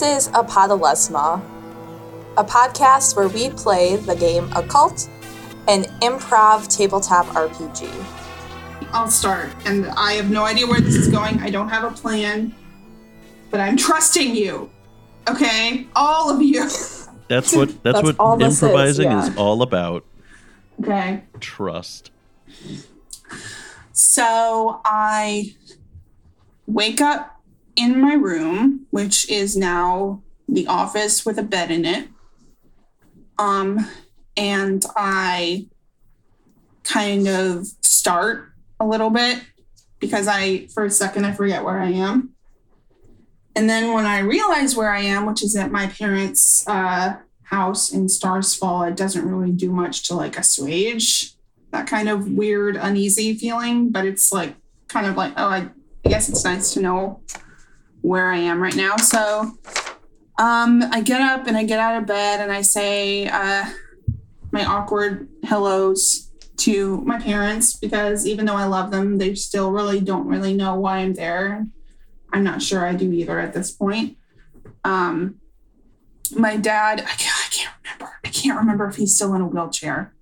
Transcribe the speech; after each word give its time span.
This 0.00 0.28
is 0.28 0.32
Apotalesma, 0.32 1.42
a 2.38 2.42
podcast 2.42 3.14
where 3.16 3.28
we 3.28 3.50
play 3.50 3.96
the 3.96 4.16
game 4.16 4.50
Occult, 4.56 5.10
an 5.68 5.82
improv 6.00 6.74
tabletop 6.74 7.26
RPG. 7.26 7.86
I'll 8.94 9.10
start, 9.10 9.50
and 9.66 9.88
I 9.88 10.12
have 10.14 10.30
no 10.30 10.44
idea 10.46 10.66
where 10.66 10.80
this 10.80 10.94
is 10.94 11.08
going. 11.08 11.38
I 11.40 11.50
don't 11.50 11.68
have 11.68 11.84
a 11.84 11.94
plan, 11.94 12.54
but 13.50 13.60
I'm 13.60 13.76
trusting 13.76 14.34
you. 14.34 14.70
Okay, 15.28 15.86
all 15.94 16.34
of 16.34 16.40
you. 16.40 16.62
That's 17.28 17.54
what 17.54 17.68
that's, 17.82 18.00
That's 18.00 18.18
all 18.18 18.38
what 18.38 18.38
this 18.38 18.54
is, 18.54 18.62
improvising 18.62 19.10
yeah. 19.10 19.28
is 19.28 19.36
all 19.36 19.60
about. 19.60 20.06
Okay. 20.82 21.24
Trust. 21.40 22.10
So 23.92 24.80
I 24.82 25.56
wake 26.66 27.02
up 27.02 27.42
in 27.76 28.00
my 28.00 28.14
room, 28.14 28.79
which 28.90 29.28
is 29.30 29.56
now 29.56 30.22
the 30.48 30.66
office 30.66 31.24
with 31.24 31.38
a 31.38 31.42
bed 31.42 31.70
in 31.70 31.84
it. 31.84 32.08
Um, 33.38 33.88
and 34.36 34.84
I 34.96 35.68
kind 36.82 37.28
of 37.28 37.66
start 37.80 38.52
a 38.78 38.86
little 38.86 39.10
bit 39.10 39.42
because 39.98 40.26
I, 40.28 40.66
for 40.68 40.84
a 40.84 40.90
second, 40.90 41.24
I 41.24 41.32
forget 41.32 41.64
where 41.64 41.78
I 41.78 41.90
am. 41.90 42.30
And 43.54 43.68
then 43.68 43.92
when 43.92 44.06
I 44.06 44.20
realize 44.20 44.76
where 44.76 44.90
I 44.90 45.00
am, 45.00 45.26
which 45.26 45.42
is 45.42 45.56
at 45.56 45.70
my 45.70 45.86
parents' 45.86 46.66
uh, 46.66 47.16
house 47.44 47.92
in 47.92 48.08
Stars 48.08 48.54
Fall, 48.54 48.84
it 48.84 48.96
doesn't 48.96 49.28
really 49.28 49.52
do 49.52 49.70
much 49.70 50.04
to 50.08 50.14
like 50.14 50.38
assuage 50.38 51.34
that 51.72 51.86
kind 51.86 52.08
of 52.08 52.32
weird, 52.32 52.76
uneasy 52.76 53.34
feeling. 53.34 53.90
But 53.90 54.06
it's 54.06 54.32
like 54.32 54.54
kind 54.88 55.06
of 55.06 55.16
like, 55.16 55.32
oh, 55.36 55.48
I, 55.48 55.68
I 56.04 56.08
guess 56.08 56.28
it's 56.28 56.44
nice 56.44 56.72
to 56.74 56.80
know 56.80 57.20
where 58.02 58.30
I 58.30 58.38
am 58.38 58.62
right 58.62 58.76
now. 58.76 58.96
So 58.96 59.52
um, 60.38 60.82
I 60.90 61.02
get 61.02 61.20
up 61.20 61.46
and 61.46 61.56
I 61.56 61.64
get 61.64 61.78
out 61.78 62.00
of 62.00 62.06
bed 62.06 62.40
and 62.40 62.50
I 62.50 62.62
say 62.62 63.28
uh, 63.28 63.66
my 64.52 64.64
awkward 64.64 65.28
hellos 65.44 66.30
to 66.58 66.98
my 67.02 67.18
parents 67.18 67.76
because 67.76 68.26
even 68.26 68.46
though 68.46 68.54
I 68.54 68.64
love 68.64 68.90
them, 68.90 69.18
they 69.18 69.34
still 69.34 69.70
really 69.70 70.00
don't 70.00 70.26
really 70.26 70.54
know 70.54 70.74
why 70.74 70.98
I'm 70.98 71.14
there. 71.14 71.66
I'm 72.32 72.44
not 72.44 72.62
sure 72.62 72.86
I 72.86 72.94
do 72.94 73.10
either 73.12 73.38
at 73.38 73.52
this 73.52 73.70
point. 73.70 74.16
Um, 74.84 75.40
my 76.36 76.56
dad, 76.56 77.00
I 77.00 77.14
can't, 77.14 77.36
I 77.36 77.48
can't 77.50 77.74
remember. 77.82 78.14
I 78.24 78.28
can't 78.28 78.58
remember 78.58 78.86
if 78.86 78.96
he's 78.96 79.14
still 79.14 79.34
in 79.34 79.40
a 79.40 79.46
wheelchair. 79.46 80.14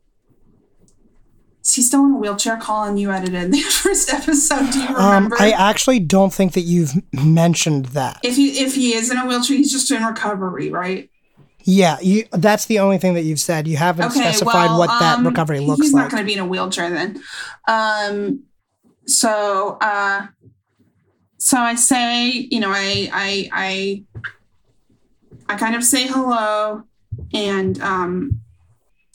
Is 1.68 1.74
he 1.74 1.82
still 1.82 2.06
in 2.06 2.12
a 2.12 2.16
wheelchair? 2.16 2.56
Colin, 2.56 2.96
you 2.96 3.10
edited 3.12 3.52
the 3.52 3.60
first 3.60 4.10
episode. 4.10 4.70
Do 4.72 4.80
you 4.80 4.86
Um, 4.88 4.94
remember? 5.24 5.36
I 5.38 5.50
actually 5.50 6.00
don't 6.00 6.32
think 6.32 6.54
that 6.54 6.62
you've 6.62 6.92
mentioned 7.12 7.86
that. 7.86 8.20
if 8.24 8.36
he 8.36 8.58
if 8.60 8.74
he 8.74 8.94
is 8.94 9.10
in 9.10 9.18
a 9.18 9.26
wheelchair, 9.26 9.54
he's 9.58 9.70
just 9.70 9.90
in 9.90 10.02
recovery, 10.02 10.70
right? 10.70 11.10
Yeah, 11.64 11.98
you, 12.00 12.24
that's 12.32 12.64
the 12.64 12.78
only 12.78 12.96
thing 12.96 13.12
that 13.14 13.24
you've 13.24 13.38
said. 13.40 13.68
You 13.68 13.76
haven't 13.76 14.12
specified 14.12 14.68
well, 14.68 14.78
what 14.78 14.86
that 15.00 15.18
um, 15.18 15.26
recovery 15.26 15.60
looks 15.60 15.82
he's 15.82 15.92
like. 15.92 16.04
He's 16.04 16.10
not 16.10 16.10
going 16.10 16.22
to 16.22 16.26
be 16.26 16.32
in 16.32 16.38
a 16.38 16.46
wheelchair 16.46 16.88
then. 16.88 17.20
Um, 17.68 18.44
so, 19.06 19.76
uh, 19.82 20.28
so 21.36 21.58
I 21.58 21.74
say, 21.74 22.30
you 22.30 22.60
know, 22.60 22.70
I, 22.70 23.10
I, 23.12 23.50
I, 23.52 24.04
I 25.50 25.56
kind 25.58 25.76
of 25.76 25.84
say 25.84 26.06
hello, 26.06 26.84
and 27.34 27.78
um, 27.82 28.40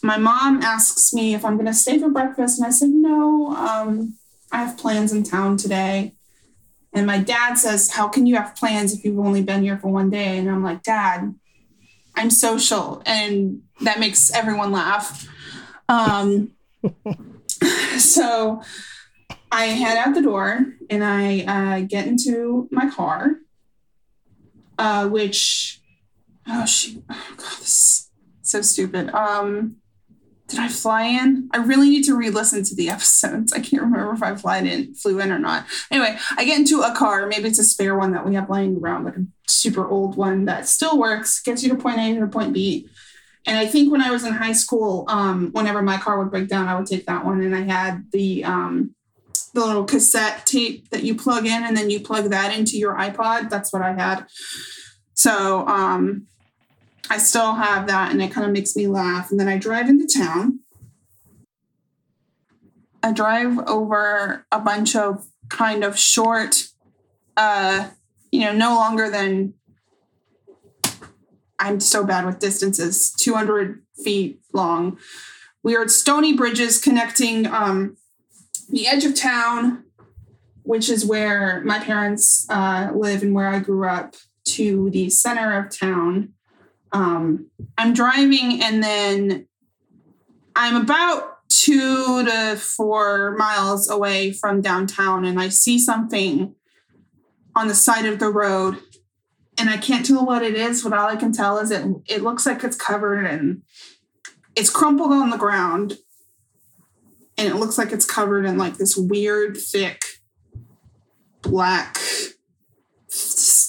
my 0.03 0.17
mom 0.17 0.61
asks 0.61 1.13
me 1.13 1.33
if 1.33 1.45
I'm 1.45 1.55
going 1.55 1.65
to 1.65 1.73
stay 1.73 1.97
for 1.97 2.09
breakfast, 2.09 2.59
and 2.59 2.67
I 2.67 2.71
said 2.71 2.89
no. 2.89 3.55
Um, 3.55 4.15
I 4.51 4.63
have 4.63 4.77
plans 4.77 5.13
in 5.13 5.23
town 5.23 5.57
today. 5.57 6.13
And 6.93 7.07
my 7.07 7.17
dad 7.17 7.55
says, 7.55 7.91
How 7.91 8.07
can 8.09 8.27
you 8.27 8.35
have 8.35 8.55
plans 8.55 8.93
if 8.93 9.03
you've 9.03 9.17
only 9.17 9.41
been 9.41 9.63
here 9.63 9.77
for 9.79 9.87
one 9.87 10.09
day? 10.09 10.37
And 10.37 10.49
I'm 10.49 10.61
like, 10.61 10.83
Dad, 10.83 11.33
I'm 12.15 12.29
social. 12.29 13.01
And 13.05 13.63
that 13.81 13.99
makes 13.99 14.29
everyone 14.31 14.71
laugh. 14.71 15.27
Um, 15.89 16.51
so 17.97 18.61
I 19.51 19.65
head 19.65 19.97
out 19.97 20.13
the 20.13 20.21
door 20.21 20.65
and 20.89 21.03
I 21.03 21.41
uh, 21.41 21.79
get 21.81 22.07
into 22.07 22.67
my 22.71 22.89
car, 22.89 23.37
uh, 24.77 25.07
which, 25.07 25.81
oh, 26.47 26.65
she, 26.65 27.01
Oh, 27.09 27.25
God, 27.37 27.57
this 27.59 27.67
is 27.67 28.11
so 28.41 28.61
stupid. 28.61 29.09
Um, 29.09 29.77
did 30.47 30.59
I 30.59 30.67
fly 30.67 31.03
in? 31.03 31.49
I 31.53 31.57
really 31.57 31.89
need 31.89 32.03
to 32.03 32.15
re-listen 32.15 32.63
to 32.63 32.75
the 32.75 32.89
episodes. 32.91 33.53
I 33.53 33.59
can't 33.59 33.83
remember 33.83 34.13
if 34.13 34.23
I 34.23 34.35
flied 34.35 34.65
in, 34.65 34.93
flew 34.95 35.19
in 35.19 35.31
or 35.31 35.39
not. 35.39 35.65
Anyway, 35.89 36.17
I 36.37 36.45
get 36.45 36.59
into 36.59 36.81
a 36.81 36.95
car. 36.95 37.27
Maybe 37.27 37.47
it's 37.47 37.59
a 37.59 37.63
spare 37.63 37.97
one 37.97 38.11
that 38.11 38.25
we 38.25 38.35
have 38.35 38.49
laying 38.49 38.77
around, 38.77 39.05
like 39.05 39.17
a 39.17 39.25
super 39.47 39.87
old 39.87 40.15
one 40.15 40.45
that 40.45 40.67
still 40.67 40.97
works, 40.99 41.41
gets 41.41 41.63
you 41.63 41.69
to 41.69 41.75
point 41.75 41.99
A 41.99 42.19
to 42.19 42.27
point 42.27 42.53
B. 42.53 42.87
And 43.45 43.57
I 43.57 43.65
think 43.67 43.91
when 43.91 44.01
I 44.01 44.11
was 44.11 44.23
in 44.23 44.33
high 44.33 44.53
school, 44.53 45.05
um, 45.09 45.49
whenever 45.51 45.81
my 45.81 45.97
car 45.97 46.17
would 46.19 46.31
break 46.31 46.47
down, 46.47 46.67
I 46.67 46.77
would 46.77 46.87
take 46.87 47.05
that 47.07 47.25
one, 47.25 47.41
and 47.41 47.53
I 47.53 47.61
had 47.61 48.05
the 48.11 48.43
um, 48.45 48.95
the 49.53 49.65
little 49.65 49.83
cassette 49.83 50.45
tape 50.45 50.89
that 50.91 51.03
you 51.03 51.13
plug 51.13 51.45
in, 51.45 51.63
and 51.63 51.75
then 51.75 51.89
you 51.89 51.99
plug 51.99 52.29
that 52.29 52.57
into 52.57 52.77
your 52.77 52.95
iPod. 52.95 53.49
That's 53.49 53.73
what 53.73 53.81
I 53.81 53.93
had. 53.93 54.27
So 55.13 55.67
um, 55.67 56.27
I 57.09 57.17
still 57.17 57.55
have 57.55 57.87
that, 57.87 58.11
and 58.11 58.21
it 58.21 58.31
kind 58.31 58.45
of 58.45 58.53
makes 58.53 58.75
me 58.75 58.87
laugh. 58.87 59.29
And 59.29 59.39
then 59.39 59.47
I 59.47 59.57
drive 59.57 59.89
into 59.89 60.07
town. 60.07 60.59
I 63.01 63.11
drive 63.11 63.59
over 63.67 64.45
a 64.51 64.59
bunch 64.59 64.95
of 64.95 65.27
kind 65.49 65.83
of 65.83 65.99
short, 65.99 66.69
uh, 67.35 67.89
you 68.31 68.39
know, 68.41 68.53
no 68.53 68.75
longer 68.75 69.09
than 69.09 69.53
I'm 71.59 71.79
so 71.79 72.05
bad 72.05 72.25
with 72.25 72.39
distances, 72.39 73.13
200 73.13 73.81
feet 74.03 74.39
long. 74.53 74.97
We 75.63 75.75
are 75.75 75.83
at 75.83 75.91
stony 75.91 76.33
bridges 76.33 76.81
connecting 76.81 77.45
um, 77.47 77.97
the 78.69 78.87
edge 78.87 79.05
of 79.05 79.15
town, 79.15 79.83
which 80.63 80.89
is 80.89 81.05
where 81.05 81.61
my 81.63 81.79
parents 81.79 82.47
uh, 82.49 82.91
live 82.93 83.21
and 83.21 83.33
where 83.33 83.47
I 83.47 83.59
grew 83.59 83.87
up, 83.87 84.15
to 84.45 84.89
the 84.89 85.09
center 85.09 85.57
of 85.57 85.69
town. 85.69 86.32
Um, 86.93 87.49
I'm 87.77 87.93
driving, 87.93 88.61
and 88.63 88.81
then 88.81 89.47
I'm 90.55 90.75
about 90.75 91.49
two 91.49 92.23
to 92.25 92.55
four 92.55 93.35
miles 93.37 93.89
away 93.89 94.31
from 94.31 94.61
downtown, 94.61 95.25
and 95.25 95.39
I 95.39 95.49
see 95.49 95.79
something 95.79 96.55
on 97.55 97.67
the 97.67 97.75
side 97.75 98.05
of 98.05 98.19
the 98.19 98.29
road 98.29 98.79
and 99.57 99.69
I 99.69 99.77
can't 99.77 100.05
tell 100.05 100.25
what 100.25 100.43
it 100.43 100.55
is, 100.55 100.83
but 100.83 100.93
all 100.93 101.07
I 101.07 101.15
can 101.15 101.31
tell 101.31 101.59
is 101.59 101.71
it 101.71 101.85
it 102.07 102.23
looks 102.23 102.45
like 102.45 102.63
it's 102.63 102.75
covered 102.75 103.25
and 103.25 103.61
it's 104.55 104.69
crumpled 104.69 105.11
on 105.11 105.29
the 105.29 105.37
ground 105.37 105.97
and 107.37 107.47
it 107.47 107.55
looks 107.55 107.77
like 107.77 107.91
it's 107.91 108.05
covered 108.05 108.45
in 108.45 108.57
like 108.57 108.77
this 108.77 108.95
weird 108.97 109.57
thick 109.57 110.01
black 111.41 111.97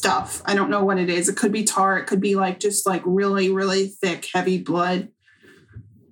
stuff. 0.05 0.43
I 0.45 0.55
don't 0.55 0.69
know 0.69 0.85
what 0.85 0.99
it 0.99 1.09
is. 1.09 1.31
It 1.31 1.37
could 1.37 1.51
be 1.51 1.65
tar, 1.65 1.97
it 1.97 2.07
could 2.07 2.21
be 2.21 2.35
like 2.35 2.61
just 2.61 2.87
like 2.87 3.01
really 3.07 3.51
really 3.51 3.87
thick 3.87 4.29
heavy 4.35 4.59
blood. 4.59 5.09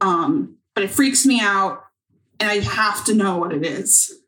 Um 0.00 0.56
but 0.74 0.82
it 0.82 0.90
freaks 0.90 1.26
me 1.26 1.40
out 1.42 1.84
and 2.40 2.48
I 2.50 2.60
have 2.60 3.04
to 3.04 3.14
know 3.14 3.36
what 3.36 3.52
it 3.52 3.66
is. 3.66 4.18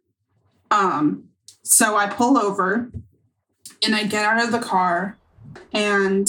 Um 0.70 1.30
so 1.62 1.96
I 1.96 2.08
pull 2.08 2.36
over 2.36 2.90
and 3.82 3.94
I 3.94 4.04
get 4.04 4.26
out 4.26 4.44
of 4.44 4.52
the 4.52 4.58
car 4.58 5.16
and 5.72 6.28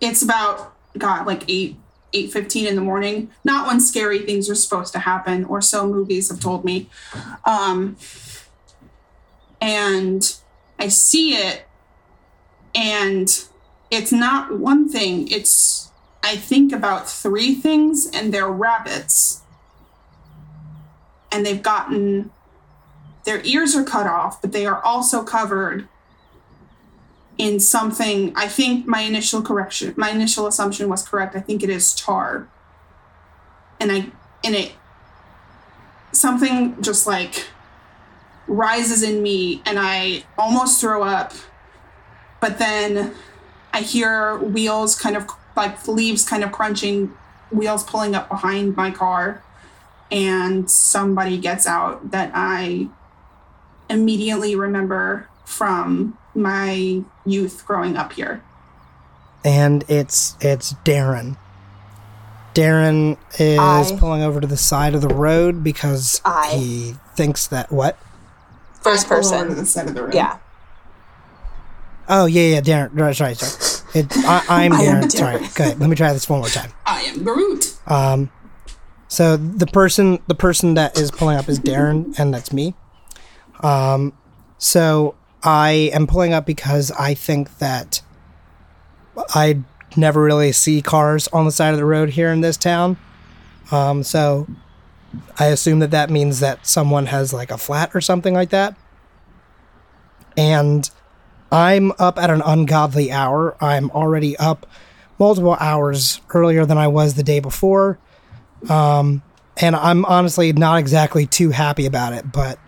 it's 0.00 0.22
about 0.22 0.74
god 0.96 1.26
like 1.26 1.42
8 1.46 1.76
eight 2.14 2.32
fifteen 2.32 2.66
in 2.66 2.74
the 2.74 2.80
morning 2.80 3.30
not 3.44 3.66
when 3.66 3.80
scary 3.80 4.20
things 4.20 4.48
are 4.48 4.54
supposed 4.54 4.94
to 4.94 5.00
happen 5.00 5.44
or 5.44 5.60
so 5.60 5.86
movies 5.86 6.30
have 6.30 6.40
told 6.40 6.64
me 6.64 6.88
um 7.44 7.96
and 9.60 10.36
i 10.78 10.88
see 10.88 11.34
it 11.34 11.67
and 12.78 13.44
it's 13.90 14.12
not 14.12 14.56
one 14.56 14.88
thing 14.88 15.28
it's 15.28 15.90
i 16.22 16.36
think 16.36 16.72
about 16.72 17.10
three 17.10 17.54
things 17.54 18.08
and 18.14 18.32
they're 18.32 18.48
rabbits. 18.48 19.42
And 21.30 21.44
they've 21.44 21.62
gotten 21.62 22.30
their 23.24 23.42
ears 23.44 23.76
are 23.76 23.84
cut 23.84 24.06
off 24.06 24.40
but 24.40 24.52
they 24.52 24.64
are 24.64 24.82
also 24.82 25.22
covered 25.22 25.88
in 27.36 27.60
something 27.60 28.32
i 28.36 28.46
think 28.46 28.86
my 28.86 29.00
initial 29.00 29.42
correction 29.42 29.92
my 29.96 30.10
initial 30.10 30.46
assumption 30.46 30.88
was 30.88 31.06
correct 31.06 31.36
i 31.36 31.40
think 31.40 31.62
it 31.62 31.68
is 31.68 31.94
tar. 31.94 32.48
And 33.80 33.92
i 33.92 34.06
and 34.44 34.54
it 34.54 34.72
something 36.12 36.80
just 36.80 37.06
like 37.06 37.46
rises 38.46 39.02
in 39.02 39.22
me 39.22 39.62
and 39.66 39.78
i 39.78 40.24
almost 40.38 40.80
throw 40.80 41.02
up 41.02 41.34
but 42.40 42.58
then 42.58 43.14
i 43.72 43.80
hear 43.80 44.36
wheels 44.38 44.98
kind 44.98 45.16
of 45.16 45.26
like 45.56 45.86
leaves 45.88 46.28
kind 46.28 46.44
of 46.44 46.52
crunching 46.52 47.12
wheels 47.50 47.82
pulling 47.84 48.14
up 48.14 48.28
behind 48.28 48.76
my 48.76 48.90
car 48.90 49.42
and 50.10 50.70
somebody 50.70 51.36
gets 51.38 51.66
out 51.66 52.10
that 52.10 52.30
i 52.34 52.88
immediately 53.90 54.54
remember 54.54 55.28
from 55.44 56.16
my 56.34 57.02
youth 57.24 57.64
growing 57.66 57.96
up 57.96 58.12
here. 58.12 58.42
and 59.44 59.84
it's 59.88 60.36
it's 60.40 60.74
Darren. 60.84 61.36
Darren 62.54 63.16
is 63.38 63.58
I- 63.92 63.96
pulling 63.98 64.22
over 64.22 64.40
to 64.40 64.46
the 64.46 64.56
side 64.56 64.94
of 64.94 65.00
the 65.00 65.08
road 65.08 65.64
because 65.64 66.20
I. 66.24 66.50
he 66.54 66.94
thinks 67.14 67.46
that 67.46 67.72
what? 67.72 67.96
First 68.82 69.06
I 69.06 69.08
pull 69.08 69.16
over 69.18 69.38
to 69.38 69.44
person. 69.46 69.56
the 69.56 69.66
side 69.66 69.88
of 69.88 69.94
the 69.94 70.02
room. 70.02 70.12
Yeah. 70.12 70.36
Oh 72.08 72.26
yeah, 72.26 72.54
yeah, 72.54 72.60
Darren. 72.60 72.90
Right, 72.98 73.14
sorry, 73.14 73.34
sorry. 73.34 73.84
It, 73.94 74.16
I, 74.18 74.64
am 74.64 74.72
Darren. 74.72 75.10
Sorry. 75.10 75.38
Darren. 75.38 75.56
Go 75.56 75.64
ahead. 75.64 75.80
Let 75.80 75.90
me 75.90 75.96
try 75.96 76.12
this 76.12 76.28
one 76.28 76.40
more 76.40 76.48
time. 76.48 76.72
I 76.86 77.02
am 77.02 77.22
Groot. 77.22 77.78
Um, 77.86 78.30
so 79.08 79.36
the 79.36 79.66
person 79.66 80.18
the 80.26 80.34
person 80.34 80.74
that 80.74 80.98
is 80.98 81.10
pulling 81.10 81.36
up 81.36 81.48
is 81.48 81.58
Darren, 81.58 82.18
and 82.18 82.32
that's 82.32 82.52
me. 82.52 82.74
Um, 83.60 84.12
so 84.58 85.14
I 85.42 85.90
am 85.92 86.06
pulling 86.06 86.32
up 86.32 86.46
because 86.46 86.90
I 86.92 87.14
think 87.14 87.58
that 87.58 88.02
I 89.34 89.62
never 89.96 90.22
really 90.22 90.52
see 90.52 90.82
cars 90.82 91.28
on 91.28 91.44
the 91.44 91.52
side 91.52 91.72
of 91.72 91.76
the 91.76 91.84
road 91.84 92.10
here 92.10 92.30
in 92.30 92.40
this 92.40 92.56
town. 92.56 92.96
Um, 93.70 94.02
so 94.02 94.46
I 95.38 95.46
assume 95.46 95.78
that 95.80 95.90
that 95.90 96.10
means 96.10 96.40
that 96.40 96.66
someone 96.66 97.06
has 97.06 97.32
like 97.32 97.50
a 97.50 97.58
flat 97.58 97.90
or 97.94 98.00
something 98.00 98.34
like 98.34 98.50
that. 98.50 98.76
And 100.36 100.88
I'm 101.50 101.92
up 101.98 102.18
at 102.18 102.30
an 102.30 102.42
ungodly 102.44 103.10
hour. 103.10 103.56
I'm 103.60 103.90
already 103.90 104.36
up 104.36 104.66
multiple 105.18 105.56
hours 105.58 106.20
earlier 106.30 106.64
than 106.66 106.78
I 106.78 106.88
was 106.88 107.14
the 107.14 107.22
day 107.22 107.40
before. 107.40 107.98
Um, 108.68 109.22
and 109.56 109.74
I'm 109.74 110.04
honestly 110.04 110.52
not 110.52 110.78
exactly 110.78 111.26
too 111.26 111.50
happy 111.50 111.86
about 111.86 112.12
it, 112.12 112.30
but 112.30 112.58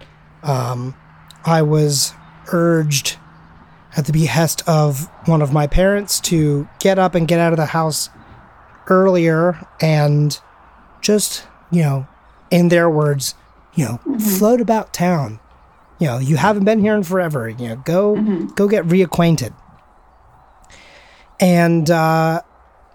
um, 0.42 0.94
I 1.44 1.62
was 1.62 2.12
urged 2.52 3.16
at 3.96 4.06
the 4.06 4.12
behest 4.12 4.66
of 4.68 5.08
one 5.26 5.42
of 5.42 5.52
my 5.52 5.66
parents 5.66 6.20
to 6.20 6.68
get 6.78 6.98
up 6.98 7.14
and 7.14 7.28
get 7.28 7.40
out 7.40 7.52
of 7.52 7.56
the 7.56 7.66
house 7.66 8.08
earlier 8.88 9.66
and 9.80 10.38
just, 11.00 11.46
you 11.70 11.82
know, 11.82 12.06
in 12.50 12.68
their 12.68 12.88
words, 12.90 13.34
you 13.74 13.84
know, 13.84 14.00
float 14.18 14.60
about 14.60 14.92
town. 14.92 15.38
You 16.00 16.06
know, 16.06 16.18
you 16.18 16.36
haven't 16.36 16.64
been 16.64 16.80
here 16.80 16.96
in 16.96 17.02
forever. 17.02 17.48
You 17.48 17.68
know, 17.68 17.76
go 17.76 18.16
go 18.54 18.66
get 18.66 18.86
reacquainted. 18.86 19.54
And 21.38 21.90
uh, 21.90 22.42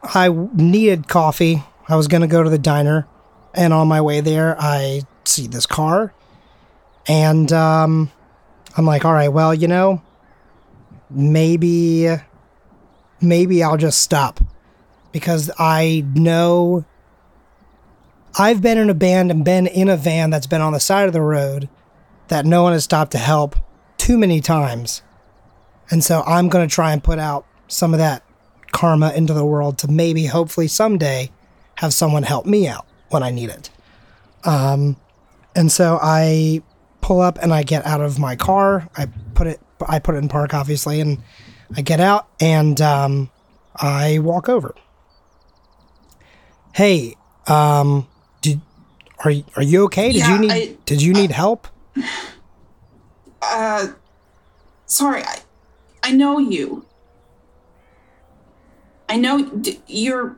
I 0.03 0.29
needed 0.53 1.07
coffee. 1.07 1.63
I 1.87 1.95
was 1.95 2.07
gonna 2.07 2.27
go 2.27 2.43
to 2.43 2.49
the 2.49 2.57
diner, 2.57 3.07
and 3.53 3.73
on 3.73 3.87
my 3.87 4.01
way 4.01 4.21
there, 4.21 4.55
I 4.59 5.03
see 5.23 5.47
this 5.47 5.65
car, 5.65 6.13
and 7.07 7.51
um, 7.53 8.11
I'm 8.75 8.85
like, 8.85 9.05
all 9.05 9.13
right, 9.13 9.29
well, 9.29 9.53
you 9.53 9.67
know, 9.67 10.01
maybe, 11.09 12.07
maybe 13.21 13.63
I'll 13.63 13.77
just 13.77 14.01
stop 14.01 14.39
because 15.11 15.49
I 15.57 16.03
know 16.13 16.85
I've 18.37 18.61
been 18.61 18.77
in 18.77 18.89
a 18.89 18.93
band 18.93 19.31
and 19.31 19.45
been 19.45 19.67
in 19.67 19.89
a 19.89 19.95
van 19.95 20.29
that's 20.29 20.47
been 20.47 20.61
on 20.61 20.73
the 20.73 20.79
side 20.79 21.07
of 21.07 21.13
the 21.13 21.21
road 21.21 21.69
that 22.27 22.45
no 22.45 22.63
one 22.63 22.73
has 22.73 22.83
stopped 22.83 23.11
to 23.13 23.17
help 23.17 23.55
too 23.97 24.17
many 24.17 24.41
times. 24.41 25.01
And 25.91 26.03
so 26.03 26.23
I'm 26.25 26.49
going 26.49 26.67
to 26.67 26.73
try 26.73 26.91
and 26.93 27.03
put 27.03 27.19
out 27.19 27.45
some 27.67 27.93
of 27.93 27.99
that 27.99 28.23
karma 28.71 29.11
into 29.13 29.33
the 29.33 29.45
world 29.45 29.77
to 29.79 29.87
maybe, 29.87 30.25
hopefully, 30.25 30.67
someday 30.67 31.31
have 31.75 31.93
someone 31.93 32.23
help 32.23 32.45
me 32.45 32.67
out 32.67 32.85
when 33.09 33.21
I 33.23 33.29
need 33.31 33.49
it. 33.49 33.69
Um, 34.43 34.97
and 35.55 35.71
so 35.71 35.99
I 36.01 36.61
pull 37.01 37.21
up 37.21 37.37
and 37.41 37.53
I 37.53 37.63
get 37.63 37.85
out 37.85 38.01
of 38.01 38.17
my 38.19 38.35
car. 38.35 38.89
I 38.97 39.07
put 39.35 39.47
it, 39.47 39.59
I 39.87 39.99
put 39.99 40.15
it 40.15 40.19
in 40.19 40.27
park, 40.29 40.53
obviously, 40.53 40.99
and 41.01 41.21
I 41.75 41.81
get 41.81 41.99
out 41.99 42.27
and 42.39 42.79
um, 42.81 43.29
I 43.75 44.19
walk 44.19 44.49
over. 44.49 44.73
Hey, 46.73 47.15
um, 47.47 48.07
did 48.41 48.59
are 49.23 49.31
you, 49.31 49.45
are 49.55 49.63
you 49.63 49.83
okay? 49.85 50.11
Did 50.11 50.19
Yeah, 50.19 50.33
you 50.35 50.39
need 50.41 50.51
I- 50.51 50.75
did 50.85 51.01
you 51.01 51.13
need 51.13 51.31
help? 51.31 51.67
Uh, 53.41 53.87
sorry, 54.85 55.23
I, 55.23 55.39
I 56.03 56.11
know 56.11 56.39
you. 56.39 56.85
I 59.07 59.17
know 59.17 59.45
d- 59.45 59.79
you're 59.87 60.37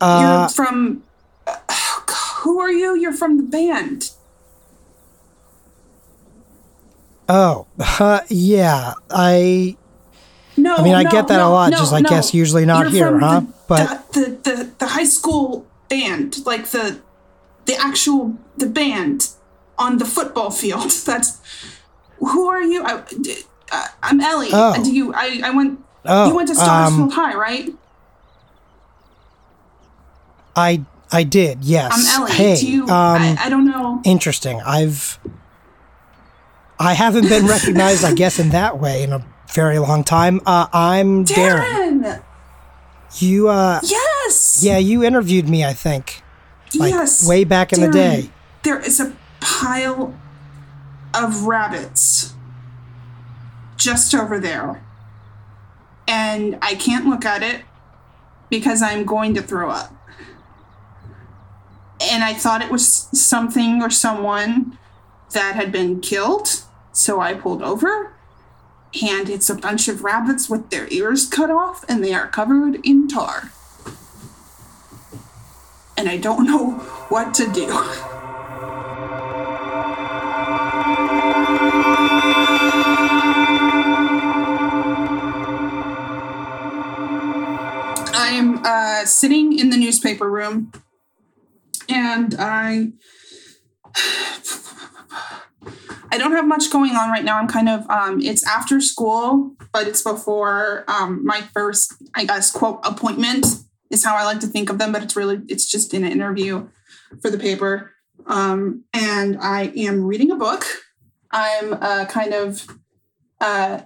Uh, 0.00 0.20
you're 0.42 0.48
from. 0.50 1.02
Uh, 1.46 1.56
who 2.42 2.58
are 2.60 2.70
you? 2.70 2.94
You're 2.96 3.12
from 3.12 3.36
the 3.38 3.42
band. 3.42 4.10
oh, 7.28 7.66
uh, 7.80 8.20
yeah. 8.28 8.94
I 9.10 9.76
No, 10.56 10.76
I 10.76 10.82
mean, 10.82 10.94
I 10.94 11.02
no, 11.04 11.10
get 11.10 11.28
that 11.28 11.40
a 11.40 11.48
lot, 11.48 11.70
no, 11.70 11.78
just 11.78 11.92
I 11.92 12.00
no. 12.00 12.08
guess 12.08 12.34
usually 12.34 12.66
not 12.66 12.90
You're 12.92 13.10
here, 13.10 13.18
huh? 13.18 13.40
The, 13.40 13.46
But- 13.68 14.12
the 14.12 14.20
the 14.42 14.70
the 14.78 14.86
high 14.88 15.04
school 15.04 15.66
band, 15.88 16.44
like 16.46 16.68
the 16.68 17.00
the 17.66 17.76
actual 17.76 18.36
the 18.56 18.66
band 18.66 19.30
on 19.82 19.98
the 19.98 20.04
football 20.04 20.50
field. 20.50 20.90
That's 21.06 21.40
who 22.18 22.48
are 22.48 22.62
you? 22.62 22.84
I, 22.84 23.02
d- 23.20 23.42
uh, 23.70 23.86
I'm 24.02 24.20
Ellie. 24.20 24.48
Oh. 24.52 24.82
Do 24.82 24.92
you? 24.94 25.12
I 25.14 25.40
I 25.44 25.50
went. 25.50 25.80
oh, 26.06 26.28
you 26.28 26.34
went 26.36 26.48
to 26.48 26.54
um, 26.62 27.10
High, 27.10 27.34
right? 27.34 27.70
I 30.54 30.82
I 31.10 31.24
did. 31.24 31.64
Yes. 31.64 31.92
I'm 31.94 32.22
Ellie. 32.22 32.32
Hey, 32.32 32.56
Do 32.56 32.66
you? 32.70 32.82
um, 32.84 32.90
I, 32.90 33.36
I 33.40 33.48
don't 33.48 33.66
know. 33.66 34.00
interesting. 34.04 34.60
I've 34.64 35.18
I 36.78 36.94
haven't 36.94 37.28
been 37.28 37.46
recognized, 37.46 38.04
I 38.04 38.12
guess, 38.14 38.38
in 38.38 38.50
that 38.50 38.78
way 38.80 39.02
in 39.02 39.12
a 39.12 39.24
very 39.54 39.78
long 39.78 40.04
time. 40.04 40.40
Uh, 40.46 40.66
I'm 40.72 41.24
Darren. 41.24 42.02
Darren. 42.02 42.22
You, 43.18 43.48
uh, 43.50 43.78
Yes. 43.84 44.60
yeah, 44.64 44.78
you 44.78 45.04
interviewed 45.04 45.46
me, 45.48 45.64
I 45.64 45.74
think, 45.74 46.22
like 46.74 46.92
yes. 46.92 47.28
way 47.28 47.44
back 47.44 47.72
in 47.74 47.80
the 47.82 47.90
day. 47.90 48.30
There 48.62 48.80
is 48.80 48.98
a 49.00 49.14
pile 49.42 50.14
of 51.14 51.44
rabbits 51.44 52.34
just 53.76 54.14
over 54.14 54.38
there. 54.38 54.82
And 56.06 56.58
I 56.62 56.74
can't 56.74 57.06
look 57.06 57.24
at 57.24 57.42
it 57.42 57.62
because 58.48 58.82
I'm 58.82 59.04
going 59.04 59.34
to 59.34 59.42
throw 59.42 59.70
up. 59.70 59.94
And 62.00 62.24
I 62.24 62.34
thought 62.34 62.62
it 62.62 62.70
was 62.70 63.08
something 63.12 63.82
or 63.82 63.90
someone 63.90 64.78
that 65.32 65.54
had 65.54 65.70
been 65.72 66.00
killed. 66.00 66.62
So 66.92 67.20
I 67.20 67.34
pulled 67.34 67.62
over. 67.62 68.12
And 69.02 69.30
it's 69.30 69.48
a 69.48 69.54
bunch 69.54 69.88
of 69.88 70.04
rabbits 70.04 70.50
with 70.50 70.68
their 70.70 70.86
ears 70.88 71.26
cut 71.26 71.50
off 71.50 71.84
and 71.88 72.04
they 72.04 72.12
are 72.12 72.28
covered 72.28 72.84
in 72.84 73.08
tar. 73.08 73.50
And 75.96 76.08
I 76.08 76.18
don't 76.18 76.46
know 76.46 76.72
what 77.08 77.32
to 77.34 77.50
do. 77.50 77.68
uh, 88.64 89.04
sitting 89.04 89.58
in 89.58 89.70
the 89.70 89.76
newspaper 89.76 90.30
room 90.30 90.72
and 91.88 92.34
I 92.38 92.92
I 96.10 96.18
don't 96.18 96.32
have 96.32 96.46
much 96.46 96.70
going 96.70 96.92
on 96.92 97.10
right 97.10 97.24
now. 97.24 97.38
I'm 97.38 97.48
kind 97.48 97.70
of 97.70 97.88
um, 97.88 98.20
it's 98.20 98.46
after 98.46 98.80
school, 98.80 99.54
but 99.72 99.86
it's 99.86 100.02
before 100.02 100.84
um, 100.86 101.24
my 101.24 101.40
first, 101.54 101.94
I 102.14 102.26
guess, 102.26 102.50
quote 102.50 102.80
appointment 102.84 103.46
is 103.90 104.04
how 104.04 104.14
I 104.16 104.24
like 104.24 104.40
to 104.40 104.46
think 104.46 104.68
of 104.68 104.78
them. 104.78 104.92
But 104.92 105.02
it's 105.02 105.16
really 105.16 105.40
it's 105.48 105.64
just 105.70 105.94
an 105.94 106.04
interview 106.04 106.68
for 107.22 107.30
the 107.30 107.38
paper, 107.38 107.92
um, 108.26 108.84
and 108.92 109.38
I 109.40 109.72
am 109.74 110.04
reading 110.04 110.30
a 110.30 110.36
book. 110.36 110.66
I'm 111.30 111.72
uh, 111.72 112.04
kind 112.04 112.34
of 112.34 112.66
uh, 113.40 113.80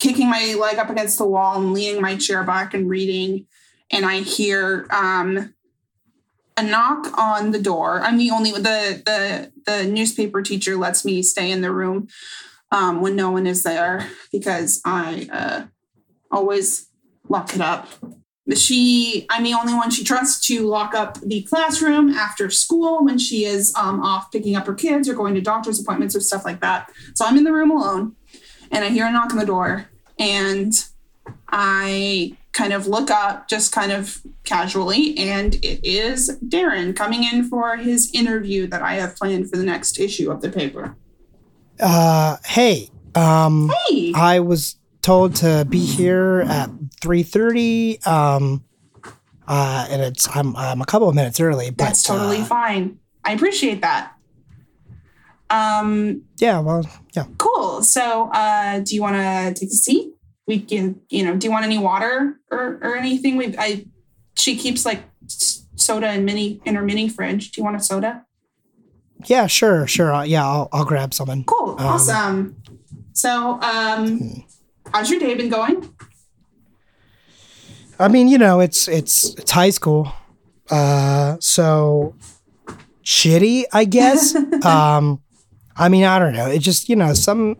kicking 0.00 0.28
my 0.28 0.56
leg 0.58 0.78
up 0.78 0.90
against 0.90 1.16
the 1.16 1.26
wall 1.26 1.60
and 1.60 1.72
leaning 1.72 2.02
my 2.02 2.16
chair 2.16 2.42
back 2.42 2.74
and 2.74 2.90
reading, 2.90 3.46
and 3.92 4.06
I 4.06 4.20
hear 4.20 4.86
um, 4.90 5.54
a 6.56 6.62
knock 6.62 7.16
on 7.18 7.50
the 7.50 7.60
door. 7.60 8.00
I'm 8.00 8.18
the 8.18 8.30
only 8.30 8.50
the 8.50 9.02
the 9.04 9.52
the 9.66 9.84
newspaper 9.84 10.42
teacher 10.42 10.76
lets 10.76 11.04
me 11.04 11.22
stay 11.22 11.50
in 11.50 11.60
the 11.60 11.70
room 11.70 12.08
um, 12.70 13.00
when 13.02 13.14
no 13.14 13.30
one 13.30 13.46
is 13.46 13.62
there 13.62 14.08
because 14.32 14.80
I 14.84 15.28
uh, 15.30 15.64
always 16.30 16.88
lock 17.28 17.54
it 17.54 17.60
up. 17.60 17.88
She, 18.56 19.24
I'm 19.30 19.44
the 19.44 19.54
only 19.54 19.72
one 19.72 19.90
she 19.90 20.02
trusts 20.02 20.44
to 20.48 20.66
lock 20.66 20.94
up 20.94 21.20
the 21.20 21.42
classroom 21.42 22.10
after 22.10 22.50
school 22.50 23.04
when 23.04 23.16
she 23.16 23.44
is 23.44 23.72
um, 23.76 24.02
off 24.02 24.32
picking 24.32 24.56
up 24.56 24.66
her 24.66 24.74
kids 24.74 25.08
or 25.08 25.14
going 25.14 25.34
to 25.36 25.40
doctor's 25.40 25.80
appointments 25.80 26.16
or 26.16 26.20
stuff 26.20 26.44
like 26.44 26.60
that. 26.60 26.90
So 27.14 27.24
I'm 27.24 27.38
in 27.38 27.44
the 27.44 27.52
room 27.52 27.70
alone, 27.70 28.16
and 28.72 28.84
I 28.84 28.88
hear 28.88 29.06
a 29.06 29.12
knock 29.12 29.30
on 29.30 29.38
the 29.38 29.46
door, 29.46 29.86
and 30.18 30.72
I 31.48 32.36
kind 32.52 32.72
of 32.72 32.86
look 32.86 33.10
up 33.10 33.48
just 33.48 33.72
kind 33.72 33.92
of 33.92 34.20
casually, 34.44 35.16
and 35.18 35.54
it 35.56 35.80
is 35.84 36.38
Darren 36.46 36.94
coming 36.94 37.24
in 37.24 37.44
for 37.48 37.76
his 37.76 38.10
interview 38.12 38.66
that 38.68 38.82
I 38.82 38.94
have 38.94 39.16
planned 39.16 39.50
for 39.50 39.56
the 39.56 39.64
next 39.64 39.98
issue 39.98 40.30
of 40.30 40.42
the 40.42 40.50
paper. 40.50 40.96
Uh, 41.80 42.36
hey, 42.44 42.90
um, 43.14 43.72
Hey, 43.88 44.12
I 44.14 44.40
was 44.40 44.76
told 45.00 45.34
to 45.36 45.66
be 45.68 45.80
here 45.84 46.44
at 46.48 46.70
three 47.00 47.22
thirty. 47.22 48.00
Um, 48.02 48.64
uh, 49.48 49.86
and 49.90 50.02
it's 50.02 50.28
I'm 50.34 50.56
I'm 50.56 50.80
a 50.80 50.86
couple 50.86 51.08
of 51.08 51.14
minutes 51.14 51.40
early, 51.40 51.70
but 51.70 51.84
That's 51.84 52.02
totally 52.02 52.38
uh, 52.38 52.44
fine. 52.44 52.98
I 53.24 53.32
appreciate 53.32 53.80
that. 53.82 54.12
Um, 55.50 56.22
yeah. 56.38 56.60
Well, 56.60 56.88
yeah. 57.14 57.26
cool. 57.38 57.82
So, 57.82 58.30
uh, 58.32 58.80
do 58.80 58.94
you 58.94 59.02
want 59.02 59.16
to 59.16 59.60
take 59.60 59.70
a 59.70 59.74
seat? 59.74 60.11
We 60.46 60.60
can, 60.60 61.00
you 61.08 61.24
know, 61.24 61.36
do 61.36 61.46
you 61.46 61.52
want 61.52 61.64
any 61.64 61.78
water 61.78 62.40
or, 62.50 62.78
or 62.82 62.96
anything? 62.96 63.36
We, 63.36 63.56
I, 63.56 63.86
she 64.36 64.56
keeps 64.56 64.84
like 64.84 65.02
soda 65.76 66.12
in 66.12 66.24
mini 66.24 66.60
in 66.64 66.74
her 66.74 66.82
mini 66.82 67.08
fridge. 67.08 67.52
Do 67.52 67.60
you 67.60 67.64
want 67.64 67.76
a 67.76 67.80
soda? 67.80 68.24
Yeah, 69.26 69.46
sure, 69.46 69.86
sure. 69.86 70.12
Uh, 70.12 70.22
yeah, 70.24 70.44
I'll 70.44 70.68
I'll 70.72 70.84
grab 70.84 71.14
something. 71.14 71.44
Cool. 71.44 71.76
Um, 71.78 71.86
awesome. 71.86 72.62
So, 73.12 73.60
um, 73.60 74.44
how's 74.92 75.10
your 75.10 75.20
day 75.20 75.34
been 75.34 75.48
going? 75.48 75.94
I 77.98 78.08
mean, 78.08 78.28
you 78.28 78.38
know, 78.38 78.60
it's 78.60 78.88
it's 78.88 79.34
it's 79.34 79.50
high 79.50 79.70
school, 79.70 80.12
uh, 80.70 81.36
so 81.40 82.14
shitty, 83.04 83.64
I 83.72 83.84
guess. 83.84 84.34
um, 84.64 85.22
I 85.76 85.88
mean, 85.88 86.04
I 86.04 86.18
don't 86.18 86.32
know. 86.32 86.46
It 86.46 86.60
just 86.60 86.88
you 86.88 86.96
know 86.96 87.14
some 87.14 87.58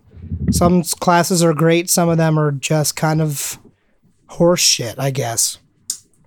some 0.50 0.82
classes 0.82 1.42
are 1.42 1.54
great, 1.54 1.90
some 1.90 2.08
of 2.08 2.18
them 2.18 2.38
are 2.38 2.52
just 2.52 2.96
kind 2.96 3.20
of 3.20 3.58
horse 4.28 4.60
shit, 4.60 4.98
I 4.98 5.10
guess. 5.10 5.58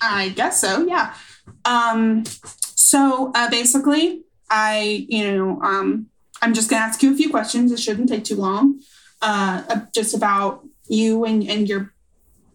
I 0.01 0.29
guess 0.29 0.61
so. 0.61 0.85
Yeah. 0.85 1.13
Um, 1.63 2.23
so 2.59 3.31
uh, 3.35 3.49
basically, 3.49 4.23
I, 4.49 5.05
you 5.09 5.31
know, 5.31 5.61
um, 5.61 6.07
I'm 6.41 6.53
just 6.53 6.69
gonna 6.69 6.83
ask 6.83 7.01
you 7.01 7.13
a 7.13 7.15
few 7.15 7.29
questions. 7.29 7.71
It 7.71 7.79
shouldn't 7.79 8.09
take 8.09 8.23
too 8.23 8.35
long. 8.35 8.81
Uh, 9.21 9.63
uh, 9.69 9.79
just 9.93 10.13
about 10.13 10.65
you 10.87 11.25
and, 11.25 11.47
and 11.49 11.67
your 11.67 11.93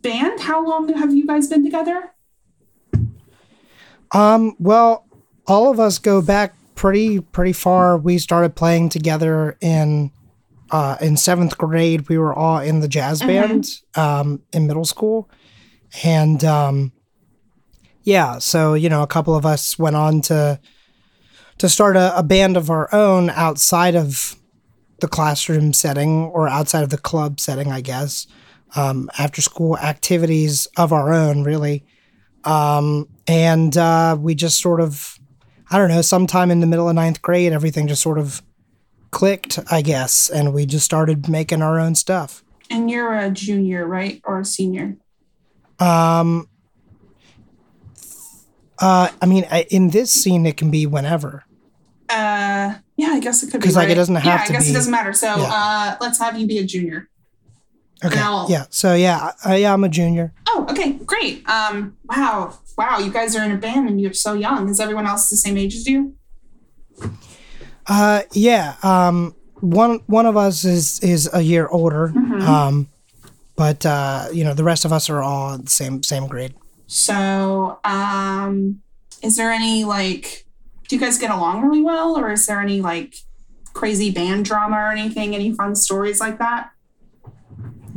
band. 0.02 0.40
How 0.40 0.64
long 0.64 0.92
have 0.92 1.14
you 1.14 1.26
guys 1.26 1.48
been 1.48 1.64
together? 1.64 2.12
Um, 4.12 4.56
well, 4.58 5.06
all 5.46 5.70
of 5.70 5.80
us 5.80 5.98
go 5.98 6.22
back 6.22 6.54
pretty 6.74 7.20
pretty 7.20 7.52
far. 7.52 7.96
We 7.96 8.18
started 8.18 8.54
playing 8.54 8.90
together 8.90 9.56
in 9.60 10.12
uh, 10.70 10.96
in 11.00 11.16
seventh 11.16 11.56
grade. 11.58 12.08
We 12.08 12.18
were 12.18 12.34
all 12.34 12.58
in 12.58 12.80
the 12.80 12.88
jazz 12.88 13.20
Mhm. 13.22 13.26
band 13.26 13.68
um, 13.94 14.42
in 14.52 14.66
middle 14.66 14.84
school, 14.84 15.28
and 16.04 16.44
um, 16.44 16.92
yeah, 18.02 18.38
so 18.38 18.74
you 18.74 18.88
know, 18.88 19.02
a 19.02 19.06
couple 19.06 19.34
of 19.34 19.44
us 19.44 19.78
went 19.78 19.96
on 19.96 20.20
to 20.22 20.58
to 21.58 21.68
start 21.68 21.96
a, 21.96 22.16
a 22.18 22.22
band 22.22 22.56
of 22.56 22.70
our 22.70 22.88
own 22.94 23.30
outside 23.30 23.94
of 23.94 24.36
the 25.00 25.08
classroom 25.08 25.72
setting 25.72 26.24
or 26.26 26.48
outside 26.48 26.82
of 26.82 26.90
the 26.90 26.98
club 26.98 27.40
setting, 27.40 27.70
I 27.72 27.80
guess. 27.80 28.26
Um, 28.76 29.10
after 29.18 29.40
school 29.42 29.76
activities 29.78 30.68
of 30.76 30.92
our 30.92 31.12
own, 31.12 31.42
really. 31.42 31.84
Um, 32.44 33.08
and 33.26 33.76
uh, 33.76 34.16
we 34.18 34.34
just 34.36 34.60
sort 34.62 34.80
of, 34.80 35.18
I 35.70 35.76
don't 35.76 35.88
know, 35.88 36.02
sometime 36.02 36.50
in 36.52 36.60
the 36.60 36.66
middle 36.68 36.88
of 36.88 36.94
ninth 36.94 37.20
grade, 37.20 37.52
everything 37.52 37.88
just 37.88 38.00
sort 38.00 38.18
of 38.18 38.42
clicked, 39.10 39.58
I 39.70 39.82
guess, 39.82 40.28
and 40.30 40.52
we 40.54 40.66
just 40.66 40.84
started 40.84 41.28
making 41.28 41.62
our 41.62 41.78
own 41.78 41.94
stuff. 41.94 42.44
And 42.70 42.90
you're 42.90 43.12
a 43.16 43.30
junior, 43.30 43.86
right, 43.86 44.20
or 44.24 44.40
a 44.40 44.44
senior? 44.44 44.96
Um, 45.78 46.48
uh, 48.78 49.08
I 49.20 49.26
mean, 49.26 49.46
I, 49.50 49.66
in 49.70 49.90
this 49.90 50.10
scene, 50.10 50.46
it 50.46 50.56
can 50.56 50.70
be 50.70 50.86
whenever. 50.86 51.44
Uh, 52.08 52.74
yeah, 52.96 53.08
I 53.08 53.20
guess 53.20 53.42
it 53.42 53.50
could 53.50 53.60
be. 53.60 53.66
'Cause, 53.68 53.76
like, 53.76 53.88
it 53.88 53.94
doesn't 53.94 54.14
have 54.14 54.24
yeah, 54.24 54.36
to 54.46 54.52
Yeah, 54.52 54.56
I 54.56 54.58
guess 54.58 54.64
be- 54.66 54.70
it 54.70 54.74
doesn't 54.74 54.90
matter. 54.92 55.12
So, 55.12 55.26
Yeah. 55.26 55.42
uh, 55.52 55.96
let's 56.00 56.18
have 56.18 56.38
you 56.38 56.46
be 56.46 56.58
a 56.58 56.64
junior. 56.64 57.08
Okay. 58.02 58.16
Yeah. 58.16 58.64
So 58.70 58.94
yeah, 58.94 59.32
I, 59.44 59.56
yeah, 59.56 59.74
I'm 59.74 59.84
a 59.84 59.88
junior. 59.88 60.32
Oh, 60.48 60.66
okay, 60.70 60.92
great. 60.92 61.46
Um, 61.46 61.98
wow, 62.08 62.58
wow, 62.78 62.98
you 62.98 63.10
guys 63.12 63.36
are 63.36 63.44
in 63.44 63.52
a 63.52 63.58
band 63.58 63.88
and 63.90 64.00
you're 64.00 64.14
so 64.14 64.32
young. 64.32 64.70
Is 64.70 64.80
everyone 64.80 65.06
else 65.06 65.28
the 65.28 65.36
same 65.36 65.58
age 65.58 65.74
as 65.74 65.86
you? 65.86 66.14
Uh, 67.90 68.22
yeah. 68.32 68.76
Um, 68.84 69.34
one 69.60 70.00
one 70.06 70.24
of 70.24 70.36
us 70.36 70.64
is 70.64 71.00
is 71.00 71.28
a 71.32 71.42
year 71.42 71.66
older. 71.68 72.12
Mhm. 72.14 72.40
Um, 72.42 72.88
but 73.56 73.84
uh, 73.84 74.28
you 74.32 74.44
know, 74.44 74.54
the 74.54 74.64
rest 74.64 74.84
of 74.84 74.92
us 74.92 75.10
are 75.10 75.20
all 75.20 75.58
the 75.58 75.68
same 75.68 76.02
same 76.02 76.28
grade. 76.28 76.54
So, 76.86 77.78
um, 77.84 78.80
is 79.22 79.36
there 79.36 79.50
any 79.50 79.84
like, 79.84 80.46
do 80.88 80.96
you 80.96 81.00
guys 81.00 81.18
get 81.18 81.30
along 81.30 81.62
really 81.62 81.82
well, 81.82 82.16
or 82.16 82.32
is 82.32 82.46
there 82.46 82.60
any 82.60 82.80
like 82.80 83.16
crazy 83.74 84.10
band 84.10 84.44
drama 84.44 84.76
or 84.76 84.92
anything? 84.92 85.34
Any 85.34 85.52
fun 85.52 85.74
stories 85.76 86.20
like 86.20 86.38
that? 86.38 86.70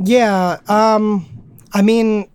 Yeah. 0.02 0.58
Um, 0.68 1.26
I 1.72 1.82
mean, 1.82 2.28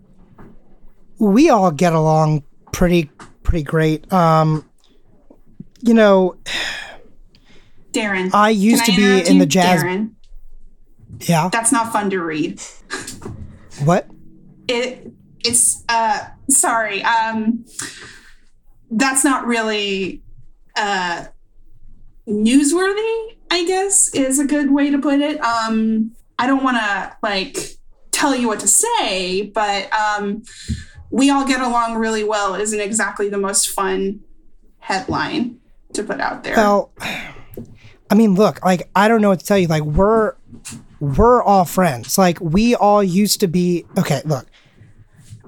we 1.20 1.50
all 1.50 1.72
get 1.72 1.94
along 1.94 2.44
pretty 2.72 3.12
pretty 3.44 3.64
great. 3.64 4.12
Um, 4.12 4.66
you 5.82 5.94
know, 5.94 6.36
Darren, 7.92 8.30
I 8.34 8.50
used 8.50 8.86
to 8.86 8.92
I 8.92 8.96
be 8.96 9.28
in 9.28 9.34
you? 9.36 9.40
the 9.40 9.46
jazz. 9.46 9.84
Darren, 9.84 10.12
Yeah. 11.22 11.50
that's 11.52 11.72
not 11.72 11.92
fun 11.92 12.10
to 12.12 12.20
read. 12.22 12.62
What? 13.84 14.08
It, 14.68 15.12
it's, 15.44 15.84
uh, 15.90 16.20
sorry. 16.50 17.02
Um, 17.04 17.66
that's 18.92 19.24
not 19.24 19.46
really, 19.48 20.22
uh, 20.76 21.26
newsworthy. 22.28 23.36
I 23.52 23.66
guess 23.66 24.14
is 24.14 24.38
a 24.38 24.46
good 24.46 24.70
way 24.72 24.92
to 24.92 25.00
put 25.00 25.20
it. 25.22 25.40
Um, 25.44 26.12
I 26.38 26.46
don't 26.46 26.64
want 26.64 26.78
to 26.78 27.18
like 27.24 27.58
tell 28.12 28.36
you 28.36 28.48
what 28.48 28.60
to 28.60 28.68
say, 28.68 29.42
but 29.42 29.92
um, 29.92 30.44
we 31.10 31.32
all 31.32 31.48
get 31.48 31.60
along 31.60 31.96
really 31.96 32.24
well 32.24 32.54
isn't 32.54 32.80
exactly 32.80 33.28
the 33.30 33.40
most 33.40 33.70
fun 33.70 34.20
headline 34.78 35.58
to 35.94 36.04
put 36.04 36.20
out 36.20 36.44
there. 36.44 36.56
Well, 36.56 36.92
I 38.10 38.16
mean, 38.16 38.36
look, 38.36 38.64
like 38.64 38.90
I 38.96 39.08
don't 39.08 39.22
know 39.22 39.30
what 39.30 39.40
to 39.40 39.46
tell 39.46 39.58
you. 39.58 39.68
Like 39.68 39.84
we're 39.84 40.36
we're 41.00 41.42
all 41.44 41.66
friends. 41.66 42.18
Like 42.18 42.40
we 42.42 42.76
all 42.76 43.04
used 43.04 43.40
to 43.42 43.48
be. 43.48 43.86
Okay, 43.98 44.22
look, 44.26 44.48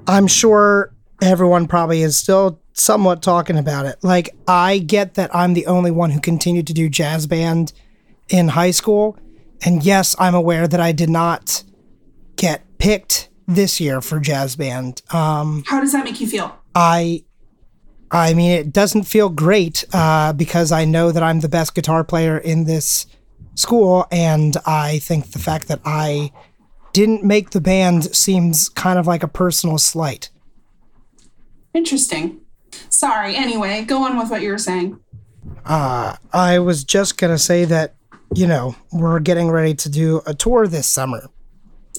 I'm 0.07 0.27
sure 0.27 0.93
everyone 1.21 1.67
probably 1.67 2.01
is 2.01 2.17
still 2.17 2.59
somewhat 2.73 3.21
talking 3.21 3.57
about 3.57 3.85
it. 3.85 3.97
Like 4.03 4.35
I 4.47 4.79
get 4.79 5.15
that 5.15 5.33
I'm 5.35 5.53
the 5.53 5.65
only 5.67 5.91
one 5.91 6.11
who 6.11 6.19
continued 6.19 6.67
to 6.67 6.73
do 6.73 6.89
jazz 6.89 7.27
band 7.27 7.73
in 8.29 8.49
high 8.49 8.71
school, 8.71 9.17
and 9.65 9.83
yes, 9.83 10.15
I'm 10.19 10.35
aware 10.35 10.67
that 10.67 10.79
I 10.79 10.91
did 10.91 11.09
not 11.09 11.63
get 12.35 12.63
picked 12.77 13.29
this 13.47 13.79
year 13.79 14.01
for 14.01 14.19
jazz 14.19 14.55
band. 14.55 15.01
Um, 15.11 15.63
How 15.67 15.81
does 15.81 15.91
that 15.91 16.05
make 16.05 16.21
you 16.21 16.27
feel? 16.27 16.57
I 16.73 17.23
I 18.11 18.33
mean 18.33 18.51
it 18.51 18.73
doesn't 18.73 19.03
feel 19.03 19.29
great 19.29 19.85
uh, 19.93 20.33
because 20.33 20.71
I 20.71 20.85
know 20.85 21.11
that 21.11 21.23
I'm 21.23 21.39
the 21.39 21.49
best 21.49 21.75
guitar 21.75 22.03
player 22.03 22.37
in 22.37 22.65
this 22.65 23.05
school 23.55 24.07
and 24.11 24.57
I 24.65 24.99
think 24.99 25.31
the 25.31 25.39
fact 25.39 25.67
that 25.67 25.79
I 25.85 26.31
didn't 26.93 27.23
make 27.23 27.51
the 27.51 27.61
band 27.61 28.15
seems 28.15 28.69
kind 28.69 28.99
of 28.99 29.07
like 29.07 29.23
a 29.23 29.27
personal 29.27 29.77
slight. 29.77 30.29
Interesting. 31.73 32.41
Sorry. 32.89 33.35
Anyway, 33.35 33.83
go 33.83 34.03
on 34.03 34.17
with 34.17 34.29
what 34.29 34.41
you 34.41 34.51
were 34.51 34.57
saying. 34.57 34.99
Uh, 35.65 36.17
I 36.33 36.59
was 36.59 36.83
just 36.83 37.17
going 37.17 37.31
to 37.31 37.37
say 37.37 37.63
that 37.65 37.95
you 38.33 38.47
know, 38.47 38.75
we're 38.91 39.19
getting 39.19 39.49
ready 39.49 39.73
to 39.75 39.89
do 39.89 40.21
a 40.25 40.33
tour 40.33 40.67
this 40.67 40.87
summer. 40.87 41.29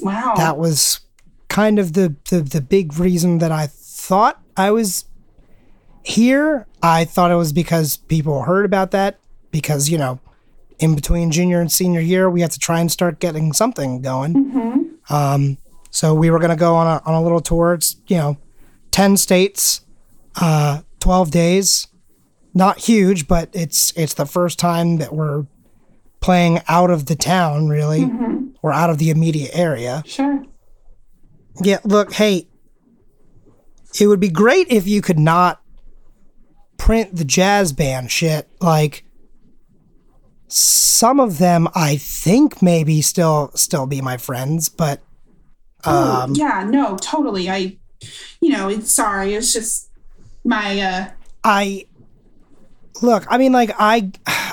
Wow. 0.01 0.35
That 0.37 0.57
was 0.57 1.01
kind 1.49 1.79
of 1.79 1.93
the, 1.93 2.17
the 2.31 2.41
the 2.41 2.61
big 2.61 2.99
reason 2.99 3.39
that 3.39 3.53
I 3.53 3.67
thought 3.67 4.41
I 4.57 4.71
was 4.71 5.05
here. 6.05 6.67
I 6.83 7.05
thought 7.05 7.31
it 7.31 7.37
was 7.37 7.53
because 7.53 7.97
people 7.97 8.43
heard 8.43 8.65
about 8.65 8.91
that 8.93 9.19
because, 9.51 9.89
you 9.89 9.99
know, 9.99 10.21
in 10.79 10.95
between 10.95 11.31
junior 11.31 11.61
and 11.61 11.71
senior 11.71 12.01
year, 12.01 12.29
we 12.29 12.41
had 12.41 12.51
to 12.53 12.59
try 12.59 12.81
and 12.81 12.91
start 12.91 13.21
getting 13.21 13.53
something 13.53 14.03
going. 14.03 14.33
hmm 14.35 14.83
Um, 15.15 15.59
so 15.91 16.15
we 16.15 16.31
were 16.31 16.39
going 16.39 16.51
to 16.51 16.57
go 16.57 16.75
on 16.75 16.87
a, 16.87 17.03
on 17.05 17.15
a 17.15 17.23
little 17.23 17.41
tour. 17.41 17.75
It's, 17.75 17.97
you 18.07 18.17
know, 18.17 18.39
10 18.93 19.17
states, 19.17 19.83
uh, 20.41 20.83
12 21.01 21.31
days. 21.31 21.89
Not 22.55 22.79
huge, 22.79 23.29
but 23.29 23.49
it's 23.55 23.95
it's 23.97 24.13
the 24.13 24.27
first 24.27 24.59
time 24.59 24.99
that 24.99 25.15
we're 25.15 25.47
playing 26.21 26.61
out 26.69 26.91
of 26.91 27.07
the 27.07 27.17
town, 27.17 27.69
really, 27.69 28.05
hmm 28.05 28.49
or 28.61 28.73
out 28.73 28.91
of 28.91 28.99
the 28.99 29.09
immediate 29.09 29.51
area. 29.55 30.03
Sure. 30.07 30.45
Yeah, 31.63 31.79
look, 31.83 32.13
hey, 32.13 32.47
it 33.99 34.07
would 34.07 34.21
be 34.21 34.29
great 34.29 34.69
if 34.71 34.87
you 34.87 35.01
could 35.01 35.19
not 35.19 35.62
print 36.83 37.15
the 37.15 37.25
jazz 37.25 37.73
band 37.73 38.11
shit. 38.11 38.49
Like 38.61 39.05
some 40.49 41.21
of 41.21 41.39
them 41.39 41.69
I 41.77 41.97
think 41.97 42.61
maybe 42.61 43.01
still 43.03 43.53
still 43.55 43.87
be 43.87 44.01
my 44.01 44.17
friends, 44.17 44.69
but 44.69 45.01
Oh, 45.85 46.23
um 46.23 46.35
yeah, 46.35 46.65
no, 46.69 46.97
totally. 46.97 47.49
I, 47.51 47.77
you 48.41 48.51
know, 48.51 48.69
it's 48.69 48.93
sorry. 48.95 49.35
It's 49.35 49.53
just 49.53 49.91
my, 50.45 50.81
uh, 50.81 51.11
I 51.45 51.87
look, 53.01 53.25
I 53.29 53.39
mean 53.39 53.53
like 53.53 53.71
I 53.79 54.11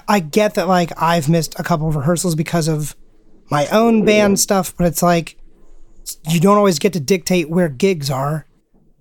I 0.08 0.20
get 0.20 0.54
that 0.56 0.68
like 0.68 0.92
I've 1.02 1.30
missed 1.30 1.60
a 1.60 1.64
couple 1.64 1.88
of 1.88 1.96
rehearsals 1.96 2.36
because 2.36 2.68
of 2.68 2.96
my 3.50 3.66
own 3.68 4.06
band 4.06 4.40
stuff, 4.40 4.76
but 4.78 4.86
it's 4.86 5.02
like 5.02 5.36
you 6.30 6.40
don't 6.40 6.58
always 6.58 6.78
get 6.80 6.94
to 6.94 7.00
dictate 7.00 7.50
where 7.50 7.70
gigs 7.70 8.10
are 8.12 8.46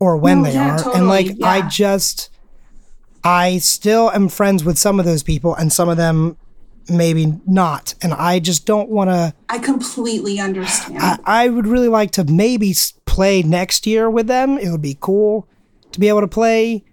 or 0.00 0.16
when 0.16 0.38
No, 0.42 0.49
they 0.49 0.54
yeah, 0.54 0.75
are. 0.75 0.78
totally, 0.78 0.97
and 0.97 1.08
like 1.08 1.42
I 1.42 1.66
just 1.68 2.30
I 3.25 3.58
still 3.58 4.10
am 4.10 4.28
friends 4.28 4.64
with 4.64 4.78
some 4.78 4.98
of 4.98 5.06
those 5.06 5.22
people 5.22 5.54
and 5.54 5.72
some 5.72 5.88
of 5.88 5.96
them 5.96 6.37
maybe 6.88 7.38
not. 7.46 7.94
And 8.02 8.14
I 8.14 8.38
just 8.38 8.64
don't 8.66 8.88
want 8.88 9.10
to 9.10 9.34
I 9.48 9.58
completely 9.58 10.40
understand. 10.40 10.98
I, 11.00 11.18
I 11.25 11.48
would 11.48 11.66
really 11.66 11.88
like 11.88 12.12
to 12.12 12.25
maybe 12.25 12.75
play 13.04 13.42
next 13.42 13.87
year 13.87 14.08
with 14.10 14.26
them. 14.26 14.58
It 14.58 14.70
would 14.70 14.82
be 14.82 14.96
cool 15.00 15.48
to 15.92 16.00
be 16.00 16.08
able 16.08 16.20
to 16.20 16.28
play. 16.28 16.84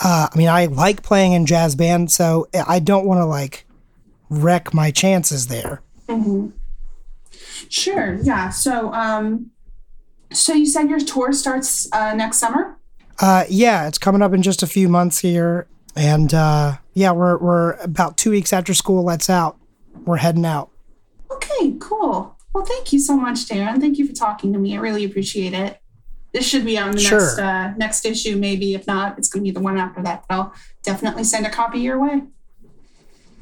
Uh, 0.00 0.28
I 0.32 0.38
mean, 0.38 0.48
I 0.48 0.66
like 0.66 1.02
playing 1.02 1.32
in 1.32 1.44
jazz 1.44 1.74
band, 1.74 2.10
so 2.12 2.48
I 2.66 2.78
don't 2.78 3.04
want 3.04 3.18
to 3.18 3.24
like 3.24 3.66
wreck 4.30 4.72
my 4.72 4.90
chances 4.90 5.48
there. 5.48 5.82
Sure. 7.68 8.14
Yeah. 8.22 8.50
So, 8.50 8.92
um, 8.92 9.50
so 10.32 10.54
you 10.54 10.66
said 10.66 10.88
your 10.88 11.00
tour 11.00 11.32
starts 11.32 11.88
uh, 11.92 12.14
next 12.14 12.38
summer. 12.38 12.77
Uh, 13.20 13.44
yeah, 13.48 13.88
it's 13.88 13.98
coming 13.98 14.22
up 14.22 14.32
in 14.32 14.42
just 14.42 14.62
a 14.62 14.66
few 14.66 14.88
months 14.88 15.18
here, 15.18 15.66
and 15.96 16.32
uh, 16.32 16.76
yeah, 16.94 17.10
we're 17.10 17.36
we're 17.38 17.72
about 17.74 18.16
two 18.16 18.30
weeks 18.30 18.52
after 18.52 18.74
school 18.74 19.02
lets 19.04 19.28
out. 19.28 19.56
We're 20.04 20.16
heading 20.18 20.44
out. 20.46 20.70
Okay. 21.30 21.74
Cool. 21.80 22.36
Well, 22.54 22.64
thank 22.64 22.92
you 22.92 23.00
so 23.00 23.16
much, 23.16 23.46
Darren. 23.46 23.80
Thank 23.80 23.98
you 23.98 24.06
for 24.06 24.12
talking 24.14 24.52
to 24.52 24.58
me. 24.58 24.76
I 24.76 24.80
really 24.80 25.04
appreciate 25.04 25.52
it. 25.52 25.80
This 26.32 26.46
should 26.46 26.64
be 26.64 26.78
on 26.78 26.92
the 26.92 27.00
Sure. 27.00 27.18
next 27.18 27.38
uh, 27.38 27.74
next 27.76 28.04
issue. 28.04 28.36
Maybe 28.36 28.74
if 28.74 28.86
not, 28.86 29.18
it's 29.18 29.28
going 29.28 29.42
to 29.44 29.48
be 29.48 29.52
the 29.52 29.60
one 29.60 29.76
after 29.78 30.02
that. 30.02 30.24
But 30.28 30.34
I'll 30.34 30.54
definitely 30.82 31.24
send 31.24 31.46
a 31.46 31.50
copy 31.50 31.80
your 31.80 31.98
way. 31.98 32.22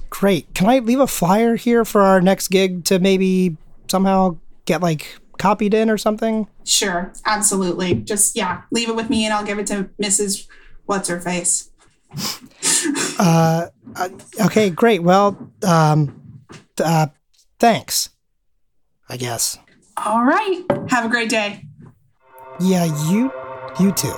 Great. 0.08 0.54
Can 0.54 0.68
I 0.68 0.78
leave 0.78 1.00
a 1.00 1.06
flyer 1.06 1.56
here 1.56 1.84
for 1.84 2.00
our 2.02 2.20
next 2.20 2.48
gig 2.48 2.84
to 2.86 2.98
maybe 2.98 3.56
somehow 3.90 4.38
get 4.64 4.80
like 4.80 5.18
copied 5.38 5.74
in 5.74 5.90
or 5.90 5.98
something? 5.98 6.48
Sure. 6.64 7.12
Absolutely. 7.24 7.94
Just 7.94 8.36
yeah, 8.36 8.62
leave 8.70 8.88
it 8.88 8.96
with 8.96 9.10
me, 9.10 9.24
and 9.24 9.32
I'll 9.32 9.44
give 9.44 9.58
it 9.58 9.66
to 9.68 9.90
Mrs. 10.02 10.46
What's 10.86 11.08
her 11.08 11.20
face. 11.20 11.70
Uh, 13.18 13.68
uh, 13.94 14.08
okay, 14.44 14.68
great. 14.68 15.02
Well, 15.02 15.50
um, 15.66 16.42
uh, 16.78 17.06
thanks. 17.58 18.10
I 19.08 19.16
guess. 19.16 19.58
All 20.04 20.22
right. 20.22 20.64
Have 20.88 21.06
a 21.06 21.08
great 21.08 21.30
day. 21.30 21.64
Yeah, 22.60 22.84
you, 23.08 23.32
you 23.80 23.92
too. 23.92 24.14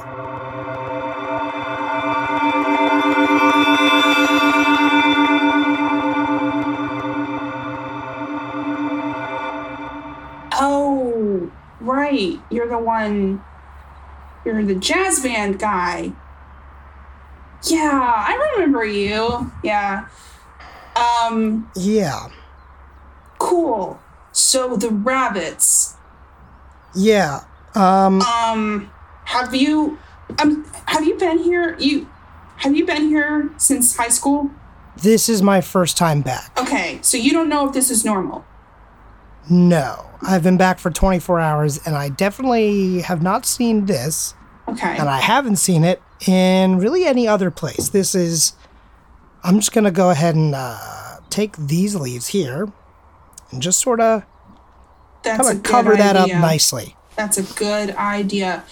You're 12.69 12.79
the 12.79 12.85
one. 12.85 13.43
You're 14.45 14.63
the 14.63 14.75
jazz 14.75 15.21
band 15.23 15.59
guy. 15.59 16.13
Yeah, 17.65 17.91
I 17.93 18.53
remember 18.57 18.85
you. 18.85 19.51
Yeah. 19.65 20.07
Um, 20.95 21.71
Yeah, 21.75 22.29
cool. 23.39 23.99
So 24.33 24.77
the 24.77 24.91
rabbits. 24.91 25.97
yeah. 26.95 27.41
Um, 27.75 28.21
Um, 28.23 28.91
have 29.25 29.55
you 29.55 29.99
um 30.39 30.65
have 30.87 31.05
you 31.05 31.17
been 31.17 31.39
here? 31.39 31.75
You 31.79 32.07
have 32.57 32.77
you 32.77 32.85
been 32.85 33.09
here 33.09 33.51
since 33.57 33.97
high 33.97 34.09
school? 34.11 34.51
this 35.01 35.29
is 35.29 35.41
my 35.43 35.61
first 35.61 35.97
time 35.97 36.21
back. 36.23 36.51
Okay, 36.59 36.99
so 37.03 37.17
you 37.17 37.33
don't 37.33 37.49
know 37.49 37.67
if 37.69 37.73
this 37.73 37.89
is 37.91 38.05
normal. 38.05 38.45
No, 39.51 40.05
I've 40.23 40.43
been 40.43 40.57
back 40.57 40.79
for 40.79 40.91
24 40.91 41.41
hours, 41.41 41.79
and 41.87 41.97
I 41.97 42.09
definitely 42.11 43.01
have 43.03 43.23
not 43.23 43.47
seen 43.47 43.87
this, 43.87 44.35
Okay. 44.69 44.97
and 44.99 45.09
I 45.09 45.19
haven't 45.21 45.57
seen 45.57 45.85
it 45.85 46.03
in 46.27 46.79
really 46.79 47.05
any 47.07 47.27
other 47.27 47.51
place. 47.51 47.89
This 47.91 48.15
is. 48.15 48.53
I'm 49.45 49.61
just 49.61 49.73
gonna 49.73 49.91
go 49.93 50.11
ahead 50.11 50.35
and 50.35 50.55
uh, 50.55 50.79
take 51.31 51.57
these 51.57 51.95
leaves 51.95 52.27
here, 52.29 52.69
and 53.51 53.63
just 53.63 53.81
sort 53.81 54.01
of 54.01 54.25
That's 55.23 55.43
kind 55.43 55.57
of 55.57 55.63
good 55.63 55.71
cover 55.71 55.97
that 55.97 56.17
up 56.17 56.29
nicely. 56.29 56.97
That's 57.17 57.39
a 57.39 57.43
good 57.59 57.91
idea. 57.97 58.65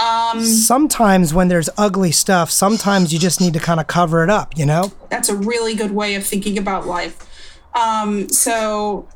Um, 0.00 0.44
sometimes 0.44 1.34
when 1.34 1.48
there's 1.48 1.68
ugly 1.76 2.12
stuff, 2.12 2.50
sometimes 2.50 3.12
you 3.12 3.18
just 3.18 3.40
need 3.40 3.52
to 3.54 3.58
kind 3.60 3.80
of 3.80 3.88
cover 3.88 4.22
it 4.22 4.30
up, 4.30 4.56
you 4.56 4.64
know? 4.64 4.92
that's 5.08 5.28
a 5.28 5.34
really 5.34 5.74
good 5.74 5.90
way 5.90 6.14
of 6.14 6.24
thinking 6.24 6.56
about 6.56 6.86
life. 6.86 7.26
Um, 7.74 8.28
so 8.28 9.08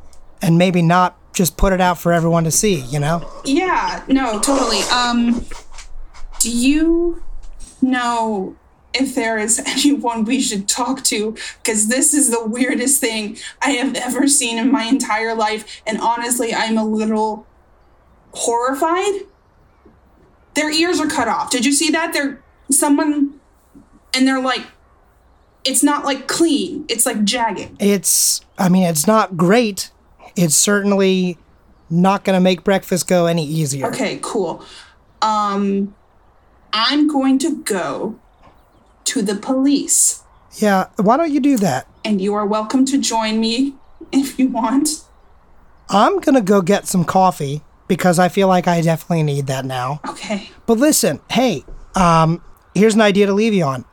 And 0.42 0.58
maybe 0.58 0.82
not 0.82 1.16
just 1.32 1.56
put 1.56 1.72
it 1.72 1.80
out 1.80 1.98
for 1.98 2.12
everyone 2.12 2.44
to 2.44 2.50
see, 2.50 2.80
you 2.80 2.98
know? 2.98 3.26
yeah, 3.44 4.04
no, 4.06 4.38
totally. 4.40 4.80
Um, 4.92 5.46
do 6.40 6.50
you 6.50 7.22
know 7.80 8.56
if 8.94 9.14
there 9.14 9.38
is 9.38 9.58
anyone 9.66 10.24
we 10.24 10.40
should 10.40 10.68
talk 10.68 11.02
to? 11.04 11.36
Because 11.62 11.88
this 11.88 12.12
is 12.12 12.30
the 12.30 12.44
weirdest 12.44 13.00
thing 13.00 13.38
I 13.62 13.70
have 13.70 13.94
ever 13.94 14.28
seen 14.28 14.58
in 14.58 14.70
my 14.70 14.84
entire 14.84 15.34
life, 15.34 15.82
and 15.86 16.00
honestly, 16.00 16.52
I'm 16.54 16.76
a 16.76 16.84
little 16.84 17.46
horrified. 18.32 19.22
Their 20.54 20.70
ears 20.70 21.00
are 21.00 21.08
cut 21.08 21.28
off. 21.28 21.50
Did 21.50 21.64
you 21.64 21.72
see 21.72 21.90
that? 21.90 22.12
They're 22.12 22.42
someone, 22.70 23.40
and 24.12 24.26
they're 24.26 24.42
like, 24.42 24.66
it's 25.64 25.82
not 25.82 26.04
like 26.04 26.26
clean. 26.28 26.84
It's 26.88 27.06
like 27.06 27.24
jagged. 27.24 27.80
It's, 27.80 28.44
I 28.58 28.68
mean, 28.68 28.82
it's 28.82 29.06
not 29.06 29.36
great. 29.36 29.90
It's 30.36 30.54
certainly 30.54 31.38
not 31.90 32.24
going 32.24 32.36
to 32.36 32.40
make 32.40 32.64
breakfast 32.64 33.06
go 33.08 33.26
any 33.26 33.44
easier. 33.46 33.86
Okay, 33.88 34.18
cool. 34.22 34.64
Um, 35.20 35.94
I'm 36.72 37.06
going 37.06 37.38
to 37.40 37.56
go 37.62 38.18
to 39.04 39.20
the 39.22 39.34
police, 39.34 40.22
Yeah, 40.56 40.86
why 40.96 41.16
don't 41.16 41.30
you 41.32 41.40
do 41.40 41.56
that? 41.58 41.86
and 42.04 42.20
you 42.20 42.34
are 42.34 42.44
welcome 42.46 42.84
to 42.86 42.98
join 42.98 43.38
me 43.38 43.74
if 44.12 44.38
you 44.38 44.48
want. 44.48 45.04
I'm 45.88 46.18
going 46.20 46.34
to 46.34 46.40
go 46.40 46.62
get 46.62 46.86
some 46.88 47.04
coffee 47.04 47.62
because 47.86 48.18
I 48.18 48.28
feel 48.28 48.48
like 48.48 48.66
I 48.66 48.80
definitely 48.80 49.22
need 49.24 49.46
that 49.48 49.64
now. 49.64 50.00
Okay. 50.08 50.50
But 50.66 50.78
listen, 50.78 51.20
hey, 51.30 51.64
um, 51.94 52.42
here's 52.74 52.94
an 52.94 53.00
idea 53.02 53.26
to 53.26 53.32
leave 53.34 53.52
you 53.54 53.64
on. 53.64 53.84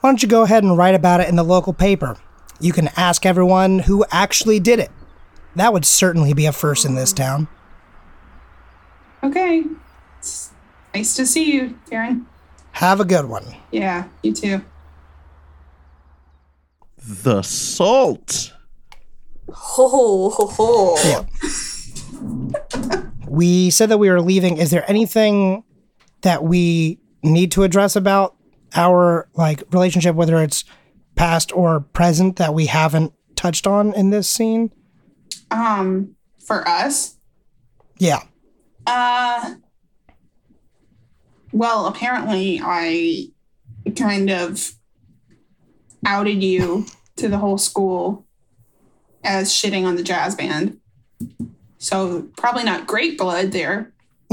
Why 0.00 0.10
don't 0.10 0.22
you 0.22 0.28
go 0.28 0.42
ahead 0.42 0.62
and 0.62 0.78
write 0.78 0.94
about 0.94 1.20
it 1.20 1.28
in 1.28 1.36
the 1.36 1.42
local 1.42 1.72
paper? 1.72 2.16
You 2.60 2.72
can 2.72 2.88
ask 2.96 3.26
everyone 3.26 3.80
who 3.80 4.04
actually 4.10 4.60
did 4.60 4.78
it. 4.78 4.90
That 5.58 5.72
would 5.72 5.84
certainly 5.84 6.34
be 6.34 6.46
a 6.46 6.52
first 6.52 6.84
in 6.84 6.94
this 6.94 7.12
town. 7.12 7.48
Okay. 9.24 9.64
It's 10.18 10.52
nice 10.94 11.16
to 11.16 11.26
see 11.26 11.52
you, 11.52 11.76
Karen. 11.90 12.26
Have 12.72 13.00
a 13.00 13.04
good 13.04 13.24
one. 13.24 13.56
Yeah, 13.72 14.04
you 14.22 14.32
too. 14.32 14.64
The 17.04 17.42
salt. 17.42 18.54
Ho 19.50 20.30
ho 20.30 20.46
ho. 20.46 20.96
Yeah. 21.04 21.24
we 23.26 23.70
said 23.70 23.88
that 23.88 23.98
we 23.98 24.10
were 24.10 24.20
leaving. 24.20 24.58
Is 24.58 24.70
there 24.70 24.88
anything 24.88 25.64
that 26.20 26.44
we 26.44 27.00
need 27.24 27.50
to 27.52 27.64
address 27.64 27.96
about 27.96 28.36
our 28.76 29.28
like 29.34 29.64
relationship, 29.72 30.14
whether 30.14 30.40
it's 30.40 30.64
past 31.16 31.50
or 31.50 31.80
present, 31.80 32.36
that 32.36 32.54
we 32.54 32.66
haven't 32.66 33.12
touched 33.34 33.66
on 33.66 33.92
in 33.94 34.10
this 34.10 34.28
scene? 34.28 34.70
Um, 35.50 36.14
for 36.44 36.66
us, 36.68 37.16
Yeah. 37.98 38.22
uh, 38.86 39.54
well, 41.52 41.86
apparently 41.86 42.60
I 42.62 43.28
kind 43.96 44.30
of 44.30 44.72
outed 46.06 46.42
you 46.42 46.86
to 47.16 47.28
the 47.28 47.38
whole 47.38 47.58
school 47.58 48.26
as 49.24 49.50
shitting 49.52 49.84
on 49.84 49.96
the 49.96 50.02
jazz 50.02 50.34
band. 50.34 50.78
So 51.78 52.28
probably 52.36 52.64
not 52.64 52.86
great 52.86 53.18
blood 53.18 53.52
there. 53.52 53.92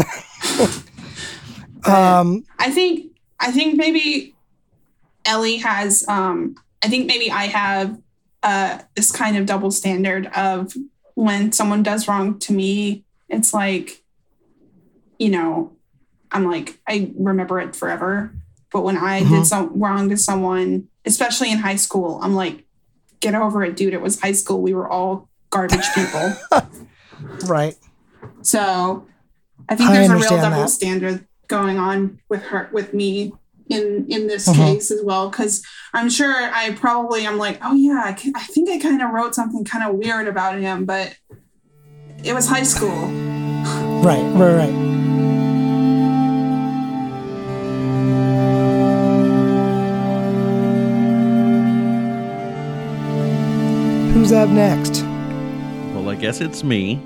Um, 1.88 2.44
I 2.58 2.72
think 2.72 3.12
I 3.40 3.52
think 3.52 3.76
maybe 3.76 4.34
Ellie 5.24 5.58
has 5.58 6.04
um 6.08 6.56
I 6.84 6.88
think 6.90 7.06
maybe 7.06 7.30
I 7.30 7.44
have 7.46 8.00
uh 8.42 8.80
this 8.96 9.12
kind 9.12 9.38
of 9.38 9.46
double 9.46 9.70
standard 9.70 10.26
of 10.36 10.74
when 11.16 11.52
someone 11.52 11.82
does 11.84 12.08
wrong 12.08 12.38
to 12.40 12.54
me, 12.54 13.04
it's 13.30 13.54
like 13.54 14.04
you 15.18 15.30
know, 15.30 15.72
I'm 16.32 16.46
like 16.46 16.78
I 16.88 17.12
remember 17.18 17.60
it 17.60 17.76
forever. 17.76 18.32
But 18.72 18.82
when 18.84 18.98
I 18.98 19.22
Mhm. 19.24 19.30
did 19.30 19.46
some 19.48 19.80
wrong 19.80 20.10
to 20.10 20.18
someone, 20.18 20.90
especially 21.06 21.52
in 21.52 21.60
high 21.60 21.78
school, 21.78 22.20
I'm 22.22 22.36
like 22.36 22.66
get 23.22 23.34
over 23.34 23.64
it, 23.64 23.76
dude. 23.78 23.94
It 23.94 24.02
was 24.02 24.20
high 24.20 24.34
school. 24.34 24.62
We 24.62 24.74
were 24.74 24.88
all 24.90 25.30
garbage 25.50 25.88
people. 25.96 26.34
right. 27.48 27.76
So 28.42 29.08
I 29.70 29.76
think 29.76 29.90
I 29.90 29.94
there's 29.94 30.10
a 30.10 30.16
real 30.16 30.38
double 30.42 30.64
that. 30.64 30.70
standard 30.70 31.26
going 31.48 31.78
on 31.78 32.20
with 32.30 32.42
her 32.44 32.70
with 32.74 32.94
me 32.94 33.34
in 33.70 34.06
in 34.10 34.28
this 34.28 34.48
Mhm. 34.48 34.56
case 34.56 34.92
as 34.92 35.02
well 35.04 35.30
because 35.30 35.64
I'm 35.94 36.10
sure 36.10 36.32
I 36.32 36.72
probably 36.74 37.26
I'm 37.26 37.38
like 37.38 37.60
oh 37.64 37.74
yeah 37.76 38.02
I, 38.06 38.16
I 38.36 38.44
think 38.44 38.70
I 38.70 38.78
kind 38.80 39.02
of 39.02 39.10
wrote 39.12 39.34
something 39.36 39.64
kind 39.66 39.90
of 39.90 39.96
weird 39.96 40.28
about 40.28 40.60
him 40.60 40.86
but 40.86 41.16
it 42.24 42.34
was 42.34 42.48
high 42.48 42.64
school 42.64 43.10
Right, 44.04 44.22
right, 44.36 44.54
right. 44.70 44.96
Who's 54.14 54.32
up 54.32 54.50
next? 54.50 55.02
Well, 55.94 56.10
I 56.10 56.16
guess 56.16 56.40
it's 56.40 56.64
me. 56.64 57.02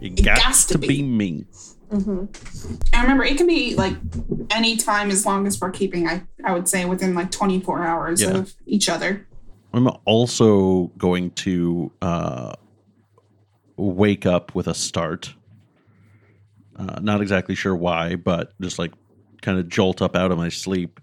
It, 0.00 0.18
It 0.18 0.24
got 0.24 0.52
to 0.54 0.68
to 0.72 0.78
be. 0.78 0.88
be. 0.88 1.02
me. 1.02 1.44
And 1.90 2.28
remember, 2.94 3.24
it 3.24 3.36
can 3.36 3.46
be 3.46 3.74
like 3.74 3.94
any 4.50 4.76
time 4.76 5.10
as 5.10 5.26
long 5.26 5.46
as 5.46 5.60
we're 5.60 5.70
keeping, 5.70 6.06
I, 6.06 6.22
I 6.44 6.52
would 6.52 6.68
say, 6.68 6.84
within 6.84 7.14
like 7.14 7.30
24 7.30 7.82
hours 7.84 8.22
Yeah. 8.22 8.30
of 8.36 8.54
each 8.66 8.88
other. 8.88 9.26
I'm 9.72 9.88
also 10.04 10.88
going 10.98 11.30
to 11.32 11.92
uh, 12.02 12.54
wake 13.76 14.26
up 14.26 14.54
with 14.54 14.66
a 14.68 14.74
start. 14.74 15.34
Uh, 16.76 16.98
not 17.02 17.20
exactly 17.20 17.54
sure 17.54 17.74
why, 17.76 18.16
but 18.16 18.52
just 18.60 18.78
like 18.78 18.92
kind 19.42 19.58
of 19.58 19.68
jolt 19.68 20.00
up 20.02 20.16
out 20.16 20.30
of 20.32 20.38
my 20.38 20.48
sleep 20.48 21.00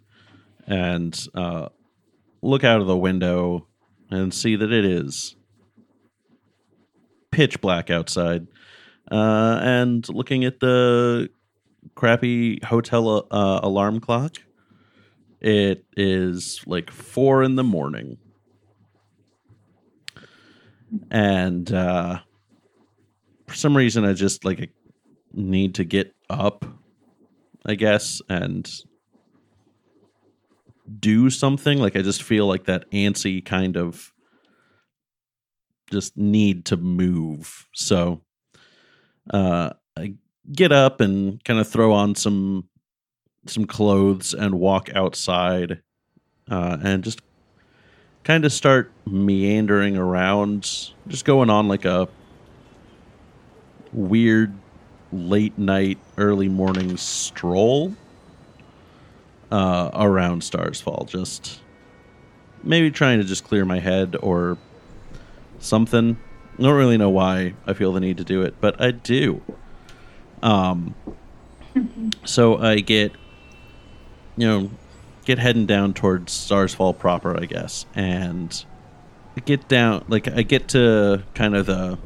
and 0.65 1.27
uh, 1.35 1.67
look 2.41 2.63
out 2.63 2.81
of 2.81 2.87
the 2.87 2.97
window 2.97 3.67
and 4.09 4.33
see 4.33 4.55
that 4.55 4.71
it 4.71 4.85
is 4.85 5.35
pitch 7.31 7.59
black 7.61 7.89
outside. 7.89 8.47
Uh, 9.11 9.59
and 9.61 10.07
looking 10.09 10.43
at 10.43 10.59
the 10.59 11.29
crappy 11.95 12.59
hotel 12.65 13.27
uh, 13.31 13.59
alarm 13.63 13.99
clock, 13.99 14.37
it 15.39 15.85
is 15.95 16.61
like 16.65 16.91
four 16.91 17.43
in 17.43 17.55
the 17.55 17.63
morning. 17.63 18.17
And 21.11 21.71
uh 21.71 22.19
for 23.45 23.55
some 23.55 23.75
reason 23.77 24.03
i 24.03 24.11
just 24.11 24.43
like 24.43 24.71
need 25.33 25.75
to 25.75 25.85
get 25.85 26.13
up 26.29 26.65
i 27.65 27.75
guess 27.75 28.21
and 28.29 28.69
do 30.99 31.29
something. 31.29 31.79
Like 31.79 31.95
i 31.95 32.01
just 32.01 32.23
feel 32.23 32.47
like 32.47 32.65
that 32.65 32.89
antsy 32.91 33.43
kind 33.43 33.77
of 33.77 34.13
just 35.91 36.17
need 36.17 36.65
to 36.65 36.77
move. 36.77 37.65
So 37.73 38.21
uh 39.31 39.71
get 40.53 40.71
up 40.71 41.01
and 41.01 41.43
kind 41.43 41.59
of 41.59 41.67
throw 41.67 41.91
on 41.91 42.15
some 42.15 42.67
some 43.47 43.65
clothes 43.65 44.33
and 44.33 44.55
walk 44.55 44.89
outside 44.95 45.81
uh 46.49 46.77
and 46.81 47.03
just 47.03 47.19
kind 48.27 48.43
of 48.43 48.51
start 48.51 48.91
meandering 49.05 49.95
around, 49.95 50.91
just 51.07 51.23
going 51.23 51.49
on 51.49 51.69
like 51.69 51.85
a 51.85 52.09
weird 53.93 54.53
late 55.13 55.57
night, 55.57 55.97
early 56.17 56.49
morning 56.49 56.97
stroll 56.97 57.93
uh, 59.49 59.89
around 59.93 60.43
Stars 60.43 60.81
Fall. 60.81 61.05
Just 61.07 61.61
maybe 62.63 62.91
trying 62.91 63.19
to 63.19 63.23
just 63.23 63.45
clear 63.45 63.63
my 63.63 63.79
head 63.79 64.17
or 64.21 64.57
something. 65.59 66.17
Don't 66.59 66.75
really 66.75 66.97
know 66.97 67.09
why 67.09 67.53
I 67.65 67.73
feel 67.73 67.93
the 67.93 67.99
need 67.99 68.17
to 68.17 68.23
do 68.23 68.41
it, 68.41 68.55
but 68.59 68.81
I 68.81 68.91
do. 68.91 69.41
Um, 70.41 70.95
so 72.25 72.57
I 72.57 72.79
get, 72.79 73.11
you 74.35 74.47
know, 74.47 74.71
get 75.25 75.39
heading 75.39 75.65
down 75.65 75.93
towards 75.93 76.31
Stars 76.31 76.73
Fall 76.73 76.93
proper, 76.93 77.39
I 77.39 77.45
guess, 77.45 77.85
and 77.93 78.65
I 79.35 79.41
get 79.41 79.67
down 79.67 80.03
like 80.07 80.27
I 80.27 80.41
get 80.41 80.69
to 80.69 81.23
kind 81.35 81.55
of 81.55 81.67
the 81.67 81.99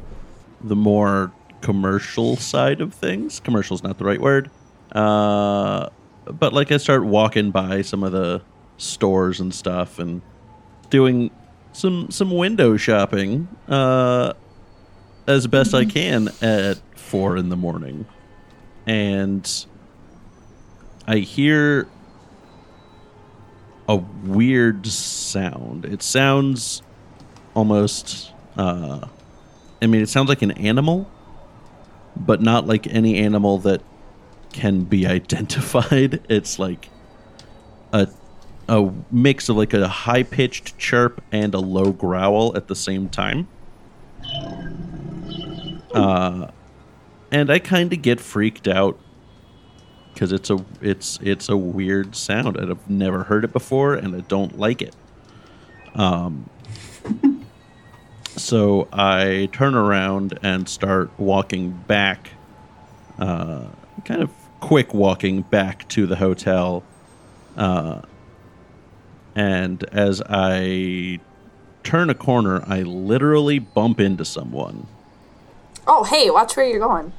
the 0.60 0.76
more 0.76 1.32
commercial 1.62 2.36
side 2.36 2.80
of 2.80 2.92
things. 2.92 3.40
Commercial's 3.40 3.82
not 3.82 3.96
the 3.98 4.04
right 4.04 4.20
word. 4.20 4.50
Uh 4.92 5.88
but 6.26 6.52
like 6.52 6.70
I 6.70 6.76
start 6.76 7.04
walking 7.04 7.50
by 7.50 7.82
some 7.82 8.02
of 8.04 8.12
the 8.12 8.42
stores 8.76 9.40
and 9.40 9.54
stuff 9.54 9.98
and 9.98 10.20
doing 10.90 11.30
some 11.72 12.10
some 12.10 12.30
window 12.30 12.76
shopping 12.76 13.48
uh 13.66 14.34
as 15.26 15.46
best 15.46 15.74
I 15.74 15.84
can 15.84 16.28
at 16.40 16.78
four 16.96 17.36
in 17.36 17.48
the 17.48 17.56
morning. 17.56 18.06
And 18.86 19.66
I 21.06 21.18
hear 21.18 21.88
a 23.88 23.96
weird 23.96 24.86
sound. 24.86 25.84
It 25.84 26.02
sounds 26.02 26.82
almost 27.54 28.32
uh 28.56 29.06
I 29.80 29.86
mean 29.86 30.00
it 30.00 30.08
sounds 30.08 30.28
like 30.28 30.42
an 30.42 30.52
animal, 30.52 31.10
but 32.16 32.40
not 32.40 32.66
like 32.66 32.86
any 32.86 33.18
animal 33.18 33.58
that 33.58 33.82
can 34.52 34.84
be 34.84 35.06
identified. 35.18 36.24
It's 36.28 36.58
like 36.58 36.88
a 37.92 38.08
a 38.68 38.92
mix 39.10 39.48
of 39.48 39.56
like 39.56 39.74
a 39.74 39.88
high 39.88 40.22
pitched 40.22 40.78
chirp 40.78 41.22
and 41.32 41.54
a 41.54 41.58
low 41.58 41.92
growl 41.92 42.56
at 42.56 42.68
the 42.68 42.76
same 42.76 43.08
time. 43.08 43.48
Uh 45.94 46.48
and 47.30 47.50
I 47.50 47.58
kind 47.58 47.92
of 47.92 48.02
get 48.02 48.20
freaked 48.20 48.68
out 48.68 48.98
because 50.12 50.32
it's 50.32 50.50
a 50.50 50.64
it's 50.80 51.18
it's 51.22 51.48
a 51.48 51.56
weird 51.56 52.14
sound 52.14 52.56
and 52.56 52.70
I've 52.70 52.90
never 52.90 53.24
heard 53.24 53.44
it 53.44 53.52
before 53.52 53.94
and 53.94 54.14
I 54.14 54.20
don't 54.20 54.58
like 54.58 54.82
it. 54.82 54.94
Um 55.94 56.48
so 58.36 58.88
I 58.92 59.48
turn 59.52 59.74
around 59.74 60.38
and 60.42 60.68
start 60.68 61.10
walking 61.18 61.70
back 61.86 62.30
uh 63.18 63.66
kind 64.04 64.22
of 64.22 64.30
quick 64.60 64.94
walking 64.94 65.42
back 65.42 65.88
to 65.90 66.06
the 66.06 66.16
hotel. 66.16 66.82
Uh 67.56 68.02
and 69.34 69.82
as 69.84 70.22
I 70.28 71.18
turn 71.84 72.10
a 72.10 72.14
corner, 72.14 72.62
I 72.66 72.82
literally 72.82 73.58
bump 73.58 73.98
into 73.98 74.24
someone. 74.26 74.86
Oh, 75.86 76.04
hey, 76.04 76.30
watch 76.30 76.56
where 76.56 76.66
you're 76.66 76.78
going. 76.78 77.12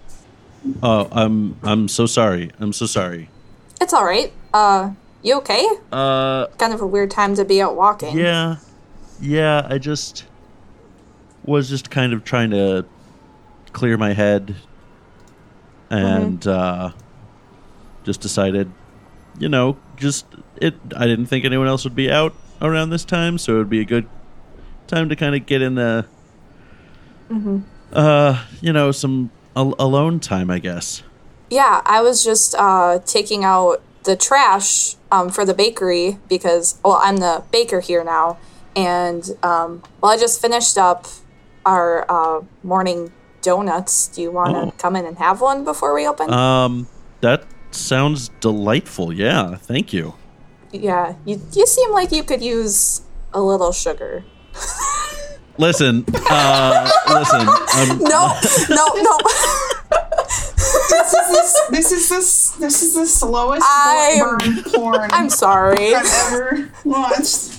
Oh, 0.82 1.10
I'm 1.12 1.58
I'm 1.64 1.88
so 1.88 2.06
sorry. 2.06 2.52
I'm 2.60 2.72
so 2.74 2.86
sorry. 2.86 3.30
It's 3.82 3.94
all 3.94 4.06
right. 4.06 4.32
Uh, 4.54 4.92
you 5.22 5.38
okay? 5.38 5.68
Uh 5.92 6.48
Kind 6.58 6.74
of 6.74 6.82
a 6.82 6.88
weird 6.88 7.12
time 7.12 7.36
to 7.36 7.44
be 7.46 7.62
out 7.62 7.76
walking. 7.76 8.18
Yeah. 8.18 8.58
Yeah, 9.22 9.68
I 9.70 9.78
just 9.78 10.26
was 11.44 11.70
just 11.70 11.90
kind 11.92 12.14
of 12.14 12.24
trying 12.24 12.52
to 12.52 12.86
clear 13.74 13.98
my 13.98 14.14
head 14.14 14.56
and 15.90 16.46
uh 16.48 16.92
just 18.04 18.22
decided, 18.22 18.72
you 19.40 19.50
know, 19.50 19.78
just 19.98 20.26
it 20.62 20.76
I 20.96 21.06
didn't 21.06 21.26
think 21.26 21.44
anyone 21.44 21.68
else 21.68 21.84
would 21.84 21.96
be 21.96 22.10
out 22.10 22.34
around 22.62 22.90
this 22.92 23.04
time, 23.04 23.38
so 23.38 23.56
it 23.56 23.58
would 23.58 23.70
be 23.70 23.82
a 23.82 23.86
good 23.86 24.08
time 24.88 25.10
to 25.10 25.16
kind 25.16 25.36
of 25.36 25.46
get 25.46 25.62
in 25.62 25.76
the 25.76 26.06
uh, 27.94 28.44
you 28.62 28.74
know, 28.74 28.92
some 28.92 29.32
al- 29.56 29.76
alone 29.80 30.20
time, 30.20 30.50
I 30.50 30.60
guess. 30.60 31.04
Yeah, 31.50 31.82
I 31.86 32.02
was 32.02 32.24
just 32.24 32.56
uh, 32.56 33.00
taking 33.06 33.44
out 33.44 33.82
the 34.04 34.16
trash 34.16 34.96
um, 35.12 35.30
for 35.30 35.46
the 35.46 35.54
bakery 35.54 36.18
because, 36.28 36.80
well, 36.84 37.00
I'm 37.02 37.18
the 37.18 37.44
baker 37.52 37.80
here 37.80 38.04
now. 38.04 38.38
And, 38.76 39.24
um, 39.44 39.84
well, 40.02 40.12
I 40.12 40.18
just 40.18 40.42
finished 40.42 40.78
up 40.78 41.06
our 41.66 42.06
uh, 42.10 42.42
morning 42.64 43.12
donuts. 43.42 44.08
Do 44.08 44.22
you 44.22 44.32
want 44.32 44.54
to 44.56 44.60
Oh. 44.60 44.74
come 44.78 44.96
in 44.96 45.06
and 45.06 45.18
have 45.20 45.42
one 45.42 45.64
before 45.64 45.94
we 45.94 46.08
open? 46.08 46.32
Um 46.34 46.88
that 47.22 47.44
sounds 47.72 48.30
delightful. 48.42 49.14
Yeah, 49.14 49.56
thank 49.56 49.94
you. 49.94 50.16
yeah, 50.72 51.16
you, 51.26 51.40
you 51.54 51.66
seem 51.68 51.92
like 51.92 52.12
you 52.12 52.24
could 52.24 52.42
use 52.42 53.02
a 53.34 53.40
little 53.42 53.72
sugar. 53.72 54.24
Listen, 55.58 56.04
uh 56.30 56.90
listen, 57.10 57.42
um, 57.42 58.00
No, 58.02 58.34
no, 58.70 58.86
no. 59.02 59.18
This 60.90 61.14
is 61.14 61.30
this 61.30 61.62
this 61.70 61.92
is 61.92 62.10
this 62.10 62.50
this 62.60 62.82
is 62.84 62.94
the 62.96 63.06
slowest 63.06 63.64
I'm- 63.68 64.38
burn 64.38 64.64
porn 64.64 65.10
I'm 65.12 65.30
sorry. 65.30 65.94
I've 65.94 66.06
ever 66.32 66.72
watched. 66.84 67.52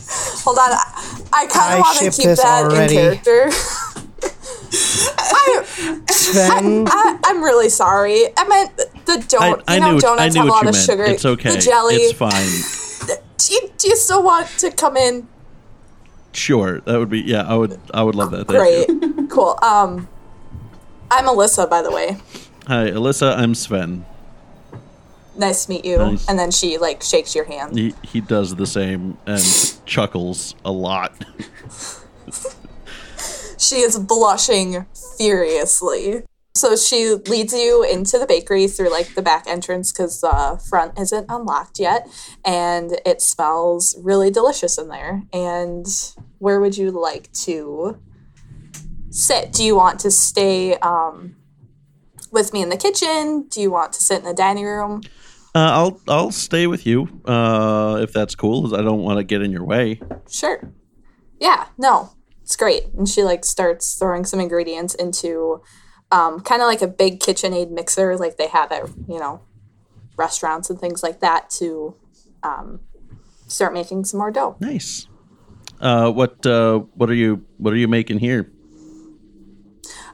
Hold 0.45 0.59
on. 0.59 0.71
I, 0.73 1.31
I 1.33 1.47
kind 1.47 1.75
of 1.75 1.81
want 1.81 1.99
to 1.99 2.05
keep 2.11 2.25
this 2.25 2.43
that 2.43 2.65
already. 2.65 2.97
in 2.97 3.01
character. 3.19 3.51
I, 5.17 5.65
Sven, 6.11 6.87
I, 6.89 7.19
I'm 7.25 7.43
really 7.43 7.69
sorry. 7.69 8.25
I 8.37 8.47
meant 8.49 8.77
the 9.07 9.25
don't. 9.29 9.63
I, 9.69 9.73
I 9.73 9.75
you 9.77 9.81
know, 9.81 9.89
knew 9.91 9.95
what, 9.97 10.05
I 10.05 10.09
donuts 10.29 10.35
knew 10.35 10.41
have 10.41 10.49
a 10.49 10.51
lot 10.53 10.63
you 10.65 10.69
of 10.71 10.75
meant. 10.75 10.87
sugar. 10.87 11.05
It's 11.05 11.25
okay. 11.25 11.55
The 11.55 11.61
jelly. 11.61 11.95
It's 11.97 12.19
fine. 12.19 13.19
Do 13.37 13.53
you, 13.53 13.61
do 13.77 13.89
you 13.89 13.97
still 13.97 14.23
want 14.23 14.47
to 14.61 14.71
come 14.71 14.97
in? 14.97 15.29
Sure, 16.35 16.81
that 16.81 16.99
would 16.99 17.11
be 17.11 17.21
yeah. 17.21 17.43
I 17.43 17.55
would 17.55 17.81
I 17.93 18.03
would 18.03 18.15
love 18.15 18.31
that. 18.33 18.49
Thank 18.49 18.59
Great. 18.59 18.89
you. 18.89 19.27
cool. 19.31 19.59
Um, 19.63 20.09
I'm 21.11 21.27
Alyssa, 21.27 21.69
by 21.69 21.81
the 21.81 21.91
way. 21.91 22.19
Hi, 22.67 22.91
Alyssa. 22.91 23.37
I'm 23.37 23.55
Sven. 23.55 24.05
Nice 25.37 25.67
to 25.67 25.71
meet 25.73 25.85
you. 25.85 25.99
Nice. 25.99 26.29
And 26.29 26.39
then 26.39 26.51
she 26.51 26.79
like 26.79 27.03
shakes 27.03 27.35
your 27.35 27.45
hand. 27.45 27.77
He 27.77 27.95
he 28.03 28.21
does 28.21 28.57
the 28.57 28.67
same 28.67 29.17
and 29.27 29.43
chuckles 29.87 30.55
a 30.65 30.73
lot. 30.73 31.25
She 33.65 33.77
is 33.77 33.99
blushing 33.99 34.85
furiously. 35.17 36.25
So 36.57 36.77
she 36.77 37.17
leads 37.27 37.53
you 37.53 37.83
into 37.83 38.17
the 38.17 38.27
bakery 38.27 38.69
through 38.69 38.91
like 38.91 39.17
the 39.17 39.23
back 39.23 39.49
entrance 39.49 39.91
because 39.91 40.21
the 40.21 40.63
front 40.69 40.97
isn't 40.97 41.27
unlocked 41.29 41.81
yet, 41.81 42.07
and 42.45 42.93
it 43.05 43.21
smells 43.21 43.97
really 44.01 44.31
delicious 44.31 44.79
in 44.79 44.87
there. 44.87 45.25
And 45.33 45.85
where 46.39 46.61
would 46.61 46.77
you 46.77 46.93
like 46.93 47.33
to 47.33 47.99
sit? 49.11 49.53
Do 49.53 49.65
you 49.65 49.75
want 49.75 49.99
to 50.01 50.13
stay 50.13 50.77
um, 50.77 51.35
with 52.31 52.53
me 52.53 52.63
in 52.63 52.69
the 52.69 52.77
kitchen? 52.77 53.49
Do 53.49 53.61
you 53.61 53.73
want 53.73 53.93
to 53.95 54.01
sit 54.01 54.19
in 54.19 54.25
the 54.25 54.33
dining 54.33 54.65
room? 54.65 55.03
Uh, 55.57 55.59
I'll 55.59 56.01
I'll 56.07 56.31
stay 56.31 56.69
with 56.69 56.87
you 56.87 57.21
uh, 57.25 57.99
if 58.01 58.13
that's 58.13 58.37
cool. 58.37 58.77
I 58.77 58.83
don't 58.83 59.03
want 59.03 59.19
to 59.19 59.25
get 59.25 59.43
in 59.43 59.51
your 59.51 59.65
way. 59.65 60.01
Sure. 60.31 60.73
Yeah, 61.41 61.67
no, 61.77 62.11
it's 62.43 62.55
great. 62.55 62.85
And 62.97 63.09
she 63.09 63.25
like 63.25 63.45
starts 63.45 63.97
throwing 63.97 64.25
some 64.25 64.39
ingredients 64.39 64.95
into 64.95 65.61
um, 66.15 66.41
kind 66.41 66.63
of 66.63 66.67
like 66.67 66.81
a 66.81 66.87
big 66.87 67.19
KitchenAid 67.19 67.71
mixer, 67.71 68.17
like 68.17 68.37
they 68.37 68.47
have 68.47 68.71
at 68.71 68.89
you 69.09 69.19
know 69.19 69.43
restaurants 70.17 70.71
and 70.71 70.79
things 70.79 71.03
like 71.03 71.19
that, 71.21 71.51
to 71.51 71.97
um, 72.45 72.81
start 73.49 73.75
making 73.75 74.05
some 74.05 74.19
more 74.19 74.31
dough. 74.31 74.57
Nice. 74.61 75.09
Uh, 75.81 76.13
what 76.13 76.47
uh, 76.47 76.79
what 76.95 77.11
are 77.11 77.15
you 77.15 77.45
what 77.59 77.75
are 77.75 77.77
you 77.77 77.89
making 77.89 78.21
here? 78.21 78.49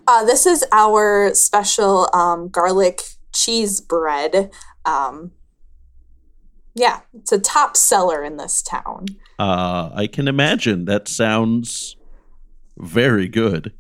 Uh, 0.07 0.25
this 0.25 0.47
is 0.47 0.65
our 0.73 1.35
special 1.35 2.09
um, 2.15 2.49
garlic 2.49 3.03
cheese 3.35 3.83
bread. 3.83 4.51
Um, 4.87 5.33
yeah, 6.75 7.01
it's 7.13 7.31
a 7.31 7.39
top 7.39 7.77
seller 7.77 8.25
in 8.25 8.39
this 8.39 8.63
town. 8.63 9.07
Uh, 9.39 9.91
I 9.93 10.07
can 10.07 10.29
imagine. 10.29 10.87
That 10.87 11.09
sounds 11.09 11.97
very 12.79 13.29
good. 13.29 13.75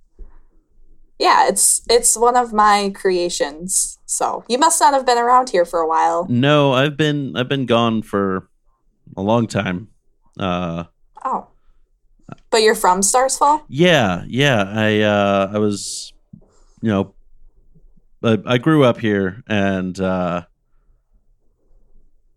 Yeah, 1.20 1.48
it's 1.48 1.82
it's 1.90 2.16
one 2.16 2.34
of 2.34 2.52
my 2.54 2.90
creations. 2.94 3.98
So 4.06 4.42
you 4.48 4.56
must 4.58 4.80
not 4.80 4.94
have 4.94 5.04
been 5.04 5.18
around 5.18 5.50
here 5.50 5.66
for 5.66 5.80
a 5.80 5.86
while. 5.86 6.26
No, 6.30 6.72
I've 6.72 6.96
been 6.96 7.36
I've 7.36 7.48
been 7.48 7.66
gone 7.66 8.00
for 8.02 8.48
a 9.16 9.22
long 9.22 9.46
time. 9.46 9.88
Uh, 10.38 10.84
Oh. 11.22 11.48
But 12.48 12.62
you're 12.62 12.74
from 12.74 13.00
Starsfall? 13.02 13.62
yeah, 13.68 14.24
yeah. 14.26 14.64
I 14.66 15.00
uh, 15.00 15.50
I 15.52 15.58
was, 15.58 16.12
you 16.80 16.88
know, 16.90 17.14
I, 18.24 18.38
I 18.46 18.58
grew 18.58 18.84
up 18.84 18.98
here 18.98 19.42
and 19.46 20.00
uh, 20.00 20.44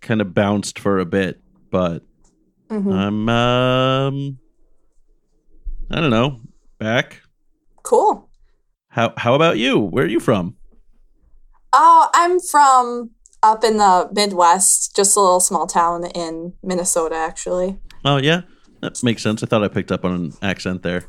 kind 0.02 0.19
of 0.19 0.34
bounced 0.34 0.78
for 0.80 1.00
a 1.00 1.06
bit, 1.06 1.39
but 1.72 2.04
hmm 2.69 2.91
I'm 2.91 3.30
um, 3.30 4.38
I 5.89 6.02
don't 6.02 6.10
know, 6.12 6.41
back. 6.80 7.22
Cool. 7.84 8.30
How 8.93 9.13
how 9.17 9.34
about 9.34 9.58
you? 9.58 9.79
Where 9.79 10.06
are 10.06 10.08
you 10.08 10.19
from? 10.19 10.56
Oh, 11.73 12.10
I'm 12.13 12.39
from 12.39 13.10
up 13.41 13.63
in 13.63 13.77
the 13.77 14.08
Midwest, 14.13 14.95
just 14.95 15.17
a 15.17 15.19
little 15.19 15.39
small 15.39 15.65
town 15.65 16.06
in 16.06 16.53
Minnesota, 16.62 17.15
actually. 17.15 17.79
Oh 18.06 18.17
yeah, 18.17 18.41
that 18.82 19.01
makes 19.03 19.23
sense. 19.23 19.41
I 19.41 19.47
thought 19.47 19.63
I 19.63 19.67
picked 19.67 19.91
up 19.91 20.06
on 20.06 20.13
an 20.13 20.34
accent 20.43 20.84
there. 20.84 21.06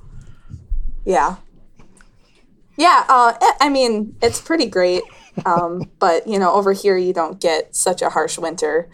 Yeah. 1.05 1.37
Yeah, 2.79 3.05
uh, 3.09 3.35
I- 3.61 3.69
mean, 3.69 4.17
it's 4.23 4.41
pretty 4.41 4.67
great. 4.67 5.03
Um, 5.45 5.91
but, 5.99 6.27
you 6.27 6.39
know, 6.39 6.53
over 6.55 6.73
here 6.73 6.97
you 6.97 7.13
don't 7.13 7.41
get 7.41 7.77
such 7.77 8.01
a 8.03 8.09
harsh 8.11 8.39
winter, 8.39 8.89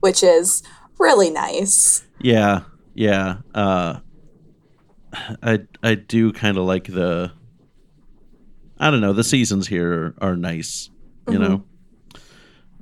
which 0.00 0.22
is 0.22 0.62
really 0.98 1.30
nice. 1.30 2.04
Yeah, 2.20 2.60
yeah. 2.94 3.38
Uh, 3.54 4.00
I 5.42 5.60
I 5.82 5.94
do 5.94 6.32
kind 6.32 6.58
of 6.58 6.64
like 6.64 6.84
the. 6.84 7.32
I 8.78 8.90
don't 8.90 9.00
know. 9.00 9.12
The 9.12 9.24
seasons 9.24 9.68
here 9.68 10.14
are, 10.20 10.30
are 10.30 10.36
nice. 10.36 10.90
You 11.28 11.38
know. 11.38 11.64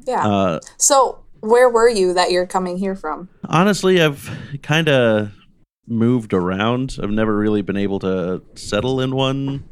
Yeah. 0.05 0.27
Uh, 0.27 0.61
so, 0.79 1.25
where 1.41 1.69
were 1.69 1.89
you 1.89 2.15
that 2.15 2.31
you're 2.31 2.47
coming 2.47 2.77
here 2.77 2.97
from? 2.97 3.29
honestly, 3.49 4.03
I've 4.03 4.31
kind 4.63 4.89
of 4.89 5.33
moved 5.87 6.33
around. 6.33 6.97
I've 7.03 7.11
never 7.11 7.37
really 7.37 7.63
been 7.63 7.77
able 7.77 7.99
to 8.01 8.43
settle 8.55 9.01
in 9.01 9.15
one 9.15 9.65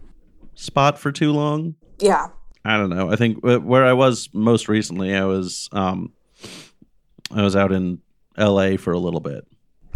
spot 0.54 0.98
for 0.98 1.10
too 1.10 1.32
long. 1.32 1.74
Yeah. 1.98 2.28
I 2.64 2.76
don't 2.76 2.90
know. 2.90 3.10
I 3.10 3.16
think 3.16 3.42
where 3.42 3.84
I 3.86 3.94
was 3.94 4.28
most 4.32 4.68
recently, 4.68 5.14
I 5.14 5.24
was 5.24 5.68
um, 5.72 6.12
I 7.30 7.42
was 7.42 7.56
out 7.56 7.72
in 7.72 8.00
L.A. 8.36 8.76
for 8.76 8.92
a 8.92 8.98
little 8.98 9.20
bit. 9.20 9.46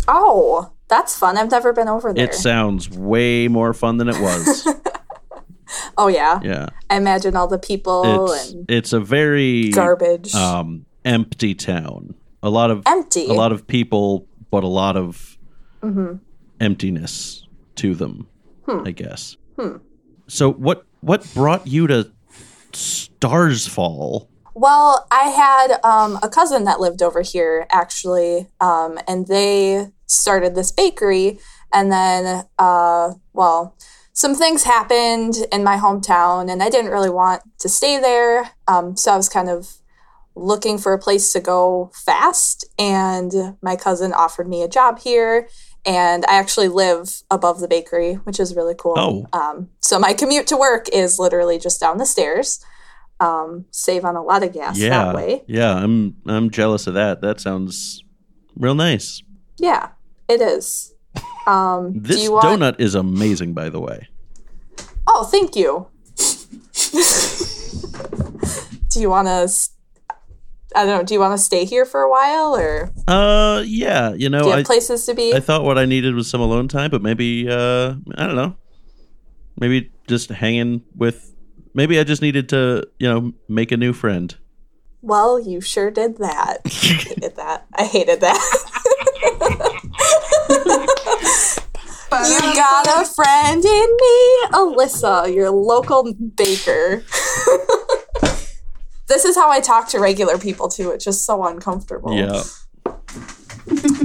Oh, 0.08 0.72
that's 0.88 1.16
fun. 1.16 1.36
I've 1.36 1.50
never 1.50 1.72
been 1.72 1.88
over 1.88 2.12
there. 2.12 2.24
It 2.24 2.34
sounds 2.34 2.88
way 2.90 3.48
more 3.48 3.74
fun 3.74 3.98
than 3.98 4.08
it 4.08 4.18
was. 4.20 4.66
oh, 5.96 6.08
yeah. 6.08 6.40
yeah, 6.42 6.68
I 6.90 6.96
imagine 6.96 7.36
all 7.36 7.48
the 7.48 7.58
people 7.58 8.32
it's 8.32 8.52
and 8.52 8.70
it's 8.70 8.92
a 8.92 9.00
very 9.00 9.70
garbage. 9.70 10.34
um, 10.34 10.86
empty 11.04 11.54
town. 11.54 12.14
A 12.42 12.50
lot 12.50 12.70
of 12.70 12.82
Empty. 12.86 13.26
a 13.26 13.32
lot 13.32 13.52
of 13.52 13.66
people, 13.66 14.26
but 14.50 14.64
a 14.64 14.68
lot 14.68 14.96
of 14.96 15.38
Mm-hmm. 15.82 16.16
emptiness 16.60 17.46
to 17.76 17.94
them. 17.94 18.26
I 18.86 18.92
guess. 18.92 19.36
Hmm. 19.58 19.76
So 20.26 20.50
what 20.50 20.86
what 21.00 21.26
brought 21.34 21.66
you 21.66 21.86
to 21.88 22.10
Stars 22.72 23.66
Fall? 23.66 24.30
Well, 24.54 25.06
I 25.10 25.24
had 25.28 25.78
um, 25.84 26.18
a 26.22 26.28
cousin 26.28 26.64
that 26.64 26.80
lived 26.80 27.02
over 27.02 27.20
here 27.22 27.66
actually, 27.70 28.48
um, 28.60 28.98
and 29.06 29.26
they 29.26 29.88
started 30.06 30.54
this 30.54 30.72
bakery. 30.72 31.38
And 31.72 31.90
then, 31.90 32.44
uh, 32.58 33.14
well, 33.32 33.76
some 34.14 34.34
things 34.34 34.62
happened 34.62 35.36
in 35.52 35.62
my 35.62 35.76
hometown, 35.76 36.50
and 36.50 36.62
I 36.62 36.70
didn't 36.70 36.92
really 36.92 37.10
want 37.10 37.42
to 37.58 37.68
stay 37.68 37.98
there. 37.98 38.50
Um, 38.66 38.96
so 38.96 39.12
I 39.12 39.16
was 39.16 39.28
kind 39.28 39.50
of 39.50 39.74
looking 40.36 40.78
for 40.78 40.92
a 40.92 40.98
place 40.98 41.32
to 41.32 41.40
go 41.40 41.90
fast. 41.94 42.64
And 42.78 43.56
my 43.60 43.76
cousin 43.76 44.12
offered 44.12 44.48
me 44.48 44.62
a 44.62 44.68
job 44.68 45.00
here. 45.00 45.48
And 45.84 46.24
I 46.26 46.38
actually 46.38 46.68
live 46.68 47.22
above 47.30 47.60
the 47.60 47.68
bakery, 47.68 48.14
which 48.14 48.40
is 48.40 48.56
really 48.56 48.74
cool. 48.76 48.94
Oh. 48.96 49.26
Um, 49.38 49.68
so 49.80 49.98
my 49.98 50.14
commute 50.14 50.46
to 50.46 50.56
work 50.56 50.88
is 50.92 51.18
literally 51.18 51.58
just 51.58 51.80
down 51.80 51.98
the 51.98 52.06
stairs. 52.06 52.64
Um, 53.20 53.66
save 53.70 54.04
on 54.04 54.16
a 54.16 54.22
lot 54.22 54.42
of 54.42 54.52
gas 54.52 54.78
yeah, 54.78 54.90
that 54.90 55.14
way. 55.14 55.42
yeah. 55.46 55.74
I'm 55.74 56.16
I'm 56.26 56.50
jealous 56.50 56.86
of 56.86 56.94
that. 56.94 57.20
That 57.20 57.40
sounds 57.40 58.02
real 58.56 58.74
nice. 58.74 59.22
Yeah, 59.58 59.90
it 60.28 60.40
is. 60.40 60.93
Um, 61.46 61.92
This 61.94 62.28
want? 62.28 62.44
donut 62.44 62.80
is 62.80 62.94
amazing, 62.94 63.54
by 63.54 63.68
the 63.68 63.80
way. 63.80 64.08
Oh, 65.06 65.24
thank 65.24 65.54
you. 65.56 65.86
do 68.90 69.00
you 69.00 69.10
want 69.10 69.28
to? 69.28 69.48
I 70.76 70.84
don't 70.84 70.98
know. 70.98 71.02
Do 71.04 71.14
you 71.14 71.20
want 71.20 71.38
to 71.38 71.42
stay 71.42 71.64
here 71.64 71.84
for 71.84 72.00
a 72.00 72.10
while, 72.10 72.56
or 72.56 72.90
Uh, 73.06 73.62
yeah. 73.66 74.12
You 74.14 74.28
know, 74.28 74.40
do 74.42 74.48
you 74.48 74.54
I 74.54 74.62
places 74.64 75.06
to 75.06 75.14
be? 75.14 75.34
I 75.34 75.40
thought 75.40 75.62
what 75.64 75.78
I 75.78 75.84
needed 75.84 76.14
was 76.14 76.28
some 76.28 76.40
alone 76.40 76.66
time, 76.68 76.90
but 76.90 77.02
maybe 77.02 77.48
uh, 77.48 77.94
I 78.16 78.26
don't 78.26 78.36
know. 78.36 78.56
Maybe 79.60 79.92
just 80.08 80.30
hanging 80.30 80.82
with. 80.96 81.32
Maybe 81.74 81.98
I 81.98 82.04
just 82.04 82.22
needed 82.22 82.48
to, 82.50 82.86
you 82.98 83.08
know, 83.08 83.32
make 83.48 83.72
a 83.72 83.76
new 83.76 83.92
friend. 83.92 84.34
well, 85.02 85.38
you 85.40 85.60
sure 85.60 85.90
did 85.90 86.16
that. 86.18 86.58
I 86.64 86.68
hated 86.68 87.36
that. 87.36 87.66
I 87.74 87.84
hated 87.84 88.20
that. 88.20 88.40
you 92.22 92.54
got 92.54 92.86
a 92.86 93.04
friend 93.04 93.64
in 93.64 93.96
me, 94.00 94.38
Alyssa, 94.52 95.34
your 95.34 95.50
local 95.50 96.12
baker. 96.36 97.04
this 99.08 99.24
is 99.24 99.36
how 99.36 99.50
I 99.50 99.60
talk 99.60 99.88
to 99.88 99.98
regular 99.98 100.38
people 100.38 100.68
too. 100.68 100.90
It's 100.90 101.04
just 101.04 101.24
so 101.24 101.44
uncomfortable. 101.44 102.14
Yeah. 102.14 102.42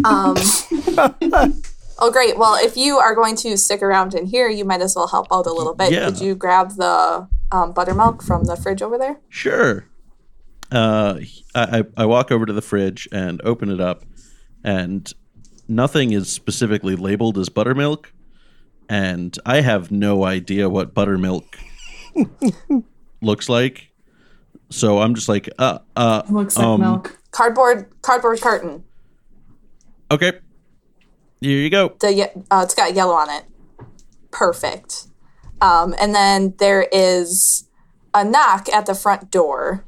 Um, 0.03 0.35
oh, 1.99 2.11
great. 2.11 2.37
Well, 2.37 2.55
if 2.55 2.77
you 2.77 2.97
are 2.97 3.13
going 3.13 3.35
to 3.37 3.57
stick 3.57 3.81
around 3.81 4.15
in 4.15 4.25
here, 4.25 4.49
you 4.49 4.65
might 4.65 4.81
as 4.81 4.95
well 4.95 5.07
help 5.07 5.27
out 5.31 5.45
a 5.45 5.53
little 5.53 5.75
bit. 5.75 5.91
Yeah. 5.91 6.05
Could 6.05 6.21
you 6.21 6.35
grab 6.35 6.71
the 6.71 7.27
um, 7.51 7.73
buttermilk 7.73 8.23
from 8.23 8.45
the 8.45 8.55
fridge 8.55 8.81
over 8.81 8.97
there? 8.97 9.19
Sure. 9.29 9.85
Uh, 10.71 11.19
I, 11.55 11.79
I 11.79 11.83
I 11.97 12.05
walk 12.05 12.31
over 12.31 12.45
to 12.45 12.53
the 12.53 12.61
fridge 12.61 13.07
and 13.11 13.41
open 13.43 13.71
it 13.71 13.81
up, 13.81 14.03
and 14.63 15.11
nothing 15.69 16.11
is 16.11 16.29
specifically 16.31 16.95
labeled 16.95 17.37
as 17.37 17.47
buttermilk, 17.49 18.11
and 18.89 19.37
I 19.45 19.61
have 19.61 19.91
no 19.91 20.23
idea 20.25 20.67
what 20.69 20.93
buttermilk 20.93 21.57
looks 23.21 23.47
like. 23.49 23.91
So 24.69 24.99
I'm 24.99 25.15
just 25.15 25.29
like, 25.29 25.49
uh, 25.57 25.79
uh, 25.95 26.21
Looks 26.29 26.57
like 26.57 26.65
Um, 26.65 26.81
milk. 26.81 27.17
Cardboard, 27.31 27.87
cardboard 28.01 28.41
carton. 28.41 28.83
okay. 30.11 30.33
Here 31.41 31.57
you 31.57 31.69
go. 31.69 31.95
The 31.99 32.13
ye- 32.13 32.43
uh, 32.51 32.61
it's 32.65 32.73
got 32.75 32.93
yellow 32.95 33.13
on 33.13 33.29
it. 33.29 33.45
Perfect. 34.31 35.07
Um, 35.61 35.95
and 35.99 36.13
then 36.13 36.53
there 36.59 36.87
is 36.91 37.67
a 38.13 38.23
knock 38.25 38.67
at 38.69 38.85
the 38.85 38.93
front 38.95 39.31
door 39.31 39.85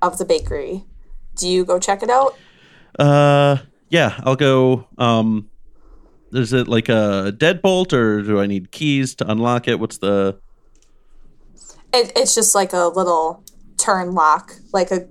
of 0.00 0.18
the 0.18 0.24
bakery. 0.24 0.84
Do 1.36 1.48
you 1.48 1.64
go 1.64 1.78
check 1.78 2.02
it 2.02 2.10
out? 2.10 2.36
Uh, 2.98 3.58
yeah, 3.92 4.18
I'll 4.24 4.36
go. 4.36 4.88
Um, 4.96 5.50
is 6.32 6.54
it 6.54 6.66
like 6.66 6.88
a 6.88 7.32
deadbolt, 7.36 7.92
or 7.92 8.22
do 8.22 8.40
I 8.40 8.46
need 8.46 8.72
keys 8.72 9.14
to 9.16 9.30
unlock 9.30 9.68
it? 9.68 9.78
What's 9.78 9.98
the? 9.98 10.38
It, 11.92 12.10
it's 12.16 12.34
just 12.34 12.54
like 12.54 12.72
a 12.72 12.86
little 12.86 13.44
turn 13.76 14.14
lock, 14.14 14.54
like 14.72 14.90
a 14.90 15.06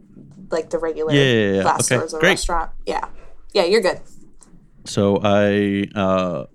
like 0.50 0.72
the 0.72 0.80
regular 0.80 1.14
Yeah, 1.14 1.22
yeah, 1.22 1.52
yeah. 1.54 1.62
glass 1.62 1.92
Okay, 1.92 2.00
doors 2.00 2.14
of 2.16 2.24
a 2.24 2.26
restaurant. 2.26 2.72
Yeah, 2.88 3.08
yeah, 3.54 3.66
you're 3.66 3.82
good. 3.82 4.02
So 4.86 5.20
I 5.24 5.88
uh, 5.94 6.46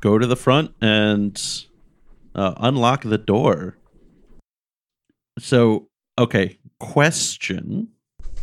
go 0.00 0.16
to 0.16 0.28
the 0.28 0.36
front 0.36 0.74
and 0.80 1.36
uh, 2.36 2.54
unlock 2.58 3.02
the 3.02 3.18
door. 3.18 3.76
So, 5.40 5.88
okay, 6.16 6.60
question. 6.78 7.88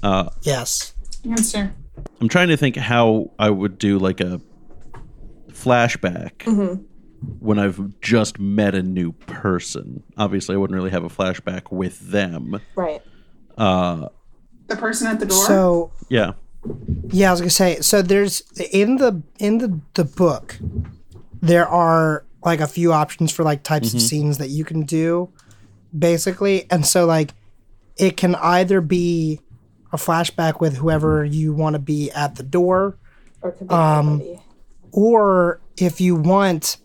Uh, 0.04 0.32
Yes. 0.41 0.93
Answer. 1.23 1.73
I'm 2.21 2.29
trying 2.29 2.47
to 2.49 2.58
think 2.58 2.75
how 2.75 3.31
I 3.39 3.49
would 3.49 3.77
do 3.77 3.99
like 3.99 4.19
a 4.21 4.41
flashback 5.49 6.38
Mm-hmm. 6.39 6.81
when 7.39 7.60
I've 7.60 7.99
just 8.01 8.39
met 8.39 8.75
a 8.75 8.84
new 8.84 9.12
person. 9.13 10.03
Obviously, 10.17 10.55
I 10.55 10.58
wouldn't 10.58 10.75
really 10.75 10.91
have 10.91 11.03
a 11.03 11.10
flashback 11.10 11.71
with 11.71 11.99
them. 12.12 12.60
Right. 12.75 13.01
Uh, 13.58 14.10
The 14.67 14.75
person 14.75 15.08
at 15.08 15.19
the 15.19 15.25
door. 15.27 15.45
So 15.45 15.91
yeah. 16.10 16.34
Yeah, 17.10 17.29
I 17.29 17.31
was 17.31 17.41
gonna 17.41 17.49
say. 17.51 17.79
So 17.81 18.01
there's 18.01 18.41
in 18.71 18.97
the 18.97 19.21
in 19.39 19.60
the 19.60 19.79
the 19.93 20.03
book, 20.03 20.58
there 21.41 21.67
are 21.67 22.25
like 22.43 22.60
a 22.60 22.67
few 22.67 22.91
options 22.91 23.31
for 23.31 23.43
like 23.43 23.62
types 23.63 23.93
of 23.93 24.01
scenes 24.01 24.39
that 24.39 24.49
you 24.49 24.65
can 24.65 24.81
do, 24.81 25.29
basically, 25.97 26.65
and 26.71 26.86
so 26.86 27.05
like 27.05 27.34
it 27.97 28.17
can 28.17 28.34
either 28.36 28.81
be 28.81 29.39
a 29.95 29.97
flashback 29.97 30.60
with 30.62 30.77
whoever 30.77 31.25
you 31.25 31.53
want 31.53 31.73
to 31.73 31.79
be 31.79 32.12
at 32.12 32.36
the 32.36 32.43
door, 32.43 32.97
Or 33.41 33.49
it 33.49 33.60
be 33.67 33.73
Um, 33.73 34.08
anybody. 34.21 34.41
or 34.91 35.60
if 35.77 35.99
you 35.99 36.15
want, 36.15 36.77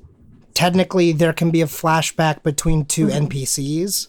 technically 0.55 1.12
there 1.12 1.33
can 1.33 1.51
be 1.51 1.61
a 1.61 1.66
flashback 1.66 2.42
between 2.42 2.85
2 2.85 3.07
NPCs. 3.09 4.09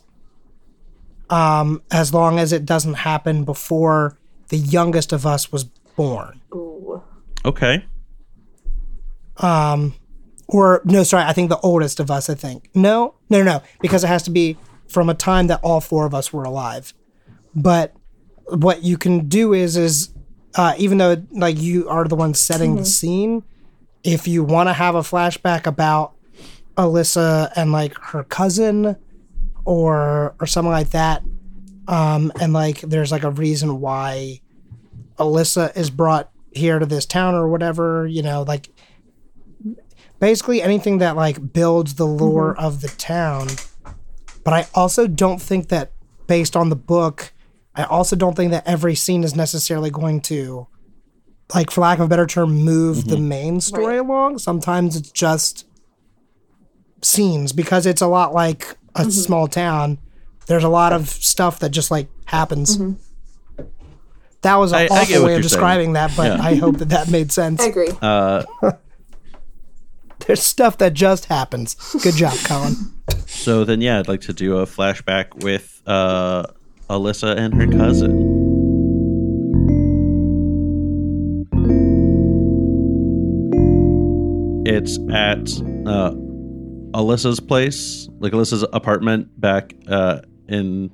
Um, 1.30 1.82
as 1.92 2.14
long 2.14 2.40
as 2.40 2.52
it 2.52 2.66
doesn't 2.66 2.96
happen 2.96 3.44
before 3.46 4.18
the 4.50 4.58
youngest 4.58 5.14
of 5.14 5.26
us 5.26 5.52
was 5.52 5.64
born. 5.96 6.42
Ooh. 6.54 7.02
Okay. 7.46 7.86
um 9.38 9.94
or 10.50 10.82
no 10.84 11.02
sorry 11.04 11.24
i 11.24 11.32
think 11.34 11.50
the 11.50 11.60
oldest 11.62 12.00
of 12.02 12.12
us 12.12 12.30
i 12.30 12.36
think 12.36 12.70
no 12.76 13.16
no 13.30 13.38
no 13.40 13.44
no 13.46 13.62
because 13.80 14.04
it 14.04 14.08
has 14.08 14.22
to 14.24 14.30
be 14.30 14.58
from 14.90 15.10
a 15.10 15.14
time 15.14 15.48
that 15.48 15.60
all 15.64 15.80
four 15.80 16.06
of 16.06 16.14
us 16.14 16.34
were 16.34 16.44
alive 16.44 16.94
but 17.56 17.94
what 18.48 18.84
you 18.84 18.98
can 18.98 19.28
do 19.28 19.54
is 19.54 19.78
is 19.78 20.10
uh, 20.56 20.74
even 20.78 20.98
though 20.98 21.24
like 21.32 21.60
you 21.60 21.88
are 21.88 22.06
the 22.06 22.16
one 22.16 22.34
setting 22.34 22.76
the 22.76 22.86
scene 22.86 23.44
if 24.04 24.28
you 24.28 24.44
want 24.44 24.68
to 24.68 24.74
have 24.74 24.96
a 24.96 25.02
flashback 25.02 25.66
about 25.66 26.14
alyssa 26.76 27.52
and 27.56 27.72
like 27.72 27.98
her 27.98 28.24
cousin 28.24 28.96
or 29.66 30.36
or 30.40 30.48
something 30.48 30.72
like 30.72 30.90
that 30.90 31.22
um 31.88 32.32
and 32.42 32.52
like 32.54 32.82
there's 32.82 33.12
like 33.12 33.24
a 33.24 33.32
reason 33.32 33.80
why 33.80 34.42
alyssa 35.18 35.76
is 35.78 35.90
brought 35.90 36.30
here 36.52 36.80
to 36.80 36.86
this 36.86 37.06
town 37.06 37.36
or 37.36 37.48
whatever 37.48 38.08
you 38.08 38.22
know 38.22 38.44
like 38.44 38.70
basically 40.22 40.62
anything 40.62 41.00
that 41.00 41.18
like 41.18 41.52
builds 41.52 41.96
the 41.96 42.08
lore 42.08 42.58
of 42.58 42.80
the 42.80 42.88
town. 42.88 43.48
But 44.46 44.54
I 44.54 44.68
also 44.74 45.08
don't 45.08 45.42
think 45.42 45.68
that 45.70 45.92
based 46.28 46.56
on 46.56 46.70
the 46.70 46.76
book, 46.76 47.34
I 47.76 47.84
also 47.84 48.16
don't 48.16 48.36
think 48.36 48.52
that 48.52 48.68
every 48.68 48.96
scene 48.96 49.24
is 49.24 49.36
necessarily 49.36 49.90
going 49.90 50.22
to 50.22 50.68
like 51.54 51.70
for 51.72 51.82
lack 51.82 52.00
of 52.00 52.06
a 52.06 52.08
better 52.08 52.26
term 52.28 52.52
move 52.54 53.06
the 53.08 53.18
main 53.18 53.60
story 53.62 53.86
Right. 53.86 54.00
along. 54.00 54.40
Sometimes 54.40 54.96
it's 54.96 55.12
just 55.12 55.66
scenes 57.02 57.52
because 57.54 57.86
it's 57.86 58.02
a 58.02 58.08
lot 58.08 58.34
like 58.34 58.78
a 58.96 59.10
small 59.12 59.48
town. 59.48 59.98
There's 60.48 60.64
a 60.64 60.70
lot 60.70 60.94
of 60.94 61.10
stuff 61.10 61.60
that 61.60 61.70
just 61.70 61.92
like 61.92 62.08
happens. 62.26 62.78
That 64.42 64.56
was 64.56 64.74
I- 64.74 64.84
an 64.84 64.92
I 64.92 65.02
awful 65.02 65.16
what 65.20 65.26
way 65.26 65.32
you're 65.32 65.40
of 65.40 65.44
saying. 65.44 65.50
describing 65.50 65.94
that, 65.94 66.12
but 66.18 66.38
Yeah. 66.38 66.44
I 66.46 66.56
hope 66.56 66.78
that 66.78 66.90
that 66.90 67.10
made 67.10 67.32
sense. 67.32 67.62
I 67.62 67.68
agree. 67.68 67.90
Uh, 68.02 68.44
There's 70.28 70.44
stuff 70.44 70.78
that 70.78 70.94
just 70.94 71.26
happens. 71.26 71.76
Good 72.04 72.16
job, 72.16 72.38
Colin. 72.46 72.76
so 73.26 73.64
then, 73.66 73.82
yeah, 73.82 74.00
I'd 74.00 74.08
like 74.08 74.22
to 74.22 74.34
do 74.34 74.58
a 74.58 74.66
flashback 74.66 75.44
with 75.44 75.82
uh, 75.88 76.44
Alyssa 76.92 77.38
and 77.38 77.54
her 77.54 77.68
cousin. 77.68 78.12
It's 84.66 85.00
at 85.10 85.50
uh, 85.88 86.12
Alyssa's 86.94 87.40
place, 87.40 88.10
like 88.20 88.34
Alyssa's 88.34 88.66
apartment 88.74 89.40
back 89.40 89.74
uh, 89.88 90.20
in 90.50 90.92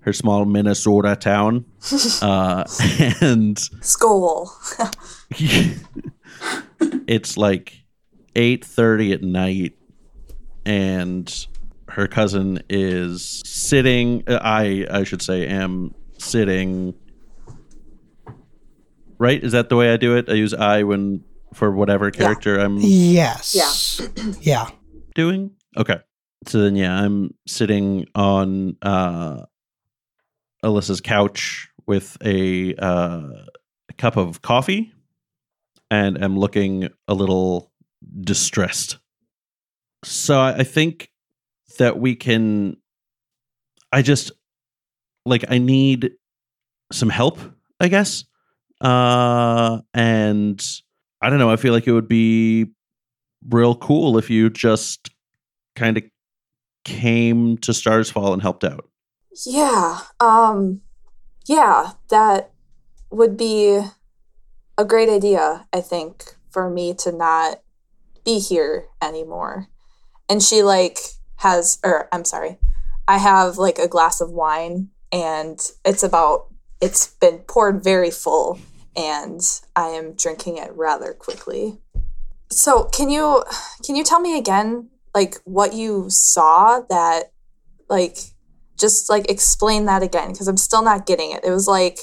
her 0.00 0.14
small 0.14 0.46
Minnesota 0.46 1.16
town. 1.16 1.66
uh, 2.22 2.64
and 3.20 3.58
Skull. 3.82 4.58
it's 7.06 7.36
like 7.36 7.84
8:30 8.34 9.12
at 9.12 9.22
night 9.22 9.74
and 10.64 11.46
her 11.90 12.06
cousin 12.06 12.62
is 12.68 13.42
sitting 13.44 14.22
uh, 14.28 14.38
I 14.42 14.86
I 14.90 15.04
should 15.04 15.22
say 15.22 15.46
am 15.46 15.94
sitting 16.18 16.94
Right? 19.18 19.44
Is 19.44 19.52
that 19.52 19.68
the 19.68 19.76
way 19.76 19.92
I 19.92 19.98
do 19.98 20.16
it? 20.16 20.30
I 20.30 20.32
use 20.32 20.54
I 20.54 20.82
when 20.82 21.22
for 21.52 21.70
whatever 21.70 22.10
character 22.10 22.58
I'm 22.58 22.78
Yes. 22.78 23.54
Yeah. 23.54 24.32
Yeah. 24.40 24.70
doing. 25.14 25.50
Okay. 25.76 25.98
So 26.46 26.62
then 26.62 26.74
yeah, 26.74 26.98
I'm 26.98 27.34
sitting 27.46 28.06
on 28.14 28.76
uh 28.80 29.42
Alyssa's 30.64 31.02
couch 31.02 31.68
with 31.86 32.16
a 32.24 32.74
uh 32.76 33.28
a 33.90 33.92
cup 33.98 34.16
of 34.16 34.40
coffee 34.40 34.92
and 35.90 36.22
am 36.22 36.38
looking 36.38 36.88
a 37.06 37.12
little 37.12 37.70
distressed. 38.22 38.98
So 40.02 40.40
I, 40.40 40.58
I 40.60 40.64
think 40.64 41.09
that 41.78 41.98
we 41.98 42.14
can 42.14 42.76
I 43.92 44.02
just 44.02 44.32
like 45.26 45.44
I 45.48 45.58
need 45.58 46.12
some 46.92 47.08
help, 47.08 47.38
I 47.80 47.88
guess. 47.88 48.24
Uh 48.80 49.80
and 49.92 50.64
I 51.20 51.30
don't 51.30 51.38
know, 51.38 51.50
I 51.50 51.56
feel 51.56 51.72
like 51.72 51.86
it 51.86 51.92
would 51.92 52.08
be 52.08 52.66
real 53.48 53.74
cool 53.74 54.18
if 54.18 54.30
you 54.30 54.50
just 54.50 55.10
kind 55.76 55.96
of 55.96 56.04
came 56.84 57.58
to 57.58 57.74
Stars 57.74 58.10
Fall 58.10 58.32
and 58.32 58.42
helped 58.42 58.64
out. 58.64 58.88
Yeah. 59.46 60.00
Um 60.18 60.82
yeah, 61.46 61.92
that 62.10 62.52
would 63.10 63.36
be 63.36 63.80
a 64.78 64.84
great 64.84 65.08
idea, 65.08 65.66
I 65.72 65.80
think, 65.80 66.36
for 66.50 66.70
me 66.70 66.94
to 66.94 67.12
not 67.12 67.60
be 68.24 68.38
here 68.38 68.86
anymore. 69.02 69.66
And 70.28 70.42
she 70.42 70.62
like 70.62 70.98
has 71.40 71.78
or 71.82 72.08
I'm 72.12 72.24
sorry. 72.24 72.58
I 73.08 73.18
have 73.18 73.58
like 73.58 73.78
a 73.78 73.88
glass 73.88 74.20
of 74.20 74.30
wine 74.30 74.90
and 75.10 75.58
it's 75.84 76.02
about 76.02 76.46
it's 76.80 77.08
been 77.14 77.38
poured 77.38 77.82
very 77.82 78.10
full 78.10 78.58
and 78.96 79.40
I 79.74 79.88
am 79.88 80.14
drinking 80.14 80.58
it 80.58 80.70
rather 80.74 81.12
quickly. 81.12 81.78
So, 82.50 82.84
can 82.84 83.10
you 83.10 83.42
can 83.84 83.96
you 83.96 84.04
tell 84.04 84.20
me 84.20 84.38
again 84.38 84.90
like 85.14 85.36
what 85.44 85.72
you 85.72 86.06
saw 86.08 86.80
that 86.88 87.32
like 87.88 88.18
just 88.78 89.08
like 89.08 89.30
explain 89.30 89.86
that 89.86 90.02
again 90.02 90.32
because 90.32 90.46
I'm 90.46 90.56
still 90.56 90.82
not 90.82 91.06
getting 91.06 91.32
it. 91.32 91.44
It 91.44 91.50
was 91.50 91.66
like 91.66 91.98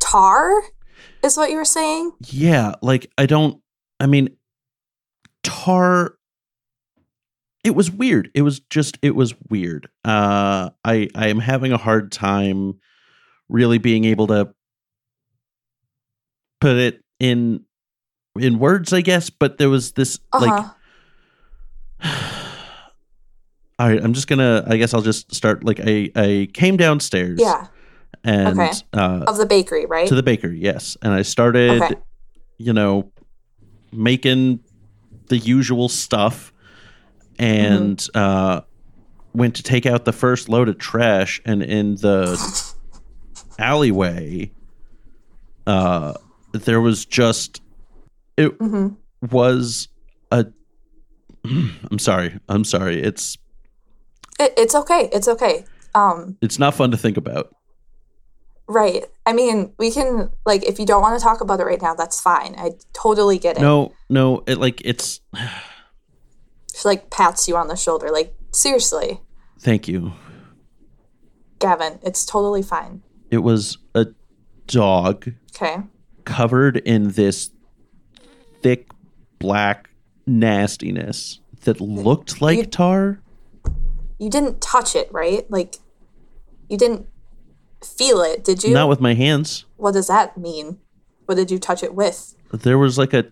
tar 0.00 0.62
is 1.22 1.36
what 1.36 1.50
you 1.50 1.56
were 1.56 1.64
saying? 1.64 2.12
Yeah, 2.26 2.74
like 2.82 3.10
I 3.16 3.26
don't 3.26 3.60
I 4.00 4.06
mean 4.06 4.36
Tar 5.42 6.15
it 7.66 7.74
was 7.74 7.90
weird. 7.90 8.30
It 8.34 8.42
was 8.42 8.60
just 8.70 8.96
it 9.02 9.14
was 9.16 9.34
weird. 9.50 9.88
Uh 10.04 10.70
I 10.84 11.08
I 11.14 11.28
am 11.28 11.40
having 11.40 11.72
a 11.72 11.76
hard 11.76 12.12
time 12.12 12.74
really 13.48 13.78
being 13.78 14.04
able 14.04 14.28
to 14.28 14.54
put 16.60 16.76
it 16.76 17.02
in 17.18 17.64
in 18.38 18.58
words, 18.58 18.92
I 18.92 19.00
guess, 19.00 19.30
but 19.30 19.58
there 19.58 19.68
was 19.68 19.92
this 19.92 20.18
like 20.38 20.52
Uh-huh. 20.52 20.72
All 23.78 23.88
right, 23.88 24.02
I'm 24.02 24.14
just 24.14 24.26
gonna. 24.26 24.64
I 24.66 24.78
guess 24.78 24.94
I'll 24.94 25.02
just 25.02 25.34
start. 25.34 25.62
Like, 25.62 25.80
I 25.84 26.10
I 26.16 26.48
came 26.54 26.78
downstairs, 26.78 27.38
yeah, 27.42 27.66
and 28.24 28.58
Okay. 28.58 28.72
uh, 28.94 29.24
of 29.26 29.36
the 29.36 29.44
bakery, 29.44 29.84
right? 29.84 30.08
to 30.08 30.14
the 30.14 30.22
bakery, 30.22 30.58
yes, 30.58 30.96
and 31.02 31.12
I 31.12 31.20
started, 31.20 31.82
Okay. 31.82 31.94
you 32.56 32.72
know, 32.72 33.12
making 33.92 34.60
the 35.28 35.36
usual 35.36 35.90
stuff, 35.90 36.54
and 37.38 37.98
Mm-hmm. 37.98 38.18
uh, 38.18 38.60
went 39.34 39.56
to 39.56 39.62
take 39.62 39.86
out 39.86 40.04
the 40.04 40.12
first 40.12 40.48
load 40.48 40.68
of 40.68 40.78
trash, 40.78 41.40
and 41.44 41.62
in 41.62 41.96
the 41.96 42.36
alleyway, 43.58 44.50
uh, 45.66 46.14
there 46.52 46.80
was 46.80 47.04
just 47.04 47.60
it 48.36 48.48
hmm 48.60 48.88
was 49.30 49.88
a. 50.30 50.46
I'm 51.90 51.98
sorry. 51.98 52.38
I'm 52.48 52.64
sorry. 52.64 53.02
It's 53.02 53.36
It, 54.38 54.52
it's 54.56 54.74
okay. 54.74 55.08
It's 55.12 55.28
okay. 55.28 55.64
Um, 55.94 56.36
It's 56.42 56.58
not 56.58 56.74
fun 56.74 56.90
to 56.90 56.96
think 56.96 57.16
about. 57.16 57.54
right. 58.68 59.04
I 59.24 59.32
mean, 59.32 59.72
we 59.78 59.90
can 59.90 60.30
like 60.44 60.64
if 60.64 60.78
you 60.78 60.86
don't 60.86 61.02
want 61.02 61.18
to 61.18 61.22
talk 61.24 61.40
about 61.40 61.60
it 61.60 61.64
right 61.64 61.80
now, 61.80 61.94
that's 61.94 62.20
fine. 62.20 62.54
I 62.58 62.72
totally 62.92 63.38
get 63.38 63.56
it. 63.56 63.62
No, 63.62 63.92
no, 64.08 64.42
it 64.46 64.58
like 64.58 64.82
it's 64.84 65.20
She 66.76 66.86
like 66.86 67.08
pats 67.10 67.48
you 67.48 67.56
on 67.56 67.68
the 67.68 67.76
shoulder, 67.76 68.10
like 68.10 68.34
seriously, 68.52 69.20
thank 69.58 69.88
you. 69.88 70.12
Gavin, 71.58 71.98
it's 72.02 72.24
totally 72.26 72.62
fine. 72.62 73.02
It 73.30 73.38
was 73.38 73.78
a 73.94 74.08
dog 74.66 75.32
Okay. 75.54 75.78
covered 76.24 76.76
in 76.78 77.12
this 77.12 77.50
thick 78.62 78.90
black 79.38 79.88
nastiness 80.26 81.40
that 81.64 81.80
looked 81.80 82.42
like 82.42 82.58
You- 82.58 82.66
tar. 82.66 83.20
You 84.18 84.28
didn't 84.30 84.60
touch 84.60 84.94
it, 84.94 85.08
right? 85.12 85.50
Like 85.50 85.76
you 86.68 86.76
didn't 86.76 87.06
feel 87.82 88.20
it, 88.20 88.44
did 88.44 88.64
you? 88.64 88.74
Not 88.74 88.88
with 88.88 89.00
my 89.00 89.14
hands. 89.14 89.64
What 89.76 89.92
does 89.92 90.08
that 90.08 90.36
mean? 90.36 90.78
What 91.24 91.36
did 91.36 91.50
you 91.50 91.58
touch 91.58 91.82
it 91.82 91.94
with? 91.94 92.34
There 92.52 92.78
was 92.78 92.98
like 92.98 93.14
a 93.14 93.24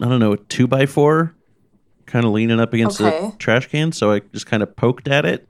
I 0.00 0.08
don't 0.08 0.20
know, 0.20 0.32
a 0.32 0.36
two 0.36 0.66
by 0.66 0.86
four 0.86 1.34
kind 2.08 2.24
of 2.24 2.32
leaning 2.32 2.58
up 2.58 2.72
against 2.74 3.00
Okay. 3.00 3.28
the 3.30 3.36
trash 3.38 3.68
can, 3.68 3.92
so 3.92 4.10
I 4.12 4.20
just 4.32 4.46
kind 4.46 4.62
of 4.62 4.74
poked 4.74 5.06
at 5.08 5.24
it. 5.24 5.48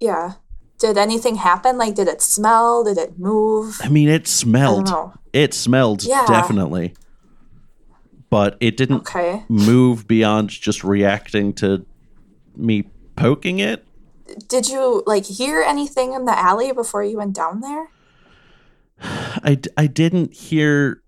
Yeah. 0.00 0.34
Did 0.78 0.98
anything 0.98 1.36
happen? 1.36 1.78
Like 1.78 1.94
did 1.94 2.08
it 2.08 2.20
smell? 2.22 2.84
Did 2.84 2.98
it 2.98 3.18
move? 3.18 3.78
I 3.82 3.88
mean, 3.88 4.08
it 4.08 4.26
smelled. 4.28 4.90
It 5.32 5.54
smelled 5.54 6.04
Yeah. 6.04 6.24
definitely. 6.26 6.94
But 8.30 8.56
it 8.60 8.76
didn't 8.76 9.00
Okay. 9.08 9.44
move 9.48 10.06
beyond 10.06 10.50
just 10.50 10.82
reacting 10.84 11.52
to 11.54 11.84
me 12.56 12.84
poking 13.16 13.58
it. 13.60 13.86
Did 14.48 14.68
you 14.68 15.02
like 15.06 15.24
hear 15.26 15.62
anything 15.62 16.12
in 16.12 16.24
the 16.24 16.36
alley 16.36 16.72
before 16.72 17.02
you 17.04 17.16
went 17.18 17.34
down 17.34 17.60
there? 17.60 17.88
I, 19.00 19.58
I 19.76 19.86
didn't 19.86 20.34
hear 20.34 21.02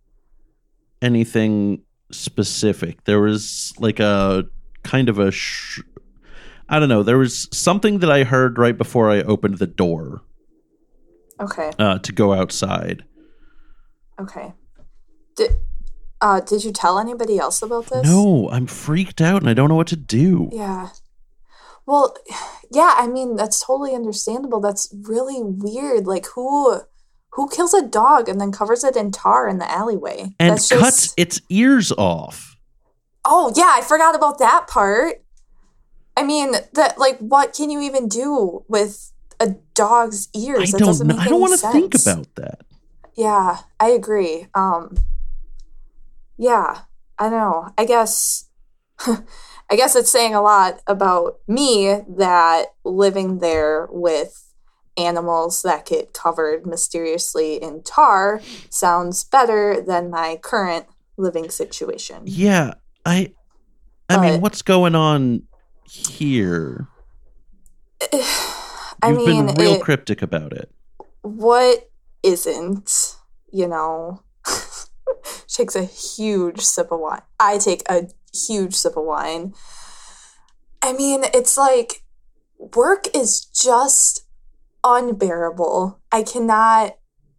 anything 1.03 1.83
specific. 2.13 3.05
There 3.05 3.21
was 3.21 3.73
like 3.79 4.01
a 4.01 4.45
kind 4.87 5.09
of 5.09 5.19
a 5.19 5.31
sh- 5.31 5.81
I 6.69 6.79
don't 6.79 6.89
know. 6.89 7.03
There 7.03 7.19
was 7.19 7.49
something 7.53 7.99
that 8.01 8.11
I 8.11 8.25
heard 8.25 8.59
right 8.59 8.77
before 8.77 9.11
I 9.11 9.21
opened 9.23 9.59
the 9.59 9.67
door 9.67 10.23
Okay. 11.41 11.71
uh, 11.79 11.99
to 11.99 12.13
go 12.13 12.33
outside. 12.33 13.05
Okay. 14.21 14.53
Did 15.37 15.51
uh 16.23 16.41
did 16.41 16.65
you 16.65 16.73
tell 16.73 16.99
anybody 16.99 17.39
else 17.39 17.61
about 17.61 17.87
this? 17.87 18.07
No, 18.07 18.49
I'm 18.51 18.67
freaked 18.67 19.21
out 19.21 19.43
and 19.43 19.51
I 19.51 19.55
don't 19.55 19.69
know 19.69 19.75
what 19.75 19.89
to 19.89 19.97
do. 19.97 20.49
Yeah. 20.51 20.89
Well, 21.85 22.17
yeah, 22.73 22.95
I 22.97 23.07
mean, 23.07 23.37
that's 23.37 23.65
totally 23.65 23.95
understandable. 23.95 24.61
That's 24.61 24.93
really 25.03 25.41
weird. 25.43 26.07
Like 26.07 26.27
who 26.35 26.81
who 27.33 27.49
kills 27.51 27.75
a 27.75 27.83
dog 27.87 28.29
and 28.31 28.41
then 28.41 28.51
covers 28.51 28.83
it 28.83 28.97
in 28.97 29.11
tar 29.13 29.47
in 29.47 29.59
the 29.59 29.71
alleyway? 29.71 30.35
And 30.41 30.53
that's 30.55 30.69
cuts 30.71 31.13
its 31.19 31.41
ears 31.51 31.93
off. 31.93 32.56
Oh, 33.27 33.53
yeah, 33.57 33.73
I 33.75 33.83
forgot 33.83 34.15
about 34.15 34.39
that 34.39 34.67
part. 34.69 35.23
I 36.17 36.23
mean, 36.23 36.55
that 36.73 36.99
like 36.99 37.19
what 37.19 37.53
can 37.53 37.71
you 37.71 37.81
even 37.81 38.09
do 38.09 38.65
with 38.69 39.13
a 39.39 39.55
dog's 39.75 40.29
ears? 40.35 40.73
I 40.73 40.79
That 40.79 40.85
don't 40.85 41.07
know. 41.07 41.17
I 41.19 41.29
don't 41.29 41.41
want 41.41 41.51
want 41.51 41.61
to 41.61 41.73
think 41.73 41.95
about 41.95 42.35
that. 42.37 42.65
Yeah, 43.15 43.59
I 43.79 43.91
agree. 43.91 44.47
Um 44.55 44.97
Yeah, 46.39 46.81
I 47.19 47.29
know. 47.29 47.69
I 47.77 47.85
guess 47.85 48.49
I 49.07 49.77
guess 49.77 49.95
it's 49.97 50.11
saying 50.11 50.35
a 50.35 50.41
lot 50.41 50.81
about 50.87 51.41
me 51.47 52.01
that 52.17 52.67
living 52.85 53.41
there 53.41 53.89
with 53.91 54.43
animals 54.97 55.61
that 55.63 55.85
get 55.85 56.15
covered 56.15 56.65
mysteriously 56.67 57.63
in 57.63 57.83
tar 57.83 58.41
sounds 58.71 59.25
better 59.25 59.83
than 59.87 60.09
my 60.09 60.39
current 60.43 60.87
living 61.19 61.51
situation. 61.51 62.23
Yeah, 62.25 62.75
I 63.07 63.33
I 64.09 64.21
mean, 64.21 64.41
what's 64.41 64.63
going 64.63 64.95
on 64.95 65.43
here? 65.89 66.89
I 68.13 69.11
You've 69.11 69.19
mean, 69.19 69.47
been 69.47 69.55
real 69.57 69.75
it- 69.75 69.83
cryptic 69.83 70.23
about 70.23 70.53
it. 70.53 70.71
what 71.23 71.89
isn't, 72.23 73.17
you 73.53 73.69
know? 73.69 74.23
takes 75.49 75.77
a 75.77 75.85
huge 75.85 76.61
sip 76.61 76.91
of 76.93 77.01
wine. 77.01 77.23
I 77.41 77.57
take 77.59 77.83
a 77.89 78.09
huge 78.35 78.75
sip 78.75 78.97
of 78.97 79.05
wine. 79.05 79.55
I 80.83 80.93
mean, 80.93 81.25
it's 81.33 81.57
like 81.57 82.03
work 82.59 83.07
is 83.15 83.41
just 83.45 84.27
unbearable. 84.85 85.99
I 86.13 86.23
cannot 86.23 86.97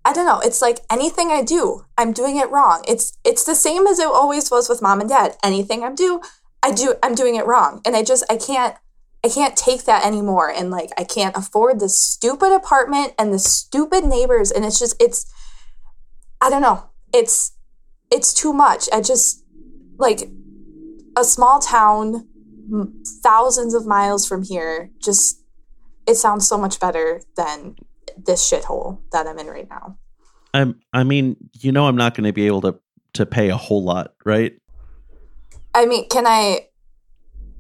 I 0.07 0.13
don't 0.13 0.25
know, 0.25 0.39
it's 0.39 0.61
like 0.61 0.79
anything 0.89 1.31
I 1.31 1.41
do, 1.43 1.85
I'm 1.97 2.13
doing 2.13 2.37
it 2.37 2.49
wrong. 2.49 2.83
It's 2.87 3.17
it's 3.23 3.43
the 3.43 3.55
same 3.55 3.85
as 3.87 3.99
it 3.99 4.07
always 4.07 4.49
was 4.49 4.69
with 4.69 4.81
mom 4.81 5.01
and 5.01 5.09
dad. 5.09 5.35
Anything 5.43 5.83
I'm 5.83 5.95
do, 5.95 6.21
I 6.63 6.71
do 6.71 6.95
I'm 7.03 7.15
doing 7.15 7.35
it 7.35 7.45
wrong. 7.45 7.81
And 7.85 7.95
I 7.95 8.03
just 8.03 8.23
I 8.29 8.37
can't 8.37 8.75
I 9.23 9.29
can't 9.29 9.57
take 9.57 9.83
that 9.83 10.05
anymore. 10.05 10.49
And 10.49 10.71
like, 10.71 10.91
I 10.97 11.03
can't 11.03 11.35
afford 11.35 11.79
this 11.79 12.01
stupid 12.01 12.53
apartment 12.53 13.13
and 13.17 13.33
the 13.33 13.39
stupid 13.39 14.05
neighbors. 14.05 14.51
And 14.51 14.63
it's 14.63 14.79
just, 14.79 14.95
it's, 15.01 15.25
I 16.39 16.49
don't 16.49 16.61
know. 16.61 16.89
It's, 17.13 17.53
it's 18.11 18.33
too 18.33 18.53
much. 18.53 18.87
I 18.93 19.01
just, 19.01 19.43
like, 19.97 20.29
a 21.17 21.23
small 21.23 21.59
town, 21.59 22.27
thousands 23.23 23.73
of 23.73 23.85
miles 23.85 24.27
from 24.27 24.43
here, 24.43 24.91
just, 25.03 25.43
it 26.07 26.15
sounds 26.15 26.47
so 26.47 26.57
much 26.57 26.79
better 26.79 27.21
than 27.35 27.75
this 28.26 28.49
shithole 28.49 28.99
that 29.11 29.28
I'm 29.28 29.38
in 29.39 29.47
right 29.47 29.70
now. 29.70 29.97
I'm 30.53 30.80
I 30.93 31.03
mean, 31.03 31.36
you 31.53 31.72
know 31.72 31.88
I'm 31.88 31.95
not 31.95 32.15
going 32.15 32.26
to 32.26 32.34
be 32.34 32.47
able 32.47 32.61
to 32.61 32.80
to 33.13 33.26
pay 33.26 33.49
a 33.49 33.57
whole 33.57 33.84
lot, 33.84 34.13
right? 34.26 34.53
I 35.74 35.86
mean, 35.86 36.07
can 36.09 36.26
I, 36.26 36.68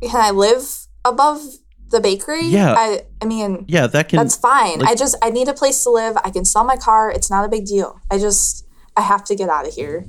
can 0.01 0.19
I 0.21 0.31
live 0.31 0.87
above 1.05 1.41
the 1.89 1.99
bakery? 1.99 2.45
Yeah. 2.45 2.73
I, 2.77 3.03
I 3.21 3.25
mean, 3.25 3.65
Yeah, 3.67 3.87
that 3.87 4.09
can 4.09 4.17
That's 4.17 4.35
fine. 4.35 4.79
like- 4.79 4.89
I 4.89 4.95
just 4.95 5.15
I 5.21 5.29
need 5.29 5.47
a 5.47 5.53
place 5.53 5.83
to 5.83 5.89
live. 5.91 6.17
I 6.23 6.31
can 6.31 6.45
sell 6.45 6.63
my 6.63 6.77
car. 6.77 7.11
It's 7.11 7.29
not 7.29 7.45
a 7.45 7.49
big 7.49 7.65
deal. 7.65 7.99
I 8.11 8.17
just 8.17 8.65
I 8.95 9.01
have 9.01 9.23
to 9.25 9.35
get 9.35 9.49
out 9.49 9.67
of 9.67 9.73
here 9.73 10.05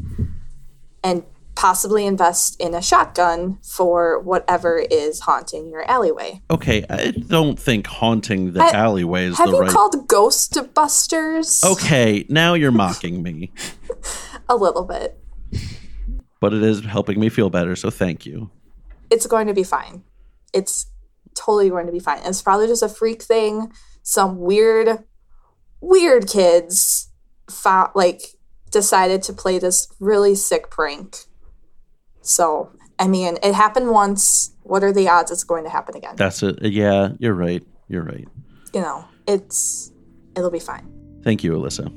and 1.05 1.23
possibly 1.59 2.07
invest 2.07 2.55
in 2.61 2.73
a 2.73 2.81
shotgun 2.81 3.59
for 3.65 4.21
whatever 4.21 4.79
is 4.79 5.19
haunting 5.19 5.69
your 5.69 5.83
alleyway. 5.91 6.41
Okay, 6.53 6.85
I 6.89 7.11
don't 7.11 7.59
think 7.59 7.89
haunting 7.89 8.53
the 8.53 8.63
I- 8.63 8.71
alleyway 8.71 9.25
is 9.25 9.37
Have 9.39 9.51
the 9.51 9.57
you 9.57 9.61
right 9.63 9.71
called 9.71 10.07
Ghostbusters? 10.07 11.65
Okay, 11.69 12.25
now 12.29 12.55
you're 12.55 12.71
mocking 12.71 13.25
me, 13.25 13.51
A 14.49 14.55
little 14.55 14.85
bit. 14.85 15.19
but 16.41 16.55
it 16.55 16.63
is 16.63 16.85
helping 16.85 17.19
me 17.19 17.29
feel 17.29 17.51
better, 17.51 17.75
so 17.75 17.91
thank 17.91 18.25
you. 18.25 18.53
It's 19.11 19.27
going 19.27 19.49
to 19.49 19.55
be 19.55 19.65
fine. 19.65 20.05
It's 20.55 20.87
totally 21.35 21.71
going 21.71 21.87
to 21.87 21.93
be 21.93 21.99
fine. 21.99 22.21
It's 22.25 22.41
probably 22.41 22.69
just 22.69 22.85
a 22.85 22.89
freak 22.89 23.21
thing. 23.21 23.73
Some 24.05 24.39
weird, 24.39 25.03
weird 25.81 26.29
kids 26.29 27.11
like 27.97 28.23
decided 28.71 29.23
to 29.25 29.33
play 29.33 29.59
this 29.59 29.89
really 29.99 30.37
sick 30.37 30.71
prank. 30.71 31.25
So, 32.29 32.71
I 32.99 33.09
mean, 33.09 33.39
it 33.43 33.55
happened 33.55 33.91
once. 33.91 34.53
What 34.63 34.85
are 34.85 34.93
the 34.93 35.09
odds 35.09 35.31
it's 35.31 35.45
going 35.45 35.65
to 35.65 35.71
happen 35.71 35.97
again? 35.97 36.15
That's 36.17 36.43
it. 36.43 36.59
Yeah, 36.63 37.13
you're 37.19 37.35
right. 37.35 37.63
You're 37.89 38.05
right. 38.05 38.29
you 38.75 38.81
know, 38.83 39.07
it's 39.27 39.91
it'll 40.37 40.51
be 40.51 40.59
fine. 40.61 40.87
Thank 41.25 41.43
you, 41.43 41.53
Alyssa. 41.53 41.91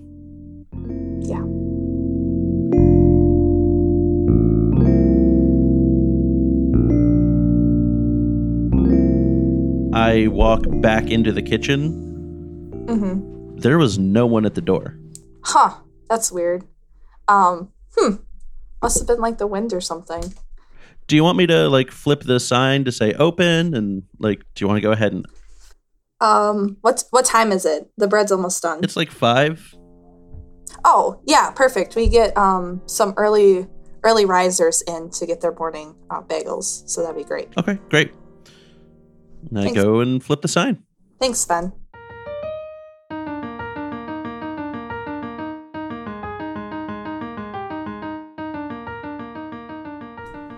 Yeah. 1.21 1.43
I 9.93 10.27
walk 10.27 10.63
back 10.81 11.11
into 11.11 11.33
the 11.33 11.41
kitchen. 11.41 12.85
Mm-hmm. 12.87 13.57
There 13.57 13.77
was 13.77 13.99
no 13.99 14.25
one 14.25 14.45
at 14.45 14.55
the 14.55 14.61
door. 14.61 14.97
Huh. 15.43 15.75
That's 16.09 16.31
weird. 16.31 16.63
Um, 17.27 17.71
hmm. 17.97 18.15
Must 18.81 18.97
have 18.99 19.07
been 19.07 19.19
like 19.19 19.37
the 19.37 19.47
wind 19.47 19.73
or 19.73 19.81
something. 19.81 20.33
Do 21.07 21.15
you 21.15 21.23
want 21.23 21.37
me 21.37 21.45
to 21.47 21.67
like 21.69 21.91
flip 21.91 22.21
the 22.21 22.39
sign 22.39 22.83
to 22.85 22.91
say 22.91 23.13
open 23.13 23.73
and 23.73 24.03
like 24.19 24.39
do 24.55 24.63
you 24.63 24.67
want 24.67 24.77
to 24.77 24.81
go 24.81 24.91
ahead 24.91 25.13
and 25.13 25.25
Um, 26.19 26.77
what 26.81 27.03
what 27.11 27.25
time 27.25 27.51
is 27.51 27.65
it? 27.65 27.89
The 27.97 28.07
bread's 28.07 28.31
almost 28.31 28.61
done. 28.61 28.79
It's 28.83 28.95
like 28.95 29.11
5. 29.11 29.75
Oh, 30.85 31.21
yeah, 31.27 31.51
perfect. 31.51 31.95
We 31.95 32.07
get 32.07 32.35
um 32.37 32.81
some 32.85 33.13
early 33.17 33.67
early 34.03 34.25
risers 34.25 34.81
in 34.87 35.09
to 35.11 35.25
get 35.25 35.41
their 35.41 35.53
morning 35.53 35.95
uh, 36.09 36.21
bagels, 36.21 36.87
so 36.89 37.01
that'd 37.01 37.15
be 37.15 37.23
great. 37.23 37.49
Okay, 37.57 37.77
great. 37.89 38.13
Thanks. 39.53 39.73
go 39.73 39.99
and 39.99 40.23
flip 40.23 40.41
the 40.41 40.47
sign. 40.47 40.83
Thanks, 41.19 41.45
Ben. 41.45 41.73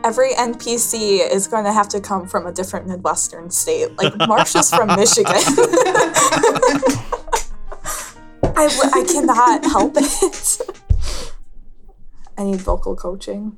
Every 0.04 0.34
NPC 0.34 1.28
is 1.30 1.48
going 1.48 1.64
to 1.66 1.74
have 1.74 1.88
to 1.90 2.02
come 2.02 2.28
from 2.28 2.46
a 2.46 2.52
different 2.52 2.88
Midwestern 2.88 3.50
state. 3.50 3.98
Like 3.98 4.14
Marsha's 4.14 4.70
from 4.70 4.88
Michigan. 4.88 5.34
I, 8.56 8.70
I 8.94 9.06
cannot 9.12 9.66
help 9.66 9.94
it. 9.98 10.62
I 12.38 12.44
need 12.44 12.62
vocal 12.62 12.96
coaching. 12.96 13.58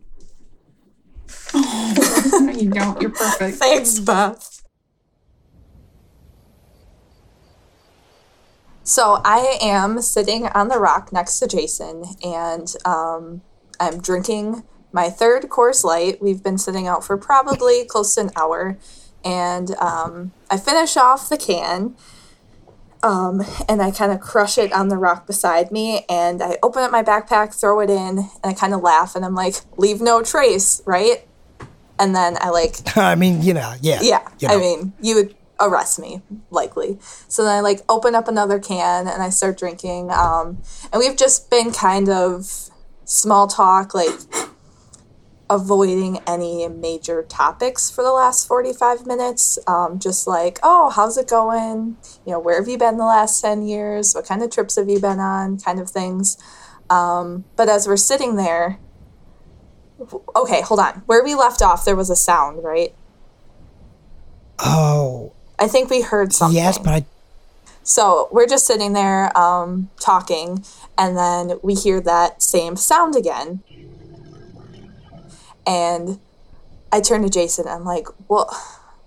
No, 1.53 2.51
you 2.55 2.69
don't. 2.69 3.01
You're 3.01 3.11
perfect. 3.11 3.57
Thanks, 3.57 3.99
Beth. 3.99 4.63
So 8.83 9.21
I 9.25 9.57
am 9.61 10.01
sitting 10.01 10.47
on 10.47 10.67
the 10.67 10.77
rock 10.77 11.11
next 11.11 11.39
to 11.39 11.47
Jason, 11.47 12.03
and 12.23 12.71
um, 12.85 13.41
I'm 13.79 13.99
drinking 13.99 14.63
my 14.95 15.09
third 15.09 15.43
Coors 15.49 15.83
Light. 15.83 16.21
We've 16.21 16.41
been 16.41 16.57
sitting 16.57 16.87
out 16.87 17.03
for 17.03 17.17
probably 17.17 17.83
close 17.83 18.15
to 18.15 18.21
an 18.21 18.31
hour, 18.37 18.77
and 19.25 19.75
um, 19.75 20.31
I 20.49 20.57
finish 20.57 20.95
off 20.95 21.27
the 21.27 21.37
can, 21.37 21.95
um, 23.03 23.43
and 23.67 23.81
I 23.81 23.91
kind 23.91 24.13
of 24.13 24.21
crush 24.21 24.57
it 24.57 24.71
on 24.71 24.87
the 24.87 24.95
rock 24.95 25.27
beside 25.27 25.69
me, 25.69 26.05
and 26.09 26.41
I 26.41 26.57
open 26.63 26.81
up 26.81 26.91
my 26.91 27.03
backpack, 27.03 27.53
throw 27.53 27.81
it 27.81 27.89
in, 27.89 28.19
and 28.19 28.29
I 28.45 28.53
kind 28.53 28.73
of 28.73 28.81
laugh, 28.81 29.17
and 29.17 29.25
I'm 29.25 29.35
like, 29.35 29.55
"Leave 29.77 29.99
no 29.99 30.23
trace," 30.23 30.81
right? 30.85 31.27
And 31.99 32.15
then 32.15 32.37
I 32.39 32.49
like 32.49 32.77
I 32.97 33.15
mean, 33.15 33.41
you 33.41 33.53
know, 33.53 33.75
yeah. 33.81 33.99
yeah, 34.01 34.27
you 34.39 34.47
I 34.47 34.55
mean, 34.55 34.93
you 35.01 35.15
would 35.15 35.35
arrest 35.59 35.99
me 35.99 36.21
likely. 36.51 36.97
So 37.27 37.43
then 37.43 37.53
I 37.53 37.59
like 37.59 37.81
open 37.89 38.15
up 38.15 38.29
another 38.29 38.59
can 38.59 39.07
and 39.07 39.21
I 39.21 39.29
start 39.29 39.57
drinking. 39.57 40.11
Um, 40.11 40.61
and 40.91 40.99
we've 40.99 41.15
just 41.15 41.49
been 41.49 41.71
kind 41.71 42.09
of 42.09 42.69
small 43.05 43.47
talk, 43.47 43.93
like 43.93 44.11
avoiding 45.49 46.19
any 46.27 46.67
major 46.67 47.21
topics 47.23 47.91
for 47.91 48.03
the 48.03 48.11
last 48.11 48.47
45 48.47 49.05
minutes. 49.05 49.59
Um, 49.67 49.99
just 49.99 50.27
like, 50.27 50.59
oh, 50.63 50.89
how's 50.89 51.17
it 51.17 51.27
going? 51.27 51.97
You 52.25 52.33
know, 52.33 52.39
where 52.39 52.59
have 52.59 52.67
you 52.67 52.77
been 52.77 52.97
the 52.97 53.05
last 53.05 53.41
10 53.41 53.67
years? 53.67 54.13
What 54.13 54.25
kind 54.25 54.41
of 54.41 54.49
trips 54.49 54.75
have 54.75 54.89
you 54.89 54.99
been 54.99 55.19
on? 55.19 55.59
Kind 55.59 55.79
of 55.79 55.89
things. 55.89 56.37
Um, 56.89 57.45
but 57.55 57.69
as 57.69 57.87
we're 57.87 57.97
sitting 57.97 58.35
there, 58.35 58.79
okay, 60.35 60.61
hold 60.61 60.79
on. 60.79 61.03
Where 61.05 61.23
we 61.23 61.35
left 61.35 61.61
off, 61.61 61.85
there 61.85 61.95
was 61.95 62.09
a 62.09 62.15
sound, 62.15 62.63
right? 62.63 62.93
Oh, 64.59 65.33
I 65.59 65.67
think 65.67 65.89
we 65.89 66.01
heard 66.01 66.33
something. 66.33 66.55
yes, 66.55 66.77
but 66.77 66.87
I 66.89 67.05
So 67.83 68.29
we're 68.31 68.47
just 68.47 68.65
sitting 68.65 68.93
there 68.93 69.35
um, 69.37 69.89
talking, 69.99 70.63
and 70.97 71.17
then 71.17 71.59
we 71.61 71.75
hear 71.75 72.01
that 72.01 72.41
same 72.41 72.75
sound 72.75 73.15
again. 73.15 73.63
And 75.65 76.19
I 76.91 77.01
turn 77.01 77.23
to 77.23 77.29
Jason. 77.29 77.67
I'm 77.67 77.85
like, 77.85 78.07
"Well, 78.27 78.49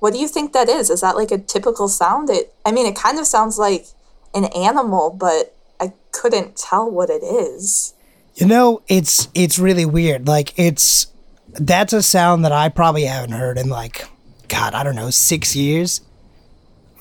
what 0.00 0.12
do 0.12 0.18
you 0.18 0.28
think 0.28 0.52
that 0.52 0.68
is? 0.68 0.90
Is 0.90 1.00
that 1.00 1.16
like 1.16 1.30
a 1.30 1.38
typical 1.38 1.88
sound? 1.88 2.30
It. 2.30 2.54
I 2.64 2.72
mean, 2.72 2.86
it 2.86 2.96
kind 2.96 3.18
of 3.18 3.26
sounds 3.26 3.58
like 3.58 3.86
an 4.34 4.44
animal, 4.46 5.10
but 5.10 5.54
I 5.80 5.92
couldn't 6.12 6.56
tell 6.56 6.90
what 6.90 7.10
it 7.10 7.22
is." 7.22 7.94
You 8.34 8.46
know, 8.46 8.82
it's 8.88 9.28
it's 9.34 9.58
really 9.58 9.84
weird. 9.84 10.26
Like 10.26 10.56
it's 10.58 11.08
that's 11.54 11.92
a 11.92 12.02
sound 12.02 12.44
that 12.44 12.52
I 12.52 12.68
probably 12.68 13.04
haven't 13.04 13.32
heard 13.32 13.58
in 13.58 13.68
like 13.68 14.06
God, 14.48 14.74
I 14.74 14.82
don't 14.82 14.96
know, 14.96 15.10
six 15.10 15.54
years. 15.54 16.00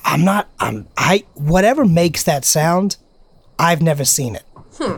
I'm 0.04 0.24
not. 0.24 0.50
I'm. 0.60 0.88
I 0.98 1.26
whatever 1.36 1.86
makes 1.86 2.24
that 2.24 2.46
sound, 2.46 2.98
I've 3.60 3.82
never 3.82 4.06
seen 4.06 4.36
it. 4.36 4.44
Hmm. 4.78 4.98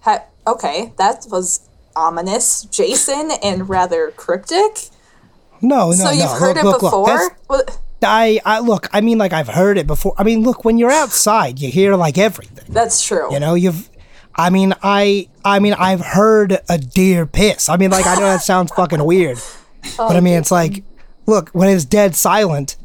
Ha- 0.00 0.24
okay, 0.46 0.92
that 0.98 1.26
was 1.30 1.65
ominous, 1.96 2.62
Jason, 2.64 3.30
and 3.42 3.68
rather 3.68 4.12
cryptic. 4.12 4.90
No, 5.62 5.88
no, 5.88 5.92
so 5.92 6.04
no. 6.04 6.10
you've 6.10 6.38
heard 6.38 6.56
look, 6.56 6.58
it 6.58 6.64
look, 6.64 6.82
look. 6.82 6.92
before? 6.92 7.56
That's- 7.58 7.78
I, 8.02 8.40
I 8.44 8.58
look. 8.60 8.88
I 8.92 9.00
mean, 9.00 9.18
like 9.18 9.32
I've 9.32 9.48
heard 9.48 9.78
it 9.78 9.86
before. 9.86 10.14
I 10.18 10.22
mean, 10.22 10.42
look, 10.42 10.64
when 10.64 10.78
you're 10.78 10.92
outside, 10.92 11.58
you 11.58 11.70
hear 11.70 11.96
like 11.96 12.18
everything. 12.18 12.66
That's 12.68 13.04
true. 13.04 13.32
You 13.32 13.40
know, 13.40 13.54
you've. 13.54 13.88
I 14.34 14.50
mean, 14.50 14.74
I. 14.82 15.28
I 15.44 15.60
mean, 15.60 15.74
I've 15.74 16.00
heard 16.00 16.58
a 16.68 16.78
deer 16.78 17.24
piss. 17.26 17.68
I 17.68 17.76
mean, 17.76 17.90
like 17.90 18.06
I 18.06 18.14
know 18.16 18.22
that 18.22 18.42
sounds 18.42 18.70
fucking 18.72 19.02
weird, 19.02 19.38
but 19.96 20.12
I 20.12 20.18
oh, 20.18 20.20
mean, 20.20 20.34
it's 20.34 20.50
like, 20.50 20.84
look, 21.24 21.50
when 21.50 21.68
it's 21.68 21.84
dead 21.84 22.14
silent, 22.14 22.76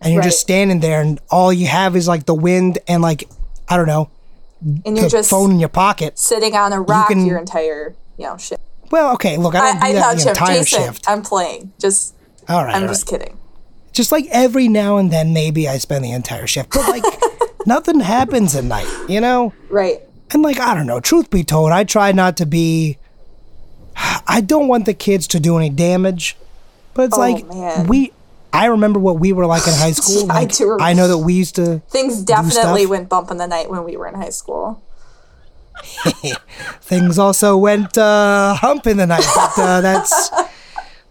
and 0.00 0.12
you're 0.12 0.22
just 0.22 0.40
standing 0.40 0.80
there, 0.80 1.00
and 1.00 1.20
all 1.30 1.52
you 1.52 1.66
have 1.66 1.96
is 1.96 2.06
like 2.08 2.26
the 2.26 2.34
wind 2.34 2.78
and 2.86 3.02
like, 3.02 3.28
I 3.68 3.76
don't 3.76 3.86
know, 3.86 4.10
and 4.84 4.96
you're 4.96 5.08
just 5.08 5.30
phone 5.30 5.50
in 5.50 5.60
your 5.60 5.68
pocket. 5.68 6.18
sitting 6.18 6.54
on 6.54 6.72
a 6.72 6.80
rock 6.80 7.08
can- 7.08 7.26
your 7.26 7.38
entire, 7.38 7.94
you 8.18 8.26
know, 8.26 8.36
shit. 8.36 8.60
Well, 8.90 9.12
okay, 9.14 9.36
look, 9.36 9.54
I 9.54 9.72
don't 9.72 9.82
I, 9.82 9.86
I 9.86 9.92
do 9.92 9.98
that 9.98 10.14
the 10.16 10.20
Chip. 10.20 10.28
entire 10.30 10.58
Jason, 10.58 10.82
shift. 10.84 11.04
I'm 11.08 11.22
playing. 11.22 11.72
Just, 11.80 12.14
All 12.48 12.64
right, 12.64 12.74
I'm 12.74 12.82
all 12.82 12.88
just 12.88 13.10
right. 13.10 13.20
kidding. 13.20 13.38
just 13.92 14.12
like 14.12 14.26
every 14.30 14.68
now 14.68 14.98
and 14.98 15.10
then, 15.12 15.32
maybe 15.32 15.68
I 15.68 15.78
spend 15.78 16.04
the 16.04 16.12
entire 16.12 16.46
shift, 16.46 16.70
but 16.70 16.88
like 16.88 17.04
nothing 17.66 18.00
happens 18.00 18.54
at 18.54 18.64
night, 18.64 18.86
you 19.08 19.20
know. 19.20 19.52
Right. 19.70 20.00
And 20.32 20.42
like, 20.42 20.58
I 20.60 20.74
don't 20.74 20.86
know, 20.86 21.00
truth 21.00 21.30
be 21.30 21.44
told, 21.44 21.70
I 21.72 21.84
try 21.84 22.12
not 22.12 22.36
to 22.38 22.46
be 22.46 22.98
I 24.26 24.40
don't 24.40 24.68
want 24.68 24.86
the 24.86 24.94
kids 24.94 25.26
to 25.28 25.40
do 25.40 25.56
any 25.56 25.70
damage. 25.70 26.36
But 26.94 27.04
it's 27.06 27.16
Oh, 27.16 27.20
like 27.20 27.46
man. 27.48 27.86
we 27.86 28.12
I 28.52 28.66
remember 28.66 28.98
what 29.00 29.18
we 29.18 29.32
were 29.32 29.46
like 29.46 29.66
in 29.66 29.74
high 29.74 29.92
school. 30.00 30.30
I 30.30 30.44
do 30.46 30.64
remember. 30.64 30.82
I 30.82 30.92
know 30.92 31.08
that 31.08 31.18
we 31.18 31.34
used 31.34 31.56
to 31.56 31.80
Things 31.90 32.22
definitely 32.22 32.86
went 32.86 33.08
bump 33.08 33.30
in 33.30 33.36
the 33.38 33.46
night 33.46 33.70
when 33.70 33.84
we 33.84 33.96
were 33.96 34.06
in 34.06 34.14
high 34.14 34.30
school. 34.30 34.82
things 36.80 37.18
also 37.18 37.56
went 37.56 37.96
uh 37.98 38.54
hump 38.54 38.86
in 38.86 38.96
the 38.96 39.06
night, 39.06 39.26
but 39.34 39.58
uh, 39.58 39.80
that's 39.80 40.30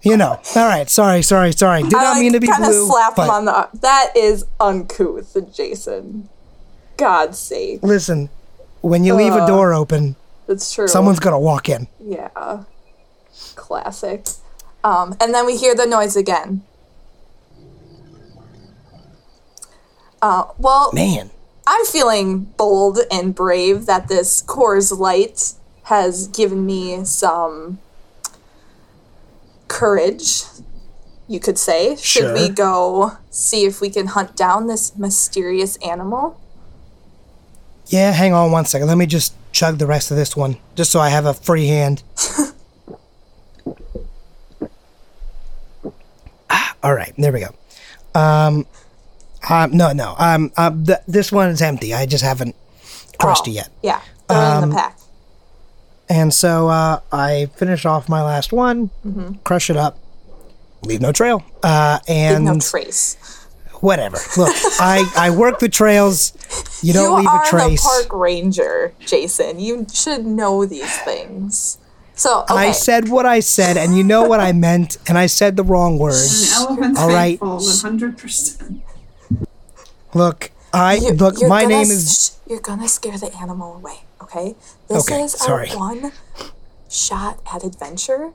you 0.02 0.18
know. 0.18 0.40
All 0.56 0.68
right, 0.68 0.90
sorry, 0.90 1.22
sorry, 1.22 1.52
sorry. 1.54 1.84
Did 1.84 1.92
not 1.94 2.18
I 2.18 2.20
mean 2.20 2.34
to 2.34 2.40
be 2.40 2.48
kind 2.48 2.64
of 2.64 2.70
blue. 2.72 2.88
slap 2.88 3.18
him 3.18 3.30
on 3.30 3.46
the. 3.46 3.54
arm. 3.54 3.70
That 3.82 4.12
is 4.16 4.46
uncouth, 4.60 5.36
Jason. 5.54 6.30
God's 6.98 7.40
sake. 7.40 7.82
listen, 7.82 8.30
when 8.82 9.04
you 9.04 9.16
leave 9.16 9.34
a 9.34 9.48
door 9.48 9.74
open, 9.74 10.16
That's 10.48 10.74
true. 10.74 10.88
someone's 10.88 11.20
gonna 11.20 11.40
walk 11.40 11.70
in. 11.70 11.88
Yeah. 12.00 12.64
Classic. 13.56 14.26
Um, 14.84 15.16
and 15.20 15.34
then 15.34 15.46
we 15.46 15.58
hear 15.58 15.74
the 15.76 15.86
noise 15.86 16.16
again. 16.16 16.64
Uh, 20.22 20.46
well, 20.58 20.92
Man. 20.94 21.32
I'm 21.66 21.86
feeling 21.86 22.42
bold 22.58 23.00
and 23.12 23.34
brave 23.34 23.86
that 23.86 24.08
this 24.08 24.44
Coors 24.44 24.98
Light 24.98 25.54
has 25.84 26.28
given 26.28 26.66
me 26.66 27.04
some 27.06 27.80
courage, 29.68 30.44
you 31.28 31.40
could 31.40 31.58
say. 31.58 31.96
Should 31.96 32.34
we 32.34 32.50
go 32.50 33.14
see 33.30 33.66
if 33.66 33.82
we 33.82 33.90
can 33.90 34.08
hunt 34.08 34.36
down 34.36 34.68
this 34.68 34.98
mysterious 34.98 35.78
animal? 35.78 36.40
Yeah, 37.88 38.12
hang 38.12 38.34
on 38.34 38.52
one 38.52 38.66
second. 38.66 38.88
Let 38.88 38.98
me 38.98 39.06
just 39.06 39.34
chug 39.52 39.78
the 39.78 39.86
rest 39.88 40.12
of 40.12 40.18
this 40.18 40.36
one, 40.36 40.58
just 40.76 40.92
so 40.92 41.00
I 41.00 41.10
have 41.10 41.26
a 41.26 41.34
free 41.34 41.68
hand. 41.68 42.04
Ah, 46.50 46.76
All 46.84 46.94
right, 46.94 47.14
there 47.18 47.32
we 47.32 47.40
go. 47.40 47.50
Um, 48.20 48.66
um 49.50 49.72
no, 49.72 49.92
no. 49.94 50.16
Um, 50.18 50.52
um 50.58 50.86
th- 50.86 51.00
this 51.08 51.32
one 51.32 51.50
is 51.50 51.62
empty. 51.62 51.94
I 51.94 52.06
just 52.06 52.24
haven't 52.24 52.56
crushed 53.20 53.44
Oh, 53.48 53.52
it 53.52 53.56
yet. 53.56 53.70
Yeah, 53.82 54.02
throw 54.28 54.38
it 54.38 54.58
in 54.58 54.64
Um, 54.64 54.70
the 54.70 54.76
pack. 54.76 54.98
And 56.10 56.34
so 56.34 56.68
uh, 56.68 57.00
I 57.12 57.48
finish 57.56 57.86
off 57.86 58.08
my 58.10 58.22
last 58.22 58.52
one, 58.52 58.90
crush 59.46 59.70
it 59.70 59.78
up, 59.78 59.98
leave 60.84 61.02
no 61.02 61.12
trail, 61.12 61.44
uh, 61.64 62.00
Leave 62.08 62.16
and 62.18 62.46
no 62.46 62.60
trace. 62.60 63.16
whatever. 63.80 64.18
Look, 64.38 64.54
I 64.80 65.10
I 65.18 65.30
work 65.32 65.60
the 65.60 65.70
trails. 65.70 66.34
You 66.84 66.92
don't 66.94 67.12
you 67.12 67.18
leave 67.20 67.28
are 67.28 67.44
a 67.44 67.48
trace. 67.48 67.82
the 67.82 67.88
park 68.10 68.14
ranger, 68.22 68.94
Jason. 69.00 69.60
You 69.60 69.88
should 69.94 70.26
know 70.26 70.66
these 70.66 70.96
things. 71.00 71.78
So 72.16 72.42
okay. 72.44 72.54
I 72.54 72.72
said 72.74 73.08
what 73.10 73.26
I 73.26 73.40
said, 73.40 73.76
and 73.78 73.98
you 73.98 74.04
know 74.04 74.24
what 74.28 74.40
I 74.40 74.52
meant, 74.52 74.98
and 75.08 75.18
I 75.18 75.26
said 75.26 75.56
the 75.56 75.64
wrong 75.64 75.98
words. 75.98 76.52
An 76.52 76.68
elephant's 76.68 77.00
All 77.00 77.08
right. 77.08 77.40
faithful, 77.40 77.58
100%. 77.58 78.82
Look, 80.14 80.52
I 80.74 80.96
You- 80.96 81.14
look. 81.14 81.40
you're 81.40 81.50
My 81.50 81.66
name 81.66 81.90
is. 81.92 82.32
shh, 82.46 82.50
you're 82.50 82.60
gonna 82.60 82.88
scare 82.88 83.18
the 83.18 83.34
animal 83.36 83.76
away. 83.76 84.04
Okay. 84.22 84.56
This 84.88 85.04
Okay, 85.04 85.24
is 85.24 85.34
sorry. 85.34 85.70
our 85.72 85.78
one 85.78 86.12
shot 86.90 87.40
at 87.54 87.64
adventure. 87.64 88.32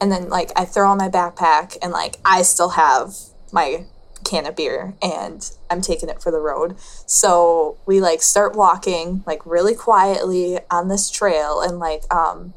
And 0.00 0.12
then 0.12 0.28
like 0.28 0.52
I 0.56 0.64
throw 0.64 0.90
on 0.90 0.98
my 0.98 1.08
backpack 1.08 1.76
and 1.82 1.92
like 1.92 2.16
I 2.24 2.42
still 2.42 2.70
have 2.70 3.14
my 3.52 3.84
can 4.24 4.44
of 4.46 4.56
beer 4.56 4.94
and 5.00 5.48
I'm 5.70 5.80
taking 5.80 6.08
it 6.08 6.20
for 6.22 6.30
the 6.30 6.40
road. 6.40 6.76
So 7.06 7.76
we 7.86 8.00
like 8.00 8.22
start 8.22 8.54
walking 8.54 9.22
like 9.26 9.44
really 9.46 9.74
quietly 9.74 10.58
on 10.70 10.88
this 10.88 11.08
trail 11.10 11.60
and 11.60 11.78
like 11.78 12.02
um 12.14 12.52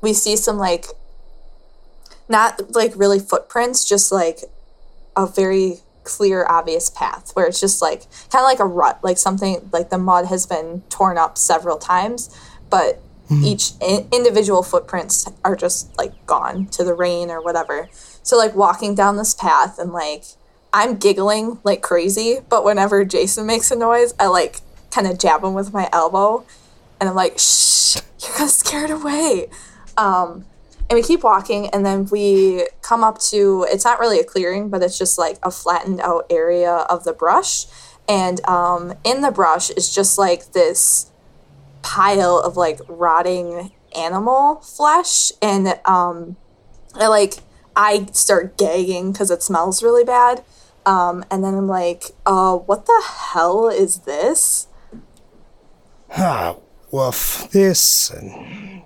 we 0.00 0.12
see 0.14 0.34
some 0.36 0.58
like 0.58 0.86
not 2.28 2.74
like 2.74 2.92
really 2.96 3.18
footprints, 3.20 3.84
just 3.84 4.10
like 4.12 4.40
a 5.16 5.26
very 5.26 5.80
clear, 6.04 6.46
obvious 6.48 6.90
path 6.90 7.30
where 7.34 7.46
it's 7.46 7.60
just 7.60 7.82
like 7.82 8.02
kind 8.30 8.42
of 8.42 8.44
like 8.44 8.60
a 8.60 8.64
rut, 8.64 8.98
like 9.02 9.18
something 9.18 9.68
like 9.72 9.90
the 9.90 9.98
mud 9.98 10.26
has 10.26 10.46
been 10.46 10.82
torn 10.88 11.18
up 11.18 11.38
several 11.38 11.78
times, 11.78 12.34
but 12.68 13.02
each 13.30 13.72
I- 13.80 14.06
individual 14.12 14.62
footprints 14.62 15.28
are 15.44 15.54
just 15.54 15.96
like 15.96 16.26
gone 16.26 16.66
to 16.66 16.82
the 16.82 16.94
rain 16.94 17.30
or 17.30 17.40
whatever. 17.40 17.88
So 18.22 18.36
like 18.36 18.56
walking 18.56 18.94
down 18.96 19.16
this 19.16 19.34
path 19.34 19.78
and 19.78 19.92
like 19.92 20.24
I'm 20.72 20.96
giggling 20.96 21.58
like 21.62 21.80
crazy, 21.80 22.38
but 22.48 22.64
whenever 22.64 23.04
Jason 23.04 23.46
makes 23.46 23.70
a 23.70 23.76
noise, 23.76 24.14
I 24.18 24.26
like 24.26 24.60
kind 24.90 25.06
of 25.06 25.18
jab 25.18 25.44
him 25.44 25.54
with 25.54 25.72
my 25.72 25.88
elbow 25.92 26.44
and 27.00 27.08
I'm 27.08 27.14
like, 27.14 27.38
shh, 27.38 27.96
you're 28.20 28.36
gonna 28.36 28.50
scare 28.50 28.84
it 28.84 28.90
away. 28.90 29.48
Um, 29.96 30.44
and 30.90 30.96
we 30.96 31.02
keep 31.04 31.22
walking, 31.22 31.68
and 31.68 31.86
then 31.86 32.06
we 32.06 32.66
come 32.82 33.04
up 33.04 33.20
to 33.30 33.64
it's 33.70 33.84
not 33.84 34.00
really 34.00 34.18
a 34.18 34.24
clearing, 34.24 34.68
but 34.68 34.82
it's 34.82 34.98
just 34.98 35.18
like 35.18 35.38
a 35.44 35.50
flattened 35.50 36.00
out 36.00 36.26
area 36.28 36.72
of 36.90 37.04
the 37.04 37.12
brush. 37.12 37.66
And 38.08 38.44
um, 38.48 38.94
in 39.04 39.20
the 39.20 39.30
brush 39.30 39.70
is 39.70 39.94
just 39.94 40.18
like 40.18 40.50
this 40.50 41.12
pile 41.82 42.38
of 42.40 42.56
like 42.56 42.80
rotting 42.88 43.70
animal 43.96 44.56
flesh. 44.56 45.30
And 45.40 45.78
um, 45.84 46.36
I 46.96 47.06
like, 47.06 47.34
I 47.76 48.06
start 48.10 48.58
gagging 48.58 49.12
because 49.12 49.30
it 49.30 49.44
smells 49.44 49.80
really 49.80 50.02
bad. 50.02 50.42
Um, 50.84 51.24
and 51.30 51.44
then 51.44 51.54
I'm 51.54 51.68
like, 51.68 52.06
uh, 52.26 52.56
what 52.56 52.86
the 52.86 53.02
hell 53.06 53.68
is 53.68 53.98
this? 53.98 54.66
Ah, 56.16 56.56
woof. 56.90 57.48
This. 57.52 58.10
And, 58.10 58.82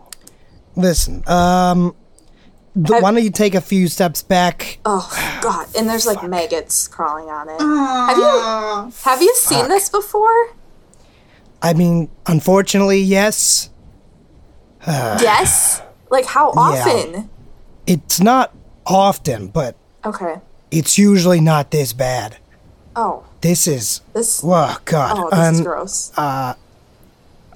listen, 0.77 1.23
um. 1.29 1.95
The, 2.77 2.99
why 2.99 3.13
don't 3.13 3.23
you 3.23 3.31
take 3.31 3.55
a 3.55 3.61
few 3.61 3.87
steps 3.87 4.21
back? 4.25 4.79
Oh 4.85 5.09
god! 5.41 5.69
And 5.79 5.89
there's 5.89 6.07
like 6.07 6.29
maggots 6.29 6.89
crawling 6.89 7.29
on 7.29 7.49
it. 7.49 7.61
Have 7.61 8.19
you- 8.19 8.93
Have 9.05 9.23
you 9.23 9.33
seen 9.37 9.69
this 9.69 9.89
before? 9.89 10.49
I 11.63 11.73
mean, 11.73 12.11
unfortunately, 12.27 12.99
yes. 13.01 13.71
yes. 14.87 15.83
Like 16.11 16.27
how 16.27 16.51
often? 16.57 17.31
It's 17.87 18.21
not 18.21 18.53
often, 18.87 19.47
but 19.49 19.77
Okay. 20.05 20.37
it's 20.73 20.99
usually 20.99 21.41
not 21.41 21.71
this 21.71 21.93
bad. 21.93 22.39
Oh, 22.97 23.25
This 23.41 23.67
is. 23.69 24.01
this. 24.15 24.43
Oh, 24.45 24.79
God. 24.85 25.17
Oh, 25.19 25.31
this 25.31 25.53
is 25.55 25.59
Um, 25.61 25.65
gross. 25.65 26.13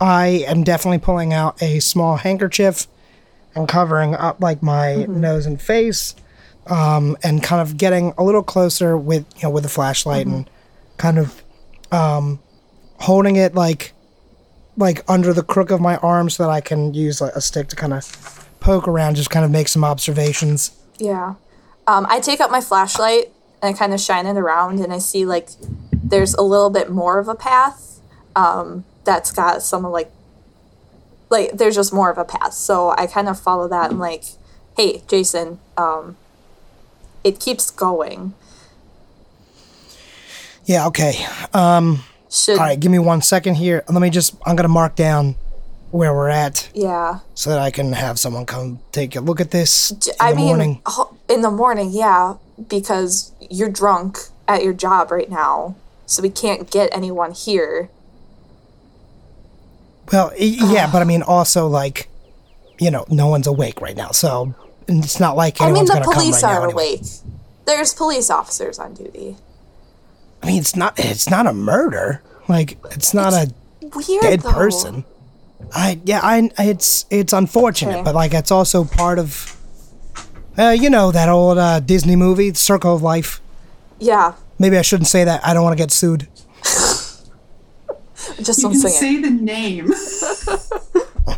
I 0.01 0.29
am 0.47 0.63
definitely 0.65 0.99
pulling 0.99 1.33
out 1.33 1.61
a 1.63 1.81
small 1.81 2.17
handkerchief 2.17 2.87
and 3.59 3.69
covering 3.69 4.15
up 4.15 4.41
like 4.41 4.63
my 4.63 5.05
nose 5.05 5.47
and 5.47 5.61
face, 5.61 6.15
um, 6.67 7.17
and 7.23 7.43
kind 7.43 7.61
of 7.61 7.77
getting 7.77 8.15
a 8.17 8.25
little 8.25 8.43
closer 8.43 8.97
with 8.97 9.27
you 9.37 9.43
know 9.43 9.51
with 9.51 9.65
the 9.65 9.69
flashlight 9.69 10.27
and 10.27 10.49
kind 10.97 11.19
of 11.19 11.43
um, 11.93 12.41
holding 13.01 13.37
it 13.37 13.55
like 13.55 13.93
like 14.77 15.03
under 15.09 15.33
the 15.33 15.43
crook 15.43 15.71
of 15.71 15.81
my 15.81 15.97
arm 15.97 16.31
so 16.31 16.45
that 16.45 16.51
I 16.51 16.61
can 16.61 16.95
use 16.95 17.21
like, 17.21 17.35
a 17.35 17.41
stick 17.41 17.69
to 17.69 17.77
kind 17.77 17.93
of 17.93 18.49
poke 18.61 18.87
around, 18.87 19.17
just 19.17 19.31
kind 19.31 19.45
of 19.45 19.51
make 19.51 19.67
some 19.69 19.83
observations. 19.85 20.71
Yeah. 20.99 21.35
Um, 21.87 22.07
I 22.09 22.21
take 22.21 22.41
up 22.41 22.51
my 22.51 22.61
flashlight 22.61 23.33
and 23.61 23.75
I 23.75 23.79
kind 23.79 23.93
of 23.93 24.01
shine 24.01 24.27
it 24.27 24.37
around, 24.37 24.81
and 24.81 24.93
I 24.93 24.99
see 24.99 25.27
like 25.27 25.49
there's 25.93 26.35
a 26.35 26.43
little 26.43 26.71
bit 26.71 26.91
more 26.91 27.19
of 27.19 27.29
a 27.29 27.35
path 27.35 28.01
um, 28.37 28.85
that's 29.05 29.33
got 29.33 29.63
some 29.63 29.83
like 29.83 30.13
like 31.31 31.53
there's 31.53 31.75
just 31.75 31.93
more 31.93 32.11
of 32.11 32.19
a 32.19 32.25
path. 32.25 32.55
So 32.55 32.91
I 32.97 33.07
kind 33.07 33.29
of 33.29 33.39
follow 33.39 33.69
that 33.69 33.91
and 33.91 33.99
like, 33.99 34.25
hey, 34.77 35.03
Jason, 35.09 35.59
um, 35.77 36.17
it 37.25 37.41
keeps 37.41 37.71
going. 37.71 38.35
Yeah. 40.65 40.87
Okay. 40.89 41.27
Should 42.31 42.59
All 42.59 42.65
right. 42.65 42.79
Give 42.79 42.93
me 42.93 42.99
one 42.99 43.23
second 43.23 43.55
here. 43.55 43.83
Let 43.89 44.03
me 44.03 44.11
just. 44.11 44.37
I'm 44.45 44.55
gonna 44.55 44.69
mark 44.69 44.97
down 44.97 45.37
where 45.91 46.13
we're 46.13 46.29
at 46.29 46.69
yeah. 46.75 47.21
so 47.35 47.51
that 47.51 47.59
I 47.59 47.71
can 47.71 47.93
have 47.93 48.19
someone 48.19 48.45
come 48.45 48.81
take 48.93 49.17
a 49.17 49.21
look 49.21 49.41
at 49.41 49.51
this 49.51 49.91
in 49.91 49.99
I 50.21 50.33
the 50.33 50.37
mean, 50.37 50.47
morning. 50.47 50.83
in 51.29 51.43
the 51.43 51.51
morning, 51.51 51.91
yeah, 51.93 52.35
because 52.69 53.33
you're 53.51 53.71
drunk 53.71 54.19
at 54.47 54.63
your 54.63 54.75
job 54.75 55.11
right 55.11 55.31
now, 55.31 55.77
so 56.07 56.23
we 56.23 56.31
can't 56.31 56.71
get 56.71 56.91
anyone 56.93 57.33
here. 57.33 57.89
Well, 60.13 60.33
yeah, 60.39 60.91
but 60.91 61.03
I 61.03 61.05
mean, 61.05 61.23
also 61.23 61.67
like, 61.67 62.09
you 62.79 62.91
know, 62.91 63.05
no 63.09 63.29
one's 63.29 63.47
awake 63.47 63.81
right 63.81 63.97
now, 63.97 64.11
so 64.11 64.55
it's 64.87 65.21
not 65.21 65.37
like 65.37 65.61
I 65.61 65.71
mean, 65.73 65.85
the 65.85 66.01
police 66.03 66.43
right 66.43 66.53
are 66.57 66.65
anyway. 66.65 66.95
awake. 66.97 67.03
There's 67.67 67.93
police 67.95 68.31
officers 68.31 68.79
on 68.79 68.95
duty. 68.95 69.37
I 70.43 70.47
mean, 70.47 70.61
it's 70.61 70.75
not. 70.77 70.99
It's 70.99 71.29
not 71.29 71.47
a 71.47 71.53
murder. 71.53 72.23
Like, 72.49 72.79
it's 72.93 73.13
not 73.13 73.33
a 73.35 73.53
Weird 73.83 74.23
dead 74.23 74.41
though. 74.41 74.53
person. 74.53 75.05
I 75.75 76.01
yeah, 76.05 76.21
I 76.23 76.51
it's 76.59 77.05
it's 77.11 77.33
unfortunate, 77.33 77.97
Okay. 77.97 78.03
but 78.05 78.15
like, 78.15 78.33
it's 78.33 78.51
also 78.51 78.85
part 78.85 79.19
of. 79.19 79.55
Uh, 80.57 80.71
you 80.71 80.91
know 80.91 81.13
that 81.13 81.29
old 81.29 81.59
uh, 81.59 81.79
Disney 81.81 82.17
movie, 82.17 82.53
Circle 82.55 82.95
of 82.95 83.03
Life. 83.03 83.41
Yeah, 84.01 84.33
Maybe 84.59 84.77
I 84.79 84.83
shouldn't 84.83 85.09
say 85.09 85.25
that. 85.25 85.45
I 85.47 85.55
don't 85.55 85.63
want 85.63 85.77
to 85.77 85.83
get 85.83 85.91
sued. 85.91 86.27
just 88.43 88.59
You 88.59 88.65
don't 88.71 88.73
can 88.73 88.81
sing 88.91 88.91
it. 88.91 89.23
say 89.23 89.23
the 89.23 89.31
name. 89.31 89.87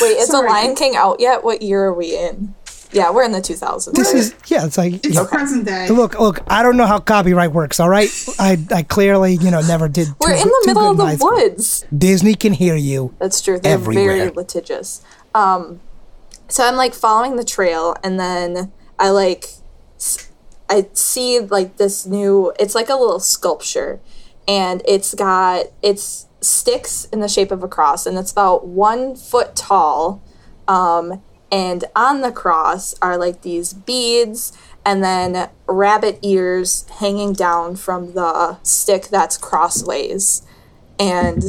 Wait, 0.00 0.16
is 0.16 0.28
the 0.28 0.40
Lion 0.40 0.74
King 0.74 0.96
out 0.96 1.20
yet? 1.20 1.44
What 1.44 1.60
year 1.62 1.84
are 1.84 1.94
we 1.94 2.16
in? 2.16 2.54
Yeah, 2.92 3.10
we're 3.10 3.22
in 3.24 3.32
the 3.32 3.38
2000s. 3.38 3.92
This 3.92 4.06
right? 4.08 4.16
is 4.16 4.34
yeah. 4.48 4.66
It's 4.66 4.76
like 4.78 4.94
It's 5.04 5.14
yeah. 5.14 5.24
present 5.28 5.64
day. 5.66 5.88
look, 5.90 6.18
look. 6.18 6.40
I 6.48 6.62
don't 6.62 6.76
know 6.76 6.86
how 6.86 6.98
copyright 6.98 7.52
works. 7.52 7.78
All 7.78 7.88
right, 7.88 8.08
I 8.38 8.58
I 8.74 8.82
clearly 8.82 9.34
you 9.34 9.50
know 9.50 9.60
never 9.60 9.88
did. 9.88 10.08
we're 10.20 10.34
too 10.36 10.42
in 10.42 10.48
the 10.48 10.62
middle 10.66 10.90
of 10.90 10.98
in 10.98 11.06
high 11.06 11.12
the 11.12 11.18
school. 11.18 11.30
woods. 11.34 11.84
Disney 11.96 12.34
can 12.34 12.52
hear 12.52 12.74
you. 12.74 13.14
That's 13.20 13.40
true. 13.40 13.58
They're 13.60 13.78
very 13.78 14.30
litigious. 14.30 15.02
Um, 15.34 15.80
so 16.48 16.64
I'm 16.66 16.74
like 16.76 16.94
following 16.94 17.36
the 17.36 17.44
trail, 17.44 17.94
and 18.02 18.18
then 18.18 18.72
I 18.98 19.10
like 19.10 19.50
I 20.68 20.88
see 20.94 21.38
like 21.40 21.76
this 21.76 22.06
new. 22.06 22.52
It's 22.58 22.74
like 22.74 22.88
a 22.88 22.94
little 22.96 23.20
sculpture, 23.20 24.00
and 24.48 24.82
it's 24.86 25.14
got 25.14 25.66
it's 25.82 26.26
sticks 26.40 27.04
in 27.06 27.20
the 27.20 27.28
shape 27.28 27.50
of 27.50 27.62
a 27.62 27.68
cross, 27.68 28.06
and 28.06 28.18
it's 28.18 28.32
about 28.32 28.66
one 28.66 29.14
foot 29.16 29.54
tall. 29.56 30.22
Um, 30.68 31.22
and 31.52 31.84
on 31.96 32.20
the 32.20 32.30
cross 32.30 32.94
are 33.02 33.16
like 33.16 33.42
these 33.42 33.72
beads 33.72 34.52
and 34.84 35.02
then 35.02 35.50
rabbit 35.66 36.18
ears 36.22 36.86
hanging 36.98 37.32
down 37.32 37.76
from 37.76 38.14
the 38.14 38.62
stick 38.62 39.08
that's 39.08 39.36
crossways. 39.36 40.42
And 40.98 41.42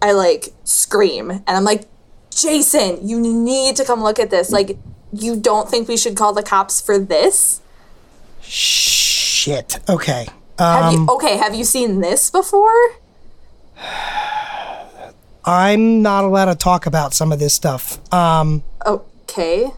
I 0.00 0.12
like 0.12 0.54
scream 0.64 1.30
and 1.30 1.48
I'm 1.48 1.64
like, 1.64 1.88
Jason, 2.30 3.06
you 3.06 3.20
need 3.20 3.76
to 3.76 3.84
come 3.84 4.02
look 4.02 4.18
at 4.18 4.30
this. 4.30 4.50
Like, 4.50 4.78
you 5.12 5.38
don't 5.38 5.68
think 5.68 5.88
we 5.88 5.96
should 5.96 6.16
call 6.16 6.32
the 6.32 6.42
cops 6.42 6.80
for 6.80 6.98
this? 6.98 7.60
Shit. 8.40 9.78
Okay. 9.88 10.28
Have 10.60 10.84
Um, 10.84 10.94
you 10.94 11.06
okay, 11.14 11.36
have 11.38 11.54
you 11.54 11.64
seen 11.64 12.00
this 12.00 12.30
before? 12.30 12.70
I'm 15.44 16.02
not 16.02 16.24
allowed 16.24 16.46
to 16.46 16.54
talk 16.54 16.86
about 16.86 17.14
some 17.14 17.32
of 17.32 17.38
this 17.38 17.54
stuff. 17.54 17.98
Um, 18.12 18.62
Okay. 18.86 19.70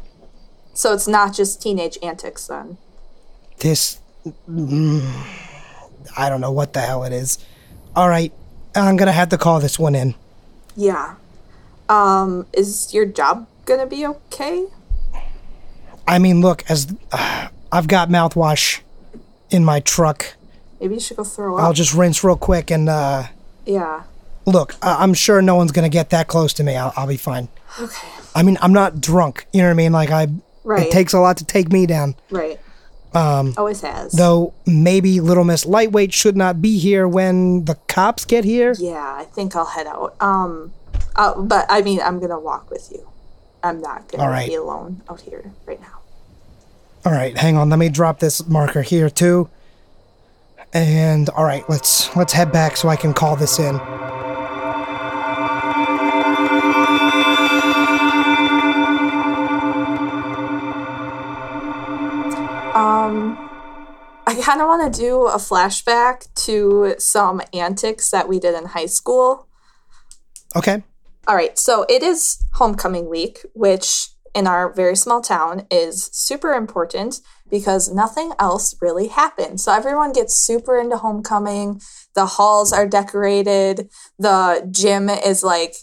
So 0.75 0.93
it's 0.95 1.07
not 1.07 1.35
just 1.35 1.61
teenage 1.63 1.99
antics 2.03 2.47
then. 2.47 2.79
this. 3.59 3.99
mm, 4.51 5.27
I 6.17 6.29
don't 6.29 6.41
know 6.41 6.51
what 6.51 6.73
the 6.73 6.81
hell 6.81 7.05
it 7.05 7.13
is. 7.13 7.39
All 7.95 8.09
right. 8.09 8.33
I'm 8.75 8.97
going 8.97 9.07
to 9.07 9.13
have 9.13 9.29
to 9.29 9.39
call 9.39 9.61
this 9.61 9.79
one 9.79 9.95
in. 9.95 10.15
Yeah. 10.75 11.15
Um, 11.89 12.47
is 12.55 12.95
your 12.95 13.05
job 13.05 13.47
gonna 13.67 13.87
be 13.87 14.07
okay? 14.07 14.65
I 16.09 16.19
mean, 16.19 16.41
look, 16.41 16.65
as 16.71 16.93
uh, 17.13 17.49
I've 17.71 17.87
got 17.87 18.09
mouthwash 18.09 18.81
in 19.51 19.63
my 19.65 19.81
truck, 19.81 20.35
Maybe 20.83 20.95
you 20.95 21.01
should 21.01 21.17
go 21.17 21.23
throw 21.23 21.59
up. 21.59 21.63
I'll 21.63 21.73
just 21.73 21.95
rinse 21.95 22.25
real 22.25 22.37
quick 22.37 22.73
and 22.73 22.89
uh, 22.89 23.29
yeah. 23.65 24.03
look. 24.47 24.75
I- 24.83 25.05
I'm 25.05 25.15
sure 25.15 25.41
no 25.41 25.55
one's 25.55 25.71
to 25.71 25.89
get 25.89 26.11
that 26.11 26.27
close 26.27 26.53
to 26.55 26.65
me. 26.65 26.75
I'll, 26.75 26.93
I'll 26.97 27.07
be 27.07 27.17
fine. 27.17 27.47
Okay. 27.81 28.09
I 28.35 28.43
mean, 28.43 28.59
I'm 28.61 28.73
not 28.73 29.01
drunk. 29.01 29.47
You 29.53 29.61
know 29.61 29.69
what 29.69 29.71
I 29.71 29.75
mean? 29.75 29.93
Like 29.93 30.11
I. 30.11 30.27
Right. 30.65 30.89
It 30.89 30.93
takes 30.93 31.13
a 31.13 31.21
lot 31.21 31.37
to 31.37 31.45
take 31.45 31.71
me 31.71 31.87
down. 31.87 32.17
Right. 32.31 32.59
Um. 33.15 33.55
Always 33.57 33.81
has. 33.83 34.11
Though 34.11 34.55
maybe 34.67 35.21
Little 35.21 35.45
Miss 35.45 35.65
Lightweight 35.65 36.13
should 36.13 36.37
not 36.37 36.61
be 36.61 36.79
here 36.79 37.07
when 37.07 37.65
the 37.67 37.77
cops 37.87 38.25
get 38.25 38.45
here. 38.45 38.75
Yeah, 38.77 39.15
I 39.17 39.25
think 39.25 39.55
I'll 39.55 39.65
head 39.65 39.87
out. 39.87 40.21
Um. 40.21 40.73
Uh, 41.15 41.41
but 41.41 41.67
I 41.69 41.83
mean, 41.83 42.01
I'm 42.01 42.19
gonna 42.19 42.41
walk 42.41 42.71
with 42.73 42.91
you. 42.91 43.09
I'm 43.63 43.81
not 43.81 44.11
gonna 44.11 44.29
right. 44.29 44.49
be 44.49 44.57
alone 44.57 45.03
out 45.09 45.21
here 45.21 45.53
right 45.65 45.81
now. 45.81 46.01
All 47.05 47.13
right, 47.13 47.37
hang 47.39 47.57
on. 47.57 47.71
Let 47.71 47.79
me 47.79 47.89
drop 47.89 48.19
this 48.19 48.45
marker 48.49 48.83
here 48.83 49.09
too. 49.09 49.49
And 50.73 51.29
all 51.31 51.45
right, 51.45 51.69
let's 51.69 52.15
let's 52.17 52.33
head 52.33 52.51
back 52.51 52.77
so 52.77 52.89
I 52.89 52.97
can 52.97 53.13
call 53.13 53.37
this 53.37 53.59
in. 53.59 53.77
Um. 62.75 63.39
I 64.25 64.41
kind 64.41 64.61
of 64.63 64.69
want 64.69 64.95
to 64.95 65.01
do 65.01 65.27
a 65.27 65.37
flashback 65.37 66.33
to 66.47 66.95
some 66.99 67.43
antics 67.53 68.11
that 68.11 68.29
we 68.29 68.39
did 68.39 68.55
in 68.55 68.67
high 68.67 68.87
school. 68.87 69.49
Okay. 70.57 70.83
All 71.27 71.35
right, 71.35 71.59
so 71.59 71.85
it 71.89 72.03
is 72.03 72.43
homecoming 72.55 73.11
week, 73.11 73.45
which 73.53 74.09
in 74.35 74.47
our 74.47 74.73
very 74.73 74.97
small 74.97 75.21
town 75.21 75.67
is 75.71 76.09
super 76.13 76.53
important 76.53 77.21
because 77.53 77.93
nothing 77.93 78.33
else 78.39 78.75
really 78.81 79.09
happens. 79.09 79.63
So 79.63 79.73
everyone 79.73 80.13
gets 80.13 80.35
super 80.35 80.81
into 80.81 80.97
homecoming. 80.97 81.83
The 82.15 82.25
halls 82.25 82.73
are 82.73 82.89
decorated. 82.89 83.91
The 84.19 84.67
gym 84.71 85.11
is 85.11 85.45
like 85.45 85.75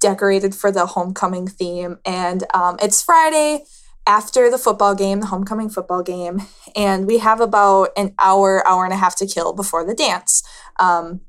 decorated 0.00 0.54
for 0.54 0.72
the 0.72 0.86
homecoming 0.86 1.46
theme. 1.46 1.98
And 2.06 2.44
um, 2.54 2.78
it's 2.82 3.02
Friday 3.02 3.64
after 4.06 4.50
the 4.50 4.56
football 4.56 4.94
game, 4.94 5.20
the 5.20 5.26
homecoming 5.26 5.68
football 5.68 6.02
game. 6.02 6.40
And 6.74 7.06
we 7.06 7.18
have 7.18 7.40
about 7.40 7.90
an 7.98 8.14
hour, 8.18 8.66
hour 8.66 8.84
and 8.84 8.94
a 8.94 8.96
half 8.96 9.14
to 9.16 9.26
kill 9.26 9.52
before 9.52 9.84
the 9.84 9.94
dance. 9.94 10.42
Um, 10.78 11.20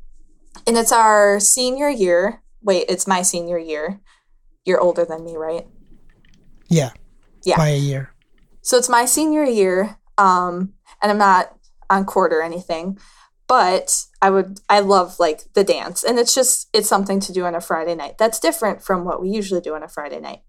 and 0.66 0.78
it's 0.78 0.94
our 0.94 1.42
senior 1.42 1.90
year. 1.90 2.42
Wait, 2.62 2.86
it's 2.88 3.08
my 3.08 3.24
senior 3.24 3.60
year. 3.60 4.00
You're 4.64 4.80
older 4.80 5.04
than 5.04 5.26
me, 5.26 5.36
right? 5.36 5.68
Yeah. 6.70 6.92
Yeah. 7.44 7.58
By 7.58 7.70
a 7.70 7.78
year. 7.78 8.14
So 8.62 8.78
it's 8.78 8.90
my 8.90 9.06
senior 9.06 9.44
year, 9.44 9.98
um, 10.18 10.74
and 11.02 11.12
I'm 11.12 11.18
not 11.18 11.58
on 11.90 12.06
court 12.06 12.32
or 12.32 12.42
anything, 12.42 13.00
but 13.48 14.06
I 14.22 14.30
would 14.30 14.60
I 14.70 14.80
love 14.80 15.20
like 15.20 15.52
the 15.54 15.64
dance, 15.64 16.04
and 16.04 16.20
it's 16.20 16.34
just 16.34 16.70
it's 16.74 16.88
something 16.88 17.20
to 17.22 17.34
do 17.34 17.46
on 17.46 17.56
a 17.56 17.62
Friday 17.62 17.96
night. 17.96 18.18
That's 18.18 18.40
different 18.40 18.82
from 18.84 19.04
what 19.04 19.22
we 19.22 19.30
usually 19.30 19.62
do 19.62 19.76
on 19.76 19.84
a 19.84 19.88
Friday 19.88 20.20
night, 20.20 20.42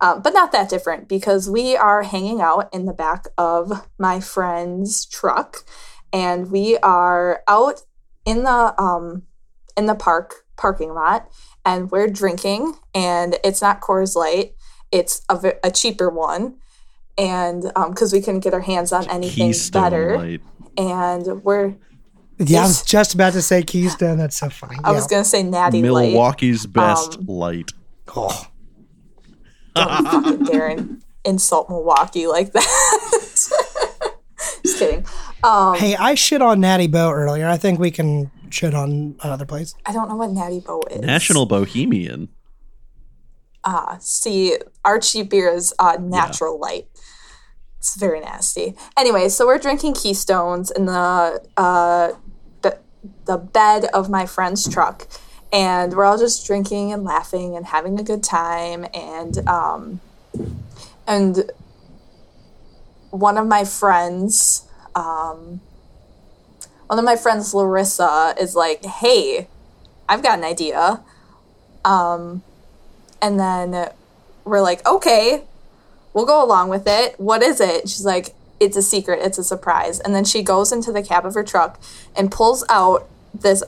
um, 0.00 0.22
but 0.22 0.34
not 0.34 0.52
that 0.52 0.68
different 0.68 1.08
because 1.08 1.48
we 1.48 1.76
are 1.76 2.02
hanging 2.02 2.40
out 2.40 2.72
in 2.72 2.84
the 2.84 2.92
back 2.92 3.26
of 3.38 3.88
my 3.98 4.20
friend's 4.20 5.06
truck, 5.06 5.64
and 6.12 6.50
we 6.50 6.76
are 6.78 7.42
out 7.48 7.80
in 8.24 8.44
the 8.44 8.80
um, 8.80 9.22
in 9.76 9.86
the 9.86 9.94
park 9.94 10.44
parking 10.56 10.94
lot, 10.94 11.28
and 11.64 11.90
we're 11.90 12.08
drinking, 12.08 12.74
and 12.94 13.36
it's 13.42 13.62
not 13.62 13.80
Coors 13.80 14.14
Light. 14.14 14.54
It's 14.92 15.22
a, 15.28 15.54
a 15.64 15.72
cheaper 15.72 16.08
one, 16.08 16.58
and 17.18 17.62
because 17.88 18.12
we 18.12 18.20
couldn't 18.20 18.40
get 18.40 18.54
our 18.54 18.60
hands 18.60 18.92
on 18.92 19.08
anything 19.08 19.48
Keystone 19.48 19.82
better, 19.82 20.16
Light. 20.18 20.40
and 20.76 21.42
we're 21.44 21.74
Yeah, 22.38 22.60
I 22.60 22.62
was 22.66 22.82
just 22.82 23.14
about 23.14 23.32
to 23.34 23.42
say 23.42 23.62
Keystone. 23.62 24.18
That's 24.18 24.36
so 24.36 24.48
funny. 24.50 24.76
I 24.84 24.92
was 24.92 25.06
gonna 25.06 25.24
say 25.24 25.42
Natty 25.42 25.82
Light. 25.82 26.10
Milwaukee's 26.12 26.66
best 26.66 27.18
Um, 27.18 27.26
light. 27.26 27.70
Oh, 28.16 28.46
Don't 29.76 30.04
fucking 30.06 30.44
dare 30.44 30.68
in- 30.68 31.02
insult 31.24 31.68
Milwaukee 31.70 32.26
like 32.26 32.52
that. 32.52 32.66
Just 34.62 34.78
kidding. 34.78 35.06
Um, 35.42 35.74
hey, 35.76 35.96
I 35.96 36.14
shit 36.14 36.42
on 36.42 36.60
Natty 36.60 36.86
Boh 36.86 37.10
earlier. 37.10 37.46
I 37.48 37.56
think 37.56 37.78
we 37.78 37.90
can 37.90 38.30
shit 38.50 38.74
on 38.74 39.16
another 39.22 39.44
place. 39.46 39.74
I 39.86 39.92
don't 39.92 40.08
know 40.08 40.16
what 40.16 40.30
Natty 40.30 40.60
Boh 40.60 40.82
is. 40.90 41.00
National 41.00 41.46
Bohemian. 41.46 42.28
Ah, 43.64 43.96
see, 44.00 44.58
Archie 44.84 45.22
beer 45.22 45.48
is 45.50 45.72
uh, 45.78 45.96
natural 46.00 46.58
light. 46.60 46.86
It's 47.84 47.96
very 47.96 48.20
nasty. 48.20 48.74
Anyway, 48.96 49.28
so 49.28 49.46
we're 49.46 49.58
drinking 49.58 49.92
Keystones 49.92 50.70
in 50.70 50.86
the 50.86 51.42
uh, 51.54 52.12
the, 52.62 52.78
the 53.26 53.36
bed 53.36 53.84
of 53.92 54.08
my 54.08 54.24
friend's 54.24 54.66
truck, 54.66 55.06
and 55.52 55.92
we're 55.92 56.06
all 56.06 56.16
just 56.16 56.46
drinking 56.46 56.94
and 56.94 57.04
laughing 57.04 57.54
and 57.54 57.66
having 57.66 58.00
a 58.00 58.02
good 58.02 58.22
time. 58.22 58.86
And 58.94 59.46
um, 59.46 60.00
and 61.06 61.50
one 63.10 63.36
of 63.36 63.46
my 63.46 63.64
friends, 63.66 64.66
um, 64.94 65.60
one 66.86 66.98
of 66.98 67.04
my 67.04 67.16
friends, 67.16 67.52
Larissa, 67.52 68.34
is 68.40 68.56
like, 68.56 68.82
"Hey, 68.82 69.46
I've 70.08 70.22
got 70.22 70.38
an 70.38 70.44
idea." 70.44 71.02
Um, 71.84 72.42
and 73.20 73.38
then 73.38 73.90
we're 74.46 74.62
like, 74.62 74.86
okay, 74.88 75.44
we'll 76.14 76.26
go 76.26 76.42
along 76.42 76.70
with 76.70 76.86
it. 76.86 77.18
What 77.18 77.42
is 77.42 77.60
it? 77.60 77.88
She's 77.88 78.04
like, 78.04 78.34
it's 78.60 78.76
a 78.76 78.82
secret, 78.82 79.20
it's 79.22 79.36
a 79.36 79.44
surprise. 79.44 80.00
And 80.00 80.14
then 80.14 80.24
she 80.24 80.42
goes 80.42 80.72
into 80.72 80.92
the 80.92 81.02
cab 81.02 81.26
of 81.26 81.34
her 81.34 81.42
truck 81.42 81.80
and 82.16 82.30
pulls 82.30 82.64
out 82.70 83.08
this 83.34 83.62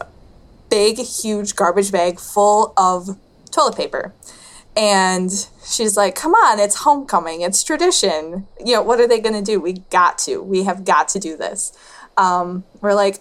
big, 0.71 0.99
huge 0.99 1.57
garbage 1.57 1.93
bag 1.93 2.19
full 2.19 2.73
of 2.77 3.19
toilet 3.51 3.77
paper. 3.77 4.15
And 4.77 5.31
she's 5.65 5.97
like, 5.97 6.15
come 6.15 6.35
on, 6.35 6.61
it's 6.61 6.77
homecoming, 6.77 7.41
it's 7.41 7.65
tradition. 7.65 8.47
You 8.65 8.75
know, 8.75 8.83
what 8.83 9.01
are 9.01 9.09
they 9.09 9.21
going 9.21 9.35
to 9.35 9.43
do? 9.43 9.59
We 9.59 9.75
got 9.91 10.19
to. 10.19 10.43
We 10.43 10.65
have 10.65 10.85
got 10.85 11.09
to 11.09 11.19
do 11.19 11.37
this. 11.37 11.77
Um, 12.17 12.65
we're 12.81 12.95
like, 12.95 13.21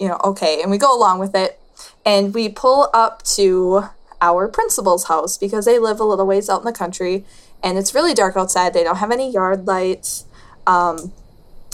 you 0.00 0.08
know, 0.08 0.18
okay. 0.24 0.62
And 0.62 0.70
we 0.70 0.78
go 0.78 0.96
along 0.96 1.18
with 1.18 1.34
it. 1.34 1.60
And 2.04 2.34
we 2.34 2.48
pull 2.48 2.88
up 2.94 3.22
to 3.36 3.84
our 4.20 4.48
principal's 4.48 5.04
house 5.04 5.36
because 5.36 5.64
they 5.64 5.78
live 5.78 6.00
a 6.00 6.04
little 6.04 6.26
ways 6.26 6.48
out 6.48 6.60
in 6.60 6.64
the 6.64 6.72
country 6.72 7.24
and 7.62 7.78
it's 7.78 7.94
really 7.94 8.14
dark 8.14 8.36
outside. 8.36 8.72
They 8.74 8.84
don't 8.84 8.96
have 8.96 9.10
any 9.10 9.30
yard 9.30 9.66
lights. 9.66 10.24
Um, 10.66 11.12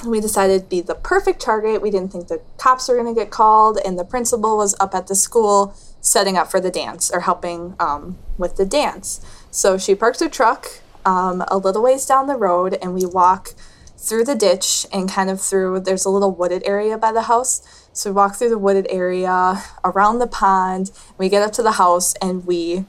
we 0.07 0.21
decided 0.21 0.63
to 0.63 0.69
be 0.69 0.81
the 0.81 0.95
perfect 0.95 1.41
target. 1.41 1.81
We 1.81 1.91
didn't 1.91 2.13
think 2.13 2.29
the 2.29 2.43
cops 2.59 2.89
were 2.89 2.95
going 2.95 3.15
to 3.15 3.19
get 3.19 3.31
called, 3.31 3.79
and 3.85 3.99
the 3.99 4.05
principal 4.05 4.57
was 4.57 4.75
up 4.81 4.95
at 4.95 5.07
the 5.07 5.15
school 5.15 5.75
setting 6.01 6.37
up 6.37 6.51
for 6.51 6.61
the 6.61 6.71
dance 6.71 7.11
or 7.11 7.21
helping 7.21 7.75
um, 7.81 8.19
with 8.37 8.57
the 8.57 8.67
dance. 8.67 9.25
So 9.51 9.79
she 9.79 9.95
parks 9.95 10.21
her 10.21 10.29
truck 10.29 10.67
um, 11.07 11.45
a 11.49 11.57
little 11.57 11.83
ways 11.83 12.07
down 12.07 12.27
the 12.27 12.37
road, 12.37 12.77
and 12.83 12.95
we 12.95 13.07
walk 13.07 13.55
through 13.97 14.25
the 14.25 14.35
ditch 14.35 14.87
and 14.93 15.09
kind 15.09 15.31
of 15.31 15.41
through. 15.41 15.81
There's 15.81 16.05
a 16.05 16.11
little 16.11 16.33
wooded 16.33 16.63
area 16.67 16.99
by 16.99 17.13
the 17.13 17.23
house. 17.23 17.87
So 17.93 18.11
we 18.11 18.17
walk 18.17 18.35
through 18.35 18.51
the 18.51 18.59
wooded 18.59 18.87
area, 18.91 19.63
around 19.85 20.19
the 20.19 20.27
pond. 20.27 20.91
We 21.17 21.29
get 21.29 21.43
up 21.43 21.53
to 21.53 21.63
the 21.63 21.73
house, 21.73 22.15
and 22.21 22.45
we 22.45 22.85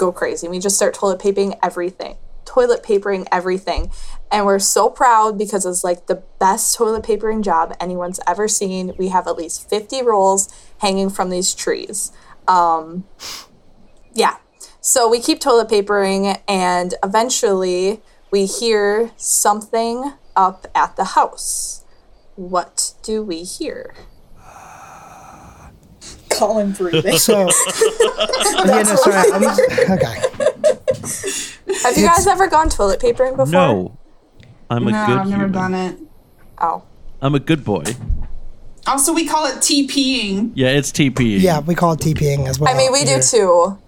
go 0.00 0.10
crazy. 0.10 0.48
We 0.48 0.58
just 0.58 0.76
start 0.76 0.94
toilet 0.94 1.20
papering 1.20 1.54
everything, 1.62 2.16
toilet 2.46 2.82
papering 2.82 3.28
everything. 3.30 3.92
And 4.32 4.46
we're 4.46 4.58
so 4.58 4.88
proud 4.88 5.36
because 5.36 5.66
it's 5.66 5.84
like 5.84 6.06
the 6.06 6.24
best 6.38 6.74
toilet 6.74 7.04
papering 7.04 7.42
job 7.42 7.76
anyone's 7.78 8.18
ever 8.26 8.48
seen. 8.48 8.94
We 8.98 9.08
have 9.08 9.28
at 9.28 9.36
least 9.36 9.68
50 9.68 10.02
rolls 10.02 10.48
hanging 10.78 11.10
from 11.10 11.28
these 11.28 11.54
trees. 11.54 12.12
Um, 12.48 13.04
yeah. 14.14 14.38
So 14.80 15.08
we 15.08 15.20
keep 15.20 15.40
toilet 15.40 15.68
papering, 15.68 16.40
and 16.48 16.94
eventually 17.04 18.00
we 18.30 18.46
hear 18.46 19.10
something 19.18 20.14
up 20.34 20.66
at 20.74 20.96
the 20.96 21.04
house. 21.04 21.84
What 22.36 22.94
do 23.02 23.22
we 23.22 23.42
hear? 23.42 23.94
Colin 26.40 26.72
breathing. 26.78 27.18
So, 27.18 27.40
yeah, 28.64 28.82
no, 28.82 28.96
sorry. 28.96 29.30
I'm 29.32 29.42
just, 29.42 29.60
okay. 29.90 31.82
Have 31.82 31.96
you 31.98 32.06
guys 32.06 32.26
ever 32.26 32.48
gone 32.48 32.68
toilet 32.70 32.98
papering 32.98 33.36
before? 33.36 33.46
No, 33.46 33.98
I'm 34.70 34.88
a 34.88 34.90
no, 34.90 35.06
good 35.06 35.18
I've 35.18 35.28
never 35.28 35.42
human. 35.44 35.52
done 35.52 35.74
it. 35.74 35.98
Oh. 36.58 36.82
I'm 37.20 37.34
a 37.34 37.40
good 37.40 37.64
boy. 37.64 37.84
Also, 38.86 39.12
we 39.12 39.26
call 39.26 39.44
it 39.46 39.56
TPing. 39.56 40.52
Yeah, 40.54 40.68
it's 40.70 40.90
TP. 40.90 41.38
Yeah, 41.40 41.60
we 41.60 41.74
call 41.74 41.92
it 41.92 42.00
TPing 42.00 42.48
as 42.48 42.58
well. 42.58 42.74
I 42.74 42.76
mean, 42.76 42.90
we 42.90 43.04
do 43.04 43.20
too. 43.20 43.78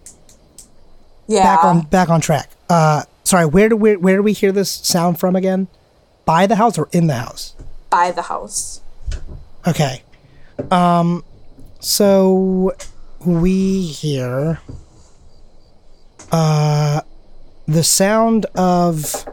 Yeah. 1.27 1.43
Back 1.43 1.65
on 1.65 1.81
back 1.87 2.11
on 2.11 2.21
track. 2.21 2.51
Uh, 2.69 3.05
sorry. 3.25 3.47
Where 3.47 3.71
do 3.71 3.77
we 3.77 3.97
where 3.97 4.17
do 4.17 4.23
we 4.23 4.35
hear 4.35 4.53
this 4.53 4.71
sound 4.71 5.19
from 5.19 5.35
again? 5.35 5.69
By 6.27 6.47
the 6.47 6.57
house 6.57 6.77
or 6.79 6.89
in 6.93 7.07
the 7.07 7.15
house? 7.15 7.55
by 7.89 8.11
the 8.11 8.23
house. 8.23 8.81
Okay. 9.67 10.03
Um, 10.71 11.23
so 11.83 12.73
we 13.27 13.83
hear 13.87 14.61
uh 16.31 17.01
the 17.67 17.83
sound 17.83 18.47
of 18.55 19.27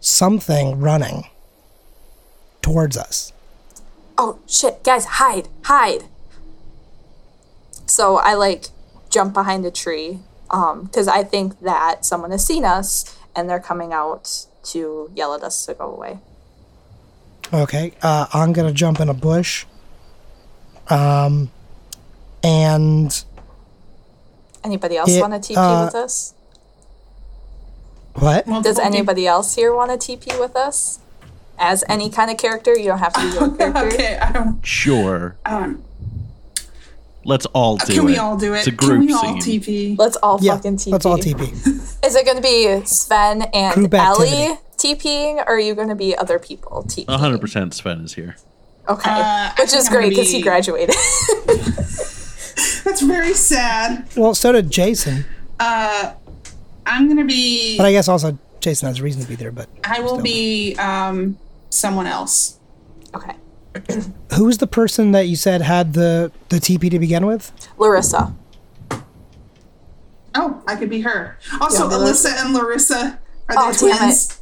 something 0.00 0.80
running 0.80 1.24
towards 2.62 2.96
us. 2.96 3.32
Oh 4.16 4.38
shit, 4.46 4.82
guys, 4.82 5.04
hide, 5.04 5.48
hide. 5.64 6.04
So 7.86 8.16
I 8.16 8.34
like 8.34 8.66
jump 9.10 9.34
behind 9.34 9.66
a 9.66 9.70
tree 9.70 10.20
um 10.50 10.84
because 10.84 11.06
I 11.06 11.22
think 11.22 11.60
that 11.60 12.04
someone 12.06 12.30
has 12.30 12.46
seen 12.46 12.64
us 12.64 13.18
and 13.36 13.48
they're 13.48 13.60
coming 13.60 13.92
out 13.92 14.46
to 14.62 15.10
yell 15.14 15.34
at 15.34 15.42
us 15.42 15.66
to 15.66 15.74
go 15.74 15.92
away. 15.92 16.18
Okay. 17.52 17.92
Uh, 18.02 18.26
I'm 18.32 18.52
gonna 18.52 18.72
jump 18.72 19.00
in 19.00 19.08
a 19.08 19.14
bush. 19.14 19.66
Um, 20.88 21.50
and 22.42 23.24
Anybody 24.62 24.96
else 24.98 25.18
want 25.18 25.42
to 25.42 25.52
TP 25.54 25.56
uh, 25.56 25.86
with 25.86 25.94
us? 25.94 26.34
what? 28.14 28.44
Does 28.62 28.78
anybody 28.78 29.26
else 29.26 29.54
here 29.54 29.74
want 29.74 29.98
to 29.98 30.16
TP 30.16 30.38
with 30.38 30.54
us? 30.56 30.98
As 31.58 31.84
any 31.88 32.10
kind 32.10 32.30
of 32.30 32.36
character, 32.38 32.76
you 32.76 32.84
don't 32.86 32.98
have 32.98 33.12
to 33.14 33.20
be 33.20 33.26
your 33.34 33.48
peop- 33.48 33.58
character. 33.58 33.86
Okay, 33.96 34.18
I 34.18 34.32
don't. 34.32 34.64
Sure. 34.66 35.36
Um, 35.46 35.82
Let's 37.24 37.44
all 37.46 37.76
do 37.76 37.84
it. 37.84 37.96
can 37.96 37.98
it. 38.00 38.04
we 38.06 38.16
all 38.16 38.36
do 38.38 38.54
it? 38.54 38.58
It's 38.58 38.66
a 38.66 38.70
Can 38.72 38.88
group 38.88 39.00
we 39.06 39.12
all 39.12 39.40
scene. 39.40 39.60
TP? 39.60 39.98
Let's 39.98 40.16
all 40.16 40.38
Yeah, 40.40 40.56
fucking 40.56 40.76
TP. 40.78 40.92
let's 40.92 41.04
all 41.04 41.18
TP. 41.18 41.42
Is 42.04 42.16
it 42.16 42.24
going 42.24 42.36
to 42.38 42.42
be 42.42 42.82
Sven 42.86 43.42
and 43.52 43.74
Group 43.74 43.92
Ellie. 43.92 44.56
TPing, 44.78 45.36
or 45.36 45.44
are 45.50 45.58
you 45.60 45.74
going 45.74 45.88
to 45.88 45.94
be 45.94 46.16
other 46.16 46.38
people 46.38 46.82
TPing? 46.84 47.04
100% 47.06 47.74
Sven 47.74 48.00
is 48.00 48.14
here. 48.14 48.36
Okay, 48.88 49.10
Uh, 49.10 49.14
I 49.14 49.52
which 49.58 49.68
think 49.70 49.80
is 49.80 49.86
I'm 49.88 49.92
gonna 49.92 50.06
great 50.06 50.10
because 50.10 50.30
he 50.30 50.38
be- 50.38 50.42
graduated. 50.42 50.94
That's 52.84 53.02
very 53.02 53.34
sad. 53.34 54.08
Well, 54.16 54.34
so 54.34 54.52
did 54.52 54.70
Jason. 54.70 55.24
uh, 55.58 56.14
I'm 56.86 57.08
gonna 57.08 57.24
be. 57.24 57.76
But 57.76 57.86
I 57.86 57.92
guess 57.92 58.08
also 58.08 58.38
Jason 58.60 58.88
has 58.88 58.98
a 59.00 59.02
reason 59.02 59.22
to 59.22 59.28
be 59.28 59.34
there. 59.36 59.52
But 59.52 59.68
I 59.84 60.00
will 60.00 60.20
be 60.20 60.74
um 60.76 61.38
someone 61.70 62.06
else. 62.06 62.58
Okay. 63.14 63.34
who's 64.36 64.58
the 64.58 64.66
person 64.66 65.12
that 65.12 65.26
you 65.28 65.36
said 65.36 65.62
had 65.62 65.92
the 65.92 66.32
the 66.48 66.56
TP 66.56 66.90
to 66.90 66.98
begin 66.98 67.26
with? 67.26 67.52
Larissa. 67.78 68.34
Oh, 70.34 70.62
I 70.66 70.76
could 70.76 70.90
be 70.90 71.00
her. 71.00 71.38
Also, 71.60 71.88
Yeah, 71.90 71.96
Larissa. 71.96 72.28
Alyssa 72.28 72.44
and 72.44 72.54
Larissa 72.54 73.18
are 73.48 73.54
Oh, 73.58 73.72
the 73.72 73.78
twins. 73.78 74.40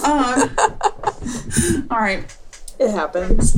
uh, 0.04 0.48
all 1.90 1.98
right. 2.00 2.36
It 2.78 2.90
happens. 2.90 3.52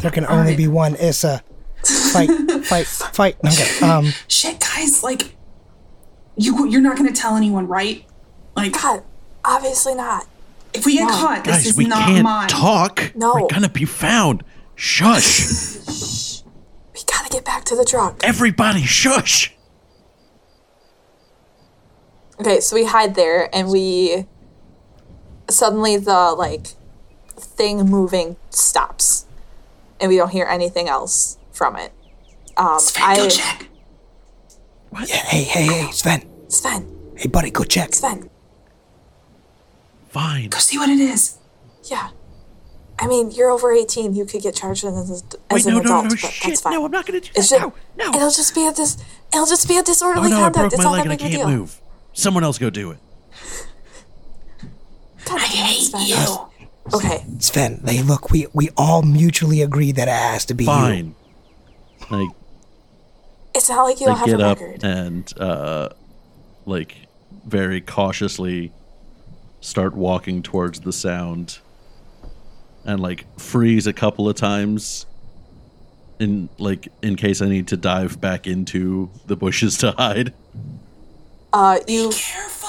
There 0.00 0.10
can 0.10 0.26
only 0.26 0.50
right. 0.50 0.56
be 0.56 0.68
one 0.68 0.94
Issa. 0.96 1.42
Fight, 2.12 2.28
fight, 2.64 2.86
fight. 2.86 3.36
Okay. 3.44 3.86
Um, 3.86 4.12
Shit, 4.28 4.60
guys, 4.60 5.02
like 5.02 5.34
you 6.36 6.66
you're 6.68 6.80
not 6.80 6.96
gonna 6.96 7.12
tell 7.12 7.36
anyone, 7.36 7.66
right? 7.68 8.04
Like 8.56 8.72
God, 8.72 9.02
obviously 9.44 9.94
not. 9.94 10.26
if 10.74 10.84
we 10.86 10.94
get 10.98 11.06
No. 11.06 11.12
caught, 11.14 11.44
this 11.44 11.56
Guys, 11.56 11.66
is 11.66 11.76
we 11.76 11.86
not 11.86 12.06
can't 12.08 12.24
mine. 12.24 12.48
talk. 12.48 13.12
No. 13.14 13.34
We're 13.34 13.46
gonna 13.48 13.68
be 13.68 13.84
found. 13.84 14.42
Shush. 14.74 16.42
We 16.94 17.02
gotta 17.12 17.28
get 17.28 17.44
back 17.44 17.64
to 17.66 17.76
the 17.76 17.84
truck. 17.84 18.22
Everybody, 18.24 18.82
shush. 18.82 19.52
Okay, 22.40 22.60
so 22.60 22.74
we 22.76 22.84
hide 22.86 23.14
there 23.14 23.54
and 23.54 23.68
we 23.70 24.26
suddenly 25.48 25.96
the 25.96 26.32
like 26.36 26.68
thing 27.36 27.78
moving 27.86 28.36
stops 28.50 29.26
and 30.00 30.08
we 30.10 30.16
don't 30.16 30.30
hear 30.30 30.46
anything 30.46 30.88
else 30.88 31.38
from 31.56 31.76
it. 31.76 31.92
Um 32.56 32.78
Sven, 32.78 33.16
go 33.16 33.24
I 33.24 33.28
check. 33.28 33.66
yeah, 35.06 35.16
hey, 35.16 35.42
hey, 35.42 35.62
hey, 35.66 35.90
Sven. 35.90 36.22
Sven, 36.48 36.86
Hey, 37.16 37.28
buddy, 37.28 37.50
go 37.50 37.64
check. 37.64 37.94
Sven. 37.94 38.28
Fine. 40.10 40.50
Go 40.50 40.58
see 40.58 40.78
what 40.78 40.88
it 40.88 41.00
is. 41.00 41.38
Yeah. 41.84 42.10
I 42.98 43.06
mean, 43.06 43.30
you're 43.30 43.50
over 43.50 43.72
18. 43.72 44.14
You 44.14 44.24
could 44.24 44.40
get 44.42 44.54
charged 44.54 44.84
as, 44.84 45.10
as 45.10 45.22
Wait, 45.50 45.66
an 45.66 45.72
no, 45.74 45.78
no, 45.80 45.84
adult, 45.84 46.04
no, 46.04 46.10
but 46.10 46.18
shit. 46.18 46.42
that's 46.44 46.60
fine. 46.62 46.72
No, 46.74 46.84
I'm 46.86 46.90
not 46.90 47.04
gonna 47.06 47.20
do 47.20 47.28
It's 47.34 47.50
that. 47.50 47.60
just, 47.60 47.74
No, 47.98 48.06
no. 48.12 48.16
It'll 48.16 48.30
just 48.30 48.54
be 48.54 48.66
a 48.66 48.72
dis. 48.72 48.96
It'll 49.34 49.44
just 49.46 49.68
be 49.68 49.76
a 49.76 49.80
Oh 49.80 49.82
disorderly 49.82 50.30
no, 50.30 50.36
I 50.36 50.44
conduct. 50.44 50.54
broke 50.54 50.72
It's 50.72 50.78
my 50.78 50.84
not 50.84 50.92
leg 50.92 50.98
that 51.00 51.04
and 51.04 51.12
I 51.12 51.16
big 51.16 51.26
a 51.34 51.36
can't 51.36 51.48
deal. 51.48 51.58
move. 51.58 51.80
Someone 52.14 52.44
else 52.44 52.56
go 52.58 52.70
do 52.70 52.92
it. 52.92 52.98
God 55.26 55.40
I 55.40 55.48
damn 55.48 55.66
it, 55.66 55.70
hate 55.70 55.82
Sven. 55.90 56.06
you. 56.06 56.38
Okay. 56.94 57.24
Sven, 57.40 57.82
hey, 57.84 58.00
look, 58.02 58.30
we 58.30 58.46
we 58.54 58.70
all 58.76 59.02
mutually 59.02 59.60
agree 59.60 59.92
that 59.92 60.08
it 60.08 60.12
has 60.12 60.44
to 60.46 60.54
be 60.54 60.64
you. 60.64 61.14
Fine. 62.08 62.26
Like 62.26 62.36
It's 63.54 63.68
not 63.68 63.84
like 63.84 64.00
you 64.00 64.06
don't 64.06 64.16
I 64.16 64.18
have 64.18 64.26
get 64.26 64.40
a 64.40 64.46
up 64.46 64.60
record. 64.60 64.84
and 64.84 65.32
uh 65.40 65.88
like 66.64 66.96
very 67.46 67.80
cautiously 67.80 68.72
start 69.60 69.94
walking 69.94 70.42
towards 70.42 70.80
the 70.80 70.92
sound 70.92 71.58
and 72.84 73.00
like 73.00 73.24
freeze 73.38 73.86
a 73.86 73.92
couple 73.92 74.28
of 74.28 74.36
times 74.36 75.06
in 76.18 76.48
like 76.58 76.88
in 77.02 77.16
case 77.16 77.40
I 77.42 77.48
need 77.48 77.66
to 77.68 77.76
dive 77.76 78.20
back 78.20 78.46
into 78.46 79.10
the 79.26 79.36
bushes 79.36 79.76
to 79.78 79.92
hide. 79.92 80.32
Uh, 81.52 81.78
you 81.86 82.10
Careful. 82.12 82.65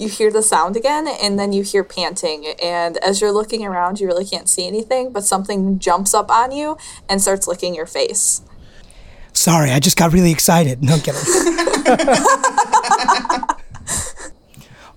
You 0.00 0.08
hear 0.08 0.30
the 0.32 0.42
sound 0.42 0.76
again, 0.76 1.06
and 1.06 1.38
then 1.38 1.52
you 1.52 1.62
hear 1.62 1.84
panting. 1.84 2.54
And 2.62 2.96
as 2.98 3.20
you're 3.20 3.32
looking 3.32 3.66
around, 3.66 4.00
you 4.00 4.06
really 4.06 4.24
can't 4.24 4.48
see 4.48 4.66
anything, 4.66 5.12
but 5.12 5.24
something 5.24 5.78
jumps 5.78 6.14
up 6.14 6.30
on 6.30 6.52
you 6.52 6.78
and 7.08 7.20
starts 7.20 7.46
licking 7.46 7.74
your 7.74 7.84
face. 7.84 8.40
Sorry, 9.34 9.70
I 9.70 9.78
just 9.78 9.98
got 9.98 10.12
really 10.12 10.32
excited. 10.32 10.82
No 10.82 10.94
I'm 10.94 11.00
kidding. 11.00 11.20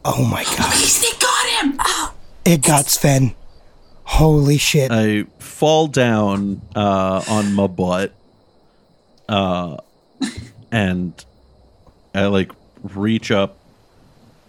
oh 0.05 0.25
my 0.25 0.43
gosh. 0.43 0.99
They 0.99 1.11
got 1.19 1.45
him. 1.47 1.79
It 2.45 2.61
got 2.61 2.87
Sven. 2.87 3.35
Holy 4.05 4.57
shit. 4.57 4.89
I 4.91 5.23
fall 5.39 5.87
down 5.87 6.61
uh, 6.75 7.23
on 7.27 7.53
my 7.53 7.67
butt, 7.67 8.13
uh, 9.27 9.77
and 10.71 11.13
I 12.13 12.25
like 12.27 12.51
reach 12.83 13.31
up 13.31 13.57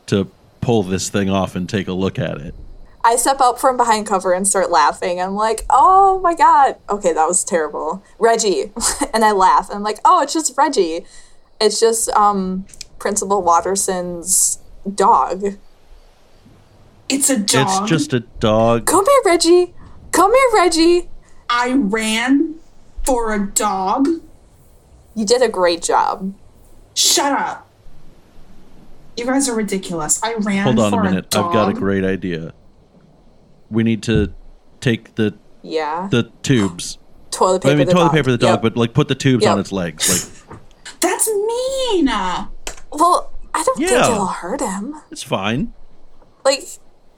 to 0.06 0.28
pull 0.64 0.82
this 0.82 1.10
thing 1.10 1.28
off 1.28 1.54
and 1.54 1.68
take 1.68 1.88
a 1.88 1.92
look 1.92 2.18
at 2.18 2.38
it. 2.40 2.54
I 3.04 3.16
step 3.16 3.38
out 3.42 3.60
from 3.60 3.76
behind 3.76 4.06
cover 4.06 4.32
and 4.32 4.48
start 4.48 4.70
laughing. 4.70 5.20
I'm 5.20 5.34
like, 5.34 5.66
oh 5.68 6.20
my 6.20 6.34
god. 6.34 6.76
Okay, 6.88 7.12
that 7.12 7.26
was 7.26 7.44
terrible. 7.44 8.02
Reggie. 8.18 8.72
and 9.14 9.24
I 9.24 9.32
laugh. 9.32 9.68
I'm 9.70 9.82
like, 9.82 9.98
oh, 10.06 10.22
it's 10.22 10.32
just 10.32 10.56
Reggie. 10.56 11.04
It's 11.60 11.78
just 11.78 12.08
um 12.10 12.64
Principal 12.98 13.42
Watterson's 13.42 14.58
dog. 14.94 15.44
It's 17.10 17.28
a 17.28 17.38
dog. 17.38 17.82
It's 17.82 17.90
just 17.90 18.14
a 18.14 18.20
dog. 18.20 18.86
Come 18.86 19.04
here, 19.04 19.20
Reggie. 19.26 19.74
Come 20.12 20.32
here, 20.32 20.48
Reggie. 20.54 21.10
I 21.50 21.74
ran 21.74 22.54
for 23.04 23.34
a 23.34 23.46
dog. 23.46 24.08
You 25.14 25.26
did 25.26 25.42
a 25.42 25.48
great 25.48 25.82
job. 25.82 26.32
Shut 26.94 27.32
up. 27.32 27.63
You 29.16 29.24
guys 29.26 29.48
are 29.48 29.54
ridiculous. 29.54 30.22
I 30.22 30.34
ran 30.34 30.64
Hold 30.64 30.78
on 30.80 30.90
for 30.92 31.00
a 31.00 31.04
minute. 31.04 31.30
dog. 31.30 31.46
I've 31.46 31.52
got 31.52 31.68
a 31.70 31.72
great 31.72 32.04
idea. 32.04 32.52
We 33.70 33.82
need 33.82 34.02
to 34.04 34.32
take 34.80 35.14
the 35.14 35.34
Yeah. 35.62 36.08
the 36.10 36.30
tubes. 36.42 36.98
toilet 37.30 37.62
paper. 37.62 37.72
I 37.72 37.76
mean, 37.76 37.86
the 37.86 37.92
toilet 37.92 38.06
dog. 38.06 38.12
paper 38.14 38.30
the 38.32 38.38
dog, 38.38 38.50
Yep. 38.56 38.62
but 38.62 38.76
like 38.76 38.92
put 38.94 39.08
the 39.08 39.14
tubes 39.14 39.46
on 39.46 39.58
its 39.58 39.72
legs. 39.72 40.08
Like 40.48 40.60
That's 41.00 41.28
mean. 41.28 42.06
well, 42.06 43.32
I 43.54 43.62
don't 43.62 43.76
think 43.78 43.90
it'll 43.90 44.26
hurt 44.26 44.60
him. 44.60 44.94
it's 45.10 45.22
fine. 45.22 45.72
Like, 46.44 46.60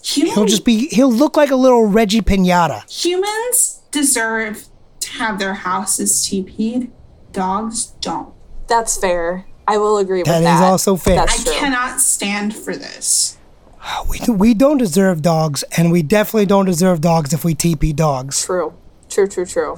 Human, 0.04 0.34
He'll 0.34 0.44
just 0.44 0.64
be, 0.64 0.86
he'll 0.88 1.10
look 1.12 1.36
like 1.36 1.50
a 1.50 1.56
little 1.56 1.86
Reggie 1.86 2.20
Pinata. 2.20 2.88
humans 2.88 3.82
deserve 3.90 4.66
to 5.00 5.10
have 5.12 5.38
their 5.40 5.54
houses 5.54 6.12
TP'd. 6.24 6.92
Dogs 7.32 7.86
don't. 8.00 8.32
that's 8.68 8.96
fair. 8.96 9.46
I 9.68 9.78
will 9.78 9.98
agree 9.98 10.22
That 10.22 10.36
with 10.36 10.44
that. 10.44 10.60
that. 10.60 10.64
also 10.70 10.96
fair. 10.96 11.16
That's 11.16 11.40
I 11.40 11.44
true. 11.44 11.52
cannot 11.54 12.00
stand 12.00 12.54
for 12.54 12.76
this. 12.76 13.36
We, 14.08 14.18
we 14.32 14.54
don't 14.54 14.78
deserve 14.78 15.22
dogs, 15.22 15.62
and 15.76 15.92
we 15.92 16.02
definitely 16.02 16.46
don't 16.46 16.64
deserve 16.66 17.00
dogs 17.00 17.32
if 17.32 17.44
we 17.44 17.54
TP 17.54 17.94
dogs. 17.94 18.44
True. 18.44 18.74
True, 19.08 19.28
true, 19.28 19.46
true. 19.46 19.74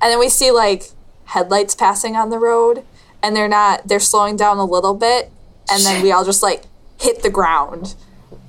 And 0.00 0.10
then 0.10 0.18
we 0.18 0.28
see 0.28 0.50
like 0.50 0.90
headlights 1.26 1.74
passing 1.76 2.16
on 2.16 2.30
the 2.30 2.38
road 2.38 2.84
and 3.22 3.34
they're 3.36 3.48
not 3.48 3.86
they're 3.86 4.00
slowing 4.00 4.36
down 4.36 4.58
a 4.58 4.64
little 4.64 4.92
bit 4.94 5.30
and 5.70 5.82
then 5.84 6.02
we 6.02 6.10
all 6.12 6.24
just 6.24 6.42
like 6.42 6.64
hit 7.00 7.22
the 7.22 7.30
ground 7.30 7.94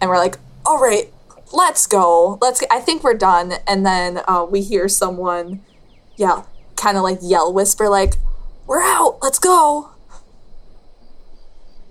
and 0.02 0.10
we're 0.10 0.18
like, 0.18 0.38
"All 0.66 0.80
right, 0.82 1.14
let's 1.54 1.86
go. 1.86 2.40
Let's 2.42 2.64
I 2.72 2.80
think 2.80 3.04
we're 3.04 3.14
done." 3.14 3.54
And 3.68 3.86
then 3.86 4.22
uh, 4.28 4.46
we 4.50 4.62
hear 4.64 4.90
someone 4.90 5.62
yeah, 6.18 6.44
kind 6.76 6.98
of 6.98 7.04
like 7.04 7.20
yell 7.22 7.54
whisper 7.54 7.88
like, 7.88 8.16
"We're 8.66 8.82
out. 8.82 9.20
Let's 9.22 9.38
go." 9.40 9.92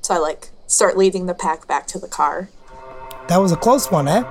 So 0.03 0.15
I 0.15 0.19
like 0.19 0.51
start 0.67 0.97
leading 0.97 1.27
the 1.27 1.35
pack 1.35 1.69
back 1.69 1.87
to 1.89 1.99
the 1.99 2.09
car. 2.09 2.49
That 3.29 3.39
was 3.39 3.53
a 3.53 3.57
close 3.57 3.91
one, 3.91 4.09
eh? 4.09 4.25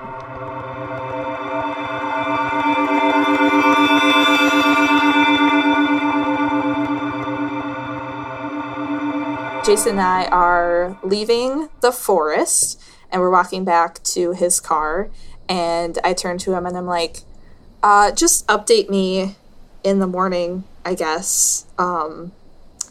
Jason 9.64 9.92
and 9.92 10.02
I 10.02 10.26
are 10.26 11.00
leaving 11.04 11.70
the 11.80 11.92
forest 11.94 12.82
and 13.10 13.22
we're 13.22 13.30
walking 13.30 13.64
back 13.64 14.04
to 14.04 14.34
his 14.34 14.60
car. 14.60 15.10
And 15.48 15.98
I 16.04 16.14
turn 16.14 16.38
to 16.40 16.54
him 16.54 16.66
and 16.66 16.78
I'm 16.78 16.86
like, 16.86 17.22
uh, 17.82 18.12
just 18.12 18.46
update 18.48 18.90
me 18.90 19.36
in 19.84 20.00
the 20.00 20.08
morning, 20.08 20.66
I 20.84 20.96
guess, 20.96 21.66
um, 21.78 22.34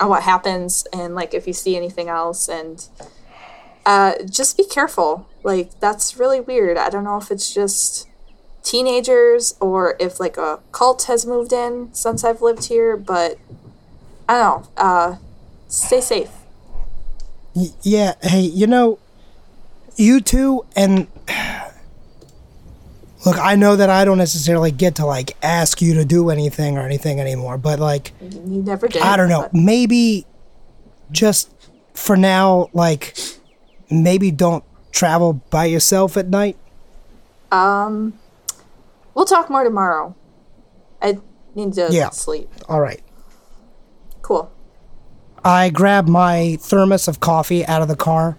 on 0.00 0.08
what 0.08 0.22
happens 0.22 0.86
and 0.92 1.14
like 1.14 1.34
if 1.34 1.46
you 1.46 1.52
see 1.52 1.76
anything 1.76 2.08
else. 2.08 2.48
And 2.48 2.86
uh, 3.86 4.14
just 4.28 4.56
be 4.56 4.64
careful. 4.64 5.28
Like, 5.42 5.78
that's 5.80 6.16
really 6.16 6.40
weird. 6.40 6.76
I 6.76 6.90
don't 6.90 7.04
know 7.04 7.18
if 7.18 7.30
it's 7.30 7.52
just 7.52 8.08
teenagers 8.62 9.54
or 9.60 9.96
if 9.98 10.20
like 10.20 10.36
a 10.36 10.60
cult 10.72 11.04
has 11.04 11.24
moved 11.26 11.52
in 11.52 11.92
since 11.94 12.24
I've 12.24 12.42
lived 12.42 12.66
here, 12.66 12.96
but 12.96 13.38
I 14.28 14.38
don't 14.38 14.62
know. 14.62 14.70
Uh, 14.76 15.16
stay 15.68 16.00
safe. 16.00 16.30
Yeah, 17.82 18.14
hey, 18.22 18.42
you 18.42 18.66
know, 18.66 18.98
you 19.96 20.20
two, 20.20 20.64
and 20.76 21.08
look, 23.26 23.36
I 23.38 23.54
know 23.56 23.76
that 23.76 23.90
I 23.90 24.04
don't 24.04 24.18
necessarily 24.18 24.70
get 24.70 24.94
to 24.96 25.06
like 25.06 25.36
ask 25.42 25.80
you 25.82 25.94
to 25.94 26.04
do 26.04 26.30
anything 26.30 26.76
or 26.78 26.82
anything 26.82 27.20
anymore, 27.20 27.58
but 27.58 27.78
like, 27.78 28.12
You 28.20 28.62
never 28.62 28.88
did. 28.88 29.02
I 29.02 29.16
don't 29.16 29.28
know, 29.28 29.42
but- 29.42 29.54
maybe 29.54 30.26
just 31.12 31.50
for 31.94 32.16
now, 32.16 32.68
like, 32.72 33.16
maybe 33.90 34.30
don't 34.30 34.64
travel 34.92 35.34
by 35.50 35.64
yourself 35.66 36.16
at 36.16 36.28
night. 36.28 36.56
Um, 37.52 38.14
we'll 39.14 39.24
talk 39.26 39.50
more 39.50 39.64
tomorrow. 39.64 40.14
I 41.02 41.18
need 41.54 41.72
to 41.74 41.88
Yeah. 41.90 42.10
sleep. 42.10 42.48
All 42.68 42.80
right. 42.80 43.00
Cool. 44.22 44.50
I 45.44 45.70
grab 45.70 46.06
my 46.06 46.58
thermos 46.60 47.08
of 47.08 47.18
coffee 47.20 47.64
out 47.66 47.82
of 47.82 47.88
the 47.88 47.96
car 47.96 48.36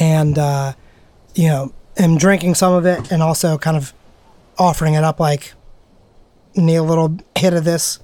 and, 0.00 0.38
uh, 0.38 0.72
you 1.34 1.48
know, 1.48 1.72
am 1.96 2.16
drinking 2.16 2.54
some 2.54 2.72
of 2.72 2.86
it 2.86 3.10
and 3.12 3.22
also 3.22 3.58
kind 3.58 3.76
of 3.76 3.92
offering 4.58 4.94
it 4.94 5.04
up 5.04 5.20
like, 5.20 5.54
need 6.56 6.76
a 6.76 6.82
little 6.82 7.16
hit 7.36 7.52
of 7.52 7.64
this, 7.64 7.98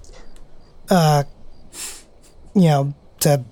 uh, 0.90 1.24
you 2.54 2.62
know, 2.62 2.94
to, 3.20 3.44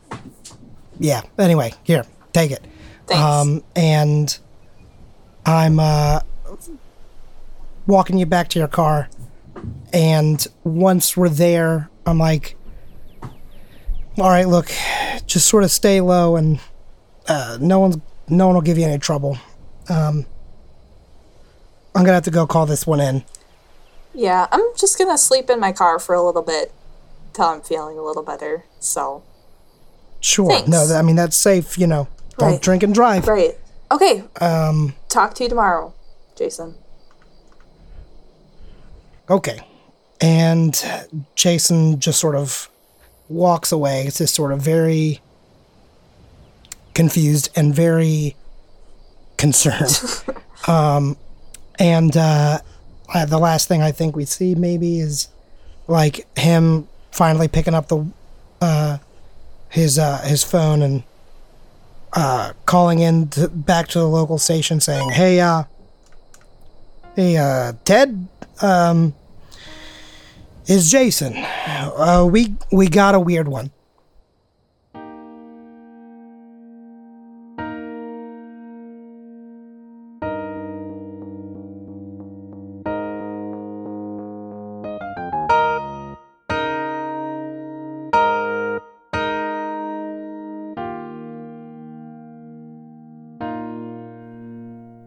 yeah. 0.99 1.23
Anyway, 1.39 1.73
here, 1.85 2.05
take 2.33 2.51
it. 2.51 2.65
Thanks. 3.07 3.23
Um, 3.23 3.63
and 3.77 4.39
I'm 5.47 5.79
uh, 5.79 6.21
walking 7.87 8.19
you 8.19 8.27
back 8.27 8.49
to 8.51 8.59
your 8.59 8.69
car. 8.69 9.09
And 9.93 10.45
once 10.65 11.17
we're 11.17 11.29
there, 11.29 11.91
I'm 12.07 12.19
like, 12.19 12.57
all 14.19 14.31
right, 14.31 14.49
look, 14.49 14.71
just 15.27 15.47
sort 15.47 15.65
of 15.65 15.71
stay 15.71 16.01
low 16.01 16.37
and 16.37 16.61
uh, 17.29 17.59
no 17.61 17.79
one's 17.79 17.99
no 18.31 18.47
one 18.47 18.55
will 18.55 18.63
give 18.63 18.77
you 18.77 18.85
any 18.85 18.99
trouble. 18.99 19.39
Um, 19.89 20.27
I'm 21.95 22.03
gonna 22.05 22.13
have 22.15 22.25
to 22.25 22.31
go 22.31 22.47
call 22.47 22.67
this 22.67 22.87
one 22.87 23.01
in. 23.01 23.25
yeah, 24.15 24.47
I'm 24.53 24.63
just 24.77 24.99
gonna 24.99 25.19
sleep 25.19 25.49
in 25.51 25.59
my 25.61 25.73
car 25.73 25.99
for 25.99 26.15
a 26.15 26.23
little 26.23 26.43
bit 26.43 26.73
till 27.33 27.45
I'm 27.47 27.61
feeling 27.63 27.99
a 27.99 28.03
little 28.03 28.23
better. 28.23 28.65
So, 28.81 29.23
Sure. 30.21 30.51
Thanks. 30.51 30.69
No, 30.69 30.87
I 30.97 31.03
mean 31.03 31.17
that's 31.17 31.37
safe. 31.37 31.79
You 31.79 31.87
know, 31.87 32.09
don't 32.39 32.53
Right. 32.53 32.61
drink 32.61 32.83
and 32.83 32.93
drive. 32.95 33.27
right. 33.29 33.57
Okay. 33.91 34.25
Um. 34.41 34.95
Talk 35.09 35.35
to 35.35 35.45
you 35.45 35.49
tomorrow, 35.49 35.95
Jason. 36.37 36.75
Okay. 39.31 39.61
And 40.21 40.83
Jason 41.37 42.01
just 42.01 42.19
sort 42.19 42.35
of 42.35 42.69
walks 43.29 43.71
away. 43.73 44.03
It's 44.07 44.19
just 44.19 44.35
sort 44.35 44.53
of 44.53 44.61
very 44.61 45.21
confused 46.95 47.51
and 47.55 47.75
very 47.75 48.35
concerned. 49.39 50.25
um, 50.69 51.17
and 51.79 52.17
uh, 52.17 52.59
uh, 53.15 53.25
the 53.25 53.39
last 53.39 53.69
thing 53.69 53.81
I 53.81 53.93
think 53.93 54.15
we 54.15 54.25
see 54.27 54.55
maybe 54.55 55.01
is 55.01 55.29
like 55.87 56.27
him 56.39 56.87
finally 57.11 57.49
picking 57.49 57.75
up 57.75 57.89
the 57.89 58.07
uh, 58.61 58.99
his 59.71 59.99
uh, 59.99 60.19
his 60.19 60.45
phone 60.45 60.83
and 60.83 61.03
uh, 62.13 62.53
calling 62.67 62.99
in 62.99 63.29
to, 63.29 63.49
back 63.49 63.89
to 63.89 63.99
the 63.99 64.09
local 64.09 64.39
station 64.39 64.81
saying, 64.81 65.11
"Hey, 65.11 65.41
uh, 65.41 65.65
hey, 67.17 67.37
uh, 67.37 67.73
Ted, 67.85 68.29
um." 68.61 69.15
is 70.69 70.91
Jason. 70.91 71.35
Uh, 71.35 72.29
we 72.31 72.55
we 72.71 72.89
got 72.89 73.15
a 73.15 73.21
weird 73.21 73.49
one. 73.49 73.71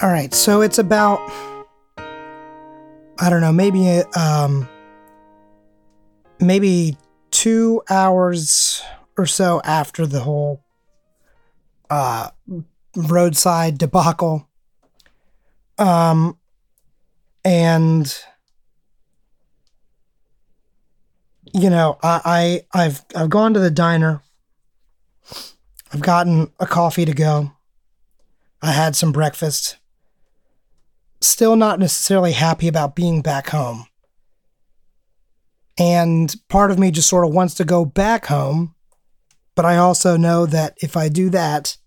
All 0.01 0.09
right, 0.09 0.33
so 0.33 0.61
it's 0.61 0.79
about 0.79 1.19
I 3.19 3.29
don't 3.29 3.41
know, 3.41 3.51
maybe 3.51 4.01
um 4.15 4.67
maybe 6.39 6.97
two 7.29 7.83
hours 7.87 8.81
or 9.15 9.27
so 9.27 9.61
after 9.63 10.07
the 10.07 10.21
whole 10.21 10.63
uh, 11.91 12.29
roadside 12.95 13.77
debacle. 13.77 14.49
Um, 15.77 16.39
and 17.45 18.17
you 21.53 21.69
know, 21.69 21.99
I, 22.01 22.63
I 22.73 22.85
I've 22.85 23.05
I've 23.15 23.29
gone 23.29 23.53
to 23.53 23.59
the 23.59 23.69
diner. 23.69 24.23
I've 25.93 26.01
gotten 26.01 26.51
a 26.59 26.65
coffee 26.65 27.05
to 27.05 27.13
go. 27.13 27.51
I 28.61 28.71
had 28.71 28.95
some 28.95 29.11
breakfast. 29.11 29.77
Still 31.21 31.55
not 31.55 31.79
necessarily 31.79 32.31
happy 32.31 32.67
about 32.67 32.95
being 32.95 33.21
back 33.21 33.49
home. 33.49 33.85
And 35.77 36.33
part 36.49 36.71
of 36.71 36.79
me 36.79 36.91
just 36.91 37.09
sort 37.09 37.25
of 37.25 37.33
wants 37.33 37.53
to 37.55 37.63
go 37.63 37.85
back 37.85 38.25
home. 38.25 38.75
But 39.55 39.65
I 39.65 39.77
also 39.77 40.17
know 40.17 40.45
that 40.45 40.77
if 40.81 40.97
I 40.97 41.09
do 41.09 41.29
that, 41.29 41.77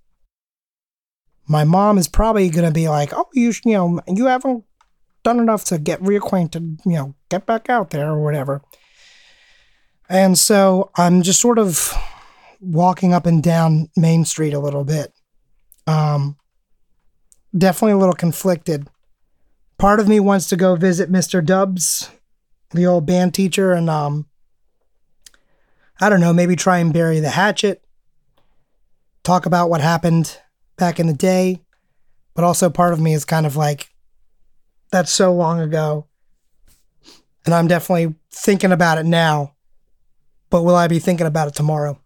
my 1.47 1.65
mom 1.65 1.99
is 1.99 2.09
probably 2.09 2.49
going 2.51 2.67
to 2.67 2.73
be 2.73 2.89
like, 2.89 3.13
oh, 3.13 3.29
you, 3.35 3.53
you 3.65 3.73
know, 3.73 4.01
you 4.07 4.27
haven't 4.27 4.65
done 5.23 5.41
enough 5.41 5.65
to 5.65 5.79
get 5.79 6.01
reacquainted, 6.01 6.79
you 6.85 6.93
know, 6.93 7.15
get 7.29 7.47
back 7.47 7.69
out 7.69 7.91
there 7.91 8.11
or 8.11 8.23
whatever. 8.23 8.63
And 10.09 10.39
so 10.39 10.91
I'm 10.97 11.23
just 11.23 11.41
sort 11.41 11.59
of 11.59 11.93
walking 12.61 13.13
up 13.13 13.27
and 13.27 13.43
down 13.43 13.89
Main 13.97 14.25
Street 14.25 14.55
a 14.55 14.59
little 14.59 14.85
bit. 14.85 15.13
Um, 15.87 16.37
definitely 17.57 17.93
a 17.93 17.99
little 17.99 18.15
conflicted. 18.15 18.89
Part 19.85 20.01
of 20.01 20.09
me 20.09 20.19
wants 20.19 20.49
to 20.49 20.57
go 20.57 20.77
visit 20.77 21.13
Mr. 21.13 21.45
Dubs 21.45 22.11
the 22.71 22.87
old 22.87 23.05
band 23.05 23.35
teacher 23.35 23.75
and 23.75 23.91
um 23.91 24.25
I 26.01 26.09
don't 26.09 26.23
know, 26.23 26.33
maybe 26.33 26.57
try 26.57 26.79
and 26.79 26.91
bury 26.91 27.21
the 27.21 27.29
hatchet. 27.29 27.85
Talk 29.25 29.45
about 29.45 29.69
what 29.69 29.83
happened 29.83 30.41
back 30.79 30.99
in 30.99 31.07
the 31.07 31.13
day. 31.13 31.61
But 32.33 32.45
also 32.45 32.71
part 32.71 32.95
of 32.95 32.99
me 32.99 33.13
is 33.13 33.27
kind 33.27 33.45
of 33.45 33.57
like 33.57 33.91
that's 34.91 35.13
so 35.13 35.35
long 35.35 35.61
ago. 35.61 36.07
And 37.45 37.53
I'm 37.53 37.69
definitely 37.69 38.15
thinking 38.31 38.73
about 38.73 38.97
it 38.97 39.05
now. 39.05 39.55
But 40.49 40.63
will 40.63 40.77
I 40.77 40.89
be 40.89 40.99
thinking 40.99 41.27
about 41.27 41.49
it 41.49 41.55
tomorrow? 41.55 42.01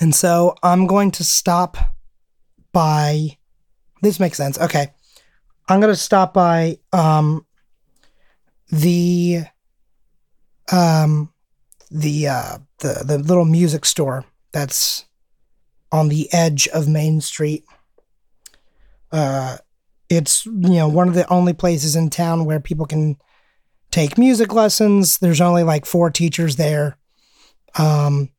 And 0.00 0.12
so 0.12 0.56
I'm 0.64 0.88
going 0.88 1.12
to 1.12 1.22
stop 1.22 1.76
by 2.72 3.38
this 4.02 4.18
makes 4.18 4.36
sense. 4.36 4.58
Okay. 4.58 4.88
I'm 5.68 5.80
to 5.82 5.96
stop 5.96 6.32
by 6.32 6.78
um 6.92 7.44
the 8.70 9.42
um 10.72 11.32
the 11.90 12.28
uh 12.28 12.58
the 12.78 13.02
the 13.04 13.18
little 13.18 13.44
music 13.44 13.84
store 13.84 14.24
that's 14.52 15.04
on 15.92 16.08
the 16.08 16.32
edge 16.32 16.68
of 16.68 16.88
Main 16.88 17.20
Street. 17.20 17.64
Uh 19.12 19.58
it's 20.08 20.46
you 20.46 20.52
know 20.52 20.88
one 20.88 21.08
of 21.08 21.14
the 21.14 21.30
only 21.30 21.52
places 21.52 21.96
in 21.96 22.08
town 22.08 22.46
where 22.46 22.60
people 22.60 22.86
can 22.86 23.16
take 23.90 24.16
music 24.16 24.52
lessons. 24.54 25.18
There's 25.18 25.40
only 25.40 25.64
like 25.64 25.84
four 25.84 26.10
teachers 26.10 26.56
there. 26.56 26.96
Um 27.78 28.30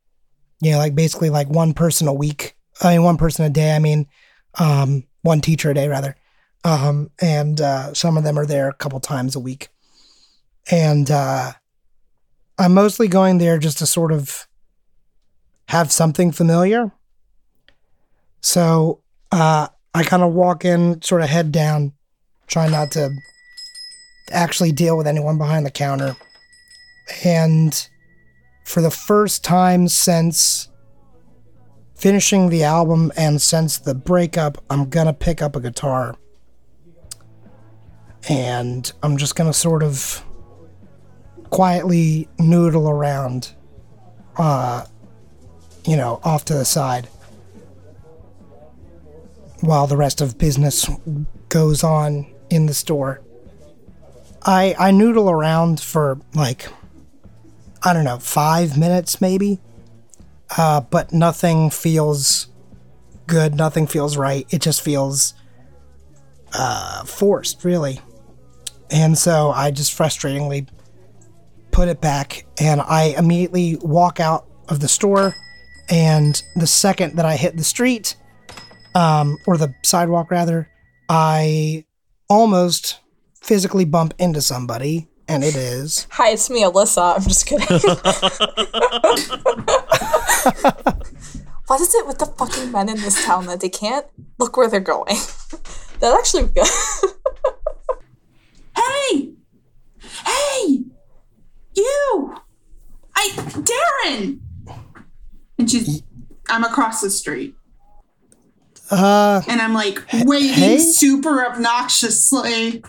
you 0.61 0.71
know 0.71 0.77
like 0.79 0.95
basically 0.95 1.29
like 1.29 1.47
one 1.47 1.73
person 1.73 2.07
a 2.07 2.13
week. 2.13 2.55
I 2.81 2.93
mean 2.93 3.03
one 3.03 3.17
person 3.17 3.45
a 3.45 3.49
day. 3.51 3.75
I 3.75 3.79
mean 3.79 4.07
um 4.59 5.03
one 5.21 5.41
teacher 5.41 5.69
a 5.69 5.75
day 5.75 5.87
rather. 5.87 6.15
Um 6.63 7.11
and 7.21 7.61
uh 7.61 7.93
some 7.93 8.17
of 8.17 8.23
them 8.23 8.37
are 8.37 8.45
there 8.45 8.69
a 8.69 8.73
couple 8.73 8.99
times 8.99 9.35
a 9.35 9.39
week. 9.39 9.69
And 10.69 11.09
uh 11.09 11.53
I'm 12.59 12.73
mostly 12.73 13.07
going 13.07 13.37
there 13.37 13.57
just 13.57 13.77
to 13.77 13.85
sort 13.85 14.11
of 14.11 14.45
have 15.69 15.91
something 15.91 16.31
familiar. 16.33 16.91
So 18.41 19.01
uh, 19.31 19.67
I 19.93 20.03
kind 20.03 20.23
of 20.23 20.33
walk 20.33 20.65
in, 20.65 21.01
sort 21.01 21.21
of 21.21 21.29
head 21.29 21.53
down, 21.53 21.93
try 22.47 22.67
not 22.67 22.91
to 22.91 23.11
actually 24.31 24.73
deal 24.73 24.97
with 24.97 25.07
anyone 25.07 25.37
behind 25.37 25.65
the 25.65 25.71
counter. 25.71 26.17
And 27.23 27.87
for 28.65 28.81
the 28.81 28.91
first 28.91 29.43
time 29.43 29.87
since 29.87 30.67
finishing 31.95 32.49
the 32.49 32.63
album 32.63 33.11
and 33.15 33.41
since 33.41 33.77
the 33.77 33.95
breakup, 33.95 34.63
I'm 34.69 34.89
gonna 34.89 35.13
pick 35.13 35.41
up 35.41 35.55
a 35.55 35.61
guitar. 35.61 36.15
And 38.27 38.91
I'm 39.01 39.17
just 39.17 39.35
gonna 39.35 39.53
sort 39.53 39.83
of 39.83 40.23
quietly 41.49 42.27
noodle 42.37 42.89
around, 42.89 43.53
uh, 44.37 44.85
you 45.85 45.95
know, 45.95 46.19
off 46.23 46.45
to 46.45 46.53
the 46.53 46.65
side 46.65 47.07
while 49.61 49.87
the 49.87 49.97
rest 49.97 50.21
of 50.21 50.37
business 50.37 50.89
goes 51.49 51.83
on 51.83 52.27
in 52.49 52.65
the 52.65 52.73
store. 52.73 53.21
I 54.43 54.75
I 54.77 54.91
noodle 54.91 55.29
around 55.29 55.79
for 55.79 56.19
like 56.33 56.67
I 57.81 57.93
don't 57.93 58.03
know, 58.03 58.19
5 58.19 58.77
minutes 58.77 59.21
maybe. 59.21 59.59
Uh, 60.57 60.81
but 60.81 61.13
nothing 61.13 61.69
feels 61.69 62.47
good, 63.27 63.55
nothing 63.55 63.85
feels 63.87 64.17
right. 64.17 64.45
It 64.49 64.61
just 64.61 64.81
feels 64.81 65.33
uh 66.53 67.03
forced, 67.05 67.63
really. 67.63 68.01
And 68.91 69.17
so 69.17 69.51
I 69.51 69.71
just 69.71 69.97
frustratingly 69.97 70.67
put 71.71 71.87
it 71.87 72.01
back 72.01 72.45
and 72.59 72.81
I 72.81 73.15
immediately 73.17 73.77
walk 73.81 74.19
out 74.19 74.47
of 74.67 74.79
the 74.79 74.87
store 74.87 75.35
and 75.89 76.41
the 76.55 76.67
second 76.67 77.17
that 77.17 77.25
I 77.25 77.35
hit 77.35 77.57
the 77.57 77.63
street, 77.63 78.15
um, 78.93 79.37
or 79.47 79.57
the 79.57 79.73
sidewalk 79.83 80.29
rather, 80.29 80.69
I 81.09 81.85
almost 82.29 82.99
physically 83.41 83.85
bump 83.85 84.13
into 84.19 84.41
somebody, 84.41 85.07
and 85.27 85.43
it 85.43 85.55
is 85.55 86.05
Hi, 86.11 86.29
it's 86.29 86.49
me, 86.49 86.63
Alyssa. 86.63 87.15
I'm 87.15 87.23
just 87.23 87.47
kidding. 87.47 87.67
what 91.67 91.81
is 91.81 91.95
it 91.95 92.05
with 92.05 92.19
the 92.19 92.25
fucking 92.25 92.71
men 92.71 92.89
in 92.89 92.97
this 92.97 93.25
town 93.25 93.47
that 93.47 93.61
they 93.61 93.69
can't 93.69 94.05
look 94.37 94.57
where 94.57 94.69
they're 94.69 94.79
going? 94.79 95.15
that 95.99 96.15
actually 96.17 96.43
good. 96.43 96.67
Hey! 98.79 99.31
Hey! 100.25 100.83
You! 101.75 102.35
I 103.15 103.29
Darren! 103.35 104.39
And 105.57 105.69
she's 105.69 106.03
I'm 106.49 106.63
across 106.63 107.01
the 107.01 107.09
street. 107.09 107.55
uh 108.91 109.41
And 109.47 109.61
I'm 109.61 109.73
like 109.73 110.03
waving 110.25 110.53
hey? 110.53 110.77
super 110.77 111.45
obnoxiously 111.45 112.83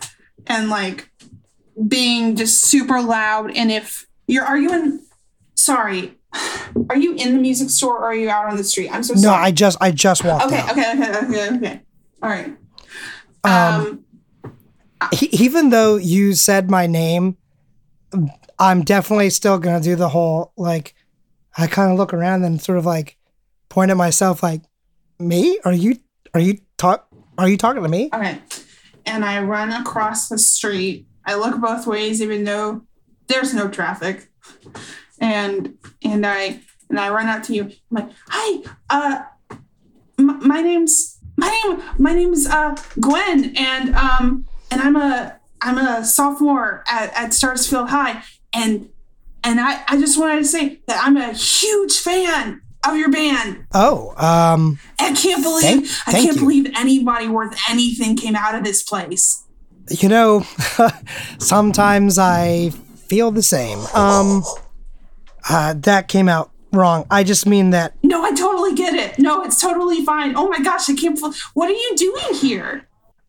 and 0.47 0.71
like 0.71 1.11
being 1.89 2.37
just 2.37 2.65
super 2.65 3.01
loud. 3.03 3.51
And 3.57 3.71
if 3.71 4.07
you're 4.27 4.45
arguing 4.45 5.05
sorry, 5.55 6.19
are 6.89 6.97
you 6.97 7.15
in 7.15 7.35
the 7.35 7.41
music 7.41 7.71
store 7.71 7.99
or 7.99 8.05
are 8.05 8.15
you 8.15 8.31
out 8.31 8.47
on 8.47 8.57
the 8.57 8.65
street? 8.65 8.89
I'm 8.91 9.03
so 9.03 9.15
no, 9.15 9.21
sorry. 9.21 9.37
No, 9.37 9.43
I 9.43 9.51
just 9.51 9.79
I 9.81 9.91
just 9.91 10.25
walked 10.25 10.47
okay, 10.47 10.59
out. 10.59 10.71
okay, 10.71 10.93
okay, 10.93 11.27
okay, 11.27 11.57
okay. 11.57 11.81
All 12.23 12.31
right. 12.31 12.57
Um, 13.45 13.53
um 13.53 14.05
even 15.31 15.71
though 15.71 15.97
you 15.97 16.35
said 16.35 16.71
my 16.71 16.87
name, 16.87 17.37
I'm 18.59 18.83
definitely 18.83 19.31
still 19.31 19.59
gonna 19.59 19.81
do 19.81 19.97
the 19.97 20.09
whole 20.09 20.53
like. 20.57 20.95
I 21.59 21.67
kind 21.67 21.91
of 21.91 21.99
look 21.99 22.15
around 22.15 22.45
and 22.45 22.61
sort 22.63 22.79
of 22.79 22.87
like 22.87 23.17
point 23.69 23.91
at 23.91 23.97
myself, 23.97 24.43
like, 24.43 24.63
"Me? 25.19 25.59
Are 25.65 25.73
you? 25.73 25.97
Are 26.33 26.41
you 26.41 26.59
talk? 26.77 27.09
Are 27.39 27.49
you 27.49 27.57
talking 27.57 27.83
to 27.83 27.89
me?" 27.89 28.11
Okay. 28.15 28.39
And 29.07 29.25
I 29.25 29.43
run 29.43 29.73
across 29.73 30.29
the 30.29 30.39
street. 30.39 31.07
I 31.25 31.35
look 31.35 31.61
both 31.61 31.87
ways, 31.87 32.23
even 32.23 32.45
though 32.45 32.83
there's 33.27 33.55
no 33.55 33.69
traffic. 33.69 34.31
And 35.19 35.77
and 36.05 36.27
I 36.27 36.61
and 36.89 36.99
I 37.01 37.09
run 37.11 37.27
out 37.27 37.45
to 37.45 37.55
you. 37.55 37.65
I'm 37.65 37.73
like, 37.91 38.11
hi, 38.29 38.63
uh, 38.91 39.23
m- 40.19 40.47
my 40.47 40.61
name's 40.61 41.19
my 41.37 41.49
name 41.49 41.83
my 41.99 42.13
name's 42.15 42.47
uh 42.47 42.77
Gwen, 43.01 43.57
and 43.57 43.95
um 43.95 44.47
and 44.71 44.81
I'm 44.81 44.97
a 44.97 45.39
I'm 45.63 45.79
a 45.79 46.05
sophomore 46.05 46.85
at 46.89 47.13
at 47.15 47.35
Starsfield 47.35 47.91
High, 47.91 48.23
and 48.53 48.89
and 49.45 49.61
I 49.61 49.83
I 49.89 49.99
just 49.99 50.19
wanted 50.19 50.39
to 50.39 50.45
say 50.45 50.81
that 50.87 51.03
I'm 51.05 51.17
a 51.17 51.33
huge 51.33 51.99
fan 51.99 52.63
of 52.87 52.97
your 52.97 53.11
band. 53.11 53.65
Oh, 53.75 54.15
um, 54.17 54.79
I 54.99 55.13
can't 55.13 55.43
believe 55.43 55.63
Thank- 55.63 55.89
I 56.09 56.13
can't 56.13 56.37
you. 56.37 56.41
believe 56.43 56.67
anybody 56.77 57.29
worth 57.29 57.59
anything 57.69 58.17
came 58.17 58.35
out 58.37 58.55
of 58.55 58.65
this 58.65 58.83
place. 58.83 59.45
you 59.91 60.09
know, 60.09 60.47
sometimes 61.39 62.19
I 62.19 62.71
feel 63.09 63.31
the 63.31 63.43
same. 63.43 63.81
Um, 63.95 64.43
uh, 65.49 65.75
that 65.79 66.09
came 66.09 66.29
out 66.29 66.51
wrong. 66.73 67.05
I 67.11 67.25
just 67.25 67.47
mean 67.47 67.71
that 67.71 67.95
No, 68.03 68.23
I 68.25 68.33
totally 68.33 68.75
get 68.75 68.95
it. 68.95 69.19
No, 69.19 69.43
it's 69.43 69.61
totally 69.61 70.05
fine. 70.05 70.35
Oh 70.37 70.49
my 70.49 70.61
gosh, 70.61 70.89
I 70.89 70.95
can't. 70.95 71.19
What 71.55 71.69
are 71.71 71.75
you 71.75 71.93
doing 71.97 72.35
here? 72.35 72.87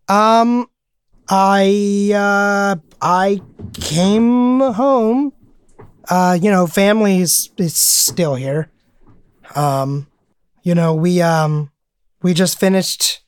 Um, 0.07 0.67
I 1.29 2.11
uh, 2.13 2.75
I 3.01 3.41
came 3.73 4.59
home. 4.59 5.33
Uh, 6.09 6.37
you 6.41 6.51
know, 6.51 6.67
family 6.67 7.19
is 7.21 7.49
is 7.57 7.75
still 7.75 8.35
here. 8.35 8.69
Um, 9.55 10.07
you 10.63 10.75
know, 10.75 10.93
we 10.93 11.21
um 11.21 11.71
we 12.21 12.33
just 12.33 12.59
finished 12.59 13.21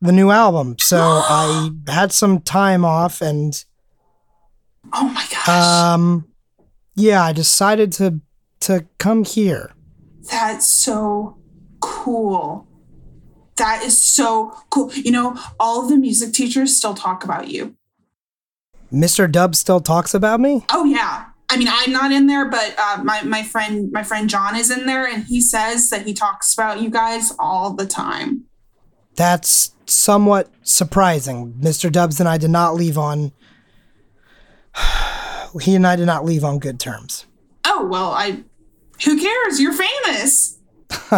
the 0.00 0.12
new 0.12 0.30
album, 0.30 0.76
so 0.78 0.98
I 1.00 1.70
had 1.88 2.12
some 2.12 2.40
time 2.40 2.84
off, 2.84 3.20
and 3.20 3.64
Oh 4.92 5.04
my 5.04 5.24
gosh, 5.30 5.48
um, 5.48 6.28
yeah, 6.94 7.22
I 7.24 7.32
decided 7.32 7.92
to 7.92 8.20
to 8.60 8.86
come 8.98 9.24
here. 9.24 9.72
that's 10.30 10.66
so 10.66 11.38
cool. 11.80 12.66
That 13.56 13.82
is 13.82 13.96
so 13.96 14.56
cool. 14.70 14.92
You 14.94 15.10
know, 15.10 15.38
all 15.60 15.82
of 15.82 15.88
the 15.88 15.96
music 15.96 16.32
teachers 16.32 16.76
still 16.76 16.94
talk 16.94 17.24
about 17.24 17.48
you. 17.48 17.76
Mr. 18.92 19.30
Dub 19.30 19.54
still 19.54 19.80
talks 19.80 20.14
about 20.14 20.40
me. 20.40 20.64
Oh 20.70 20.84
yeah. 20.84 21.26
I 21.48 21.56
mean, 21.58 21.68
I'm 21.70 21.92
not 21.92 22.12
in 22.12 22.28
there, 22.28 22.48
but 22.48 22.74
uh, 22.78 23.02
my 23.04 23.22
my 23.22 23.42
friend 23.42 23.92
my 23.92 24.02
friend 24.02 24.28
John 24.28 24.56
is 24.56 24.70
in 24.70 24.86
there, 24.86 25.06
and 25.06 25.24
he 25.24 25.40
says 25.40 25.90
that 25.90 26.06
he 26.06 26.14
talks 26.14 26.54
about 26.54 26.80
you 26.80 26.88
guys 26.88 27.32
all 27.38 27.74
the 27.74 27.86
time. 27.86 28.44
That's 29.16 29.74
somewhat 29.84 30.48
surprising. 30.62 31.52
Mr. 31.60 31.92
Dubs 31.92 32.20
and 32.20 32.28
I 32.28 32.38
did 32.38 32.50
not 32.50 32.74
leave 32.74 32.98
on. 32.98 33.32
He 35.60 35.74
and 35.74 35.86
I 35.86 35.96
did 35.96 36.06
not 36.06 36.24
leave 36.24 36.44
on 36.44 36.58
good 36.58 36.80
terms. 36.80 37.26
Oh 37.66 37.84
well, 37.84 38.12
I. 38.12 38.42
Who 39.04 39.20
cares? 39.20 39.60
You're 39.60 39.74
famous. 39.74 40.58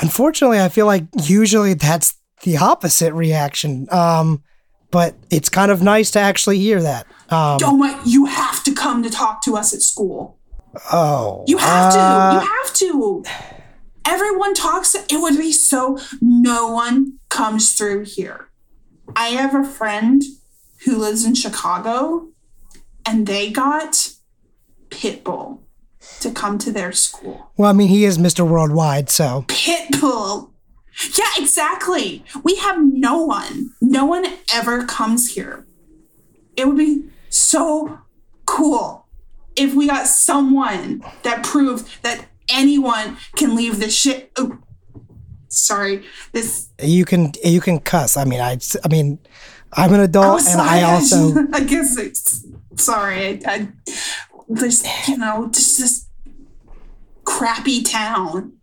Unfortunately, 0.00 0.60
I 0.60 0.68
feel 0.68 0.86
like 0.86 1.04
usually 1.24 1.74
that's 1.74 2.14
the 2.42 2.56
opposite 2.58 3.12
reaction. 3.14 3.86
Um, 3.90 4.42
but 4.90 5.14
it's 5.30 5.48
kind 5.48 5.70
of 5.70 5.82
nice 5.82 6.10
to 6.12 6.20
actually 6.20 6.58
hear 6.58 6.80
that. 6.82 7.06
Um, 7.30 7.58
my! 7.78 8.00
You 8.04 8.26
have 8.26 8.64
to 8.64 8.72
come 8.72 9.02
to 9.02 9.10
talk 9.10 9.44
to 9.44 9.56
us 9.56 9.74
at 9.74 9.82
school. 9.82 10.38
oh, 10.92 11.44
You 11.46 11.58
have 11.58 11.92
uh, 11.92 12.30
to. 12.30 12.34
You 12.34 12.50
have 12.50 12.74
to. 12.74 13.24
Everyone 14.06 14.54
talks. 14.54 14.94
It 14.94 15.20
would 15.20 15.36
be 15.36 15.52
so. 15.52 15.98
No 16.22 16.68
one 16.68 17.18
comes 17.28 17.74
through 17.74 18.04
here. 18.04 18.48
I 19.14 19.28
have 19.28 19.54
a 19.54 19.64
friend 19.64 20.22
who 20.84 20.96
lives 20.96 21.24
in 21.24 21.34
Chicago, 21.34 22.28
and 23.04 23.26
they 23.26 23.50
got 23.50 24.12
Pitbull 24.88 25.60
to 26.20 26.30
come 26.30 26.58
to 26.58 26.72
their 26.72 26.92
school. 26.92 27.50
Well, 27.56 27.70
I 27.70 27.72
mean, 27.72 27.88
he 27.88 28.04
is 28.04 28.18
Mr. 28.18 28.46
Worldwide, 28.48 29.10
so 29.10 29.44
Pitbull. 29.48 30.50
Yeah, 31.16 31.30
exactly. 31.38 32.24
We 32.42 32.56
have 32.56 32.82
no 32.82 33.22
one. 33.22 33.70
No 33.80 34.04
one 34.04 34.26
ever 34.52 34.84
comes 34.84 35.34
here. 35.34 35.66
It 36.56 36.66
would 36.66 36.76
be 36.76 37.04
so 37.28 38.00
cool 38.46 39.06
if 39.54 39.74
we 39.74 39.86
got 39.86 40.06
someone 40.06 41.02
that 41.22 41.44
proved 41.44 42.02
that 42.02 42.26
anyone 42.48 43.16
can 43.36 43.54
leave 43.54 43.78
this 43.78 43.94
shit. 43.94 44.32
Oh, 44.36 44.58
sorry, 45.48 46.04
this. 46.32 46.68
you 46.82 47.04
can 47.04 47.32
you 47.44 47.60
can 47.60 47.78
cuss. 47.78 48.16
I 48.16 48.24
mean, 48.24 48.40
I 48.40 48.58
I 48.84 48.88
mean, 48.88 49.18
I'm 49.72 49.92
an 49.92 50.00
adult, 50.00 50.42
Oh, 50.44 50.50
and 50.50 50.60
I 50.60 50.82
also 50.82 51.34
I 51.52 51.60
guess 51.60 51.96
it's 51.96 52.44
sorry. 52.76 53.44
I, 53.46 53.48
I 53.48 53.68
you 55.06 55.16
know 55.18 55.48
just 55.52 55.78
this 55.78 56.07
crappy 57.28 57.82
town. 57.82 58.54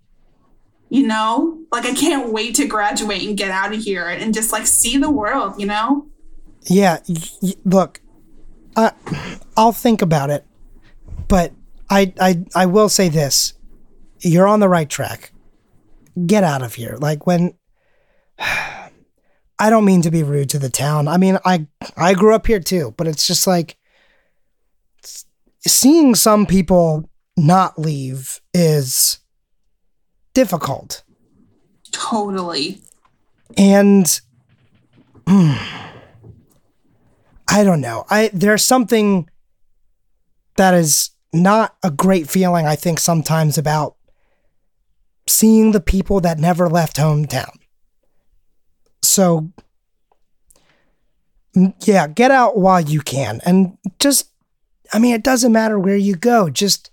You 0.90 1.08
know, 1.08 1.60
like 1.72 1.86
I 1.86 1.94
can't 1.94 2.32
wait 2.32 2.56
to 2.56 2.68
graduate 2.68 3.28
and 3.28 3.38
get 3.38 3.52
out 3.52 3.74
of 3.74 3.82
here 3.82 4.08
and 4.08 4.34
just 4.34 4.52
like 4.52 4.68
see 4.68 4.98
the 4.98 5.10
world. 5.10 5.60
You 5.60 5.68
know. 5.68 6.08
Yeah, 6.68 7.00
look, 7.64 8.02
uh, 8.76 8.92
I'll 9.56 9.72
think 9.72 10.02
about 10.02 10.30
it, 10.30 10.46
but 11.28 11.54
I, 11.90 12.14
I, 12.20 12.44
I 12.56 12.66
will 12.66 12.90
say 12.90 13.10
this: 13.10 13.54
you're 14.20 14.48
on 14.48 14.60
the 14.60 14.70
right 14.70 14.90
track. 14.90 15.32
Get 16.26 16.44
out 16.44 16.64
of 16.64 16.76
here. 16.76 16.98
Like 17.00 17.28
when, 17.28 17.54
I 18.40 19.70
don't 19.70 19.86
mean 19.86 20.02
to 20.04 20.12
be 20.12 20.24
rude 20.24 20.50
to 20.52 20.60
the 20.60 20.70
town. 20.70 21.08
I 21.08 21.18
mean, 21.18 21.38
I, 21.46 21.68
I 21.96 22.14
grew 22.14 22.34
up 22.34 22.48
here 22.48 22.60
too, 22.60 22.94
but 22.98 23.08
it's 23.08 23.28
just 23.28 23.48
like 23.48 23.78
seeing 25.68 26.16
some 26.16 26.46
people 26.46 27.10
not 27.38 27.78
leave 27.80 28.40
is 28.53 29.20
difficult. 30.34 31.03
Totally. 31.91 32.82
and 33.57 34.20
mm, 35.26 35.57
I 37.48 37.64
don't 37.64 37.82
know. 37.82 38.06
I 38.10 38.30
there's 38.34 38.66
something 38.66 39.30
that 40.57 40.74
is 40.74 41.12
not 41.32 41.76
a 41.84 41.91
great 41.91 42.30
feeling. 42.30 42.66
I 42.66 42.76
think 42.76 42.99
sometimes 42.99 43.57
about 43.57 43.95
seeing 45.28 45.72
the 45.72 45.82
people 45.82 46.20
that 46.22 46.38
never 46.38 46.70
left 46.70 46.98
hometown. 46.98 47.56
So 49.02 49.52
mm, 51.56 51.74
yeah, 51.86 52.07
get 52.07 52.32
out 52.32 52.57
while 52.57 52.82
you 52.82 52.99
can, 53.02 53.40
and 53.45 53.78
just 53.99 54.30
I 54.91 54.99
mean, 54.99 55.16
it 55.16 55.24
doesn't 55.24 55.52
matter 55.52 55.80
where 55.80 55.95
you 55.95 56.16
go. 56.16 56.49
Just 56.49 56.91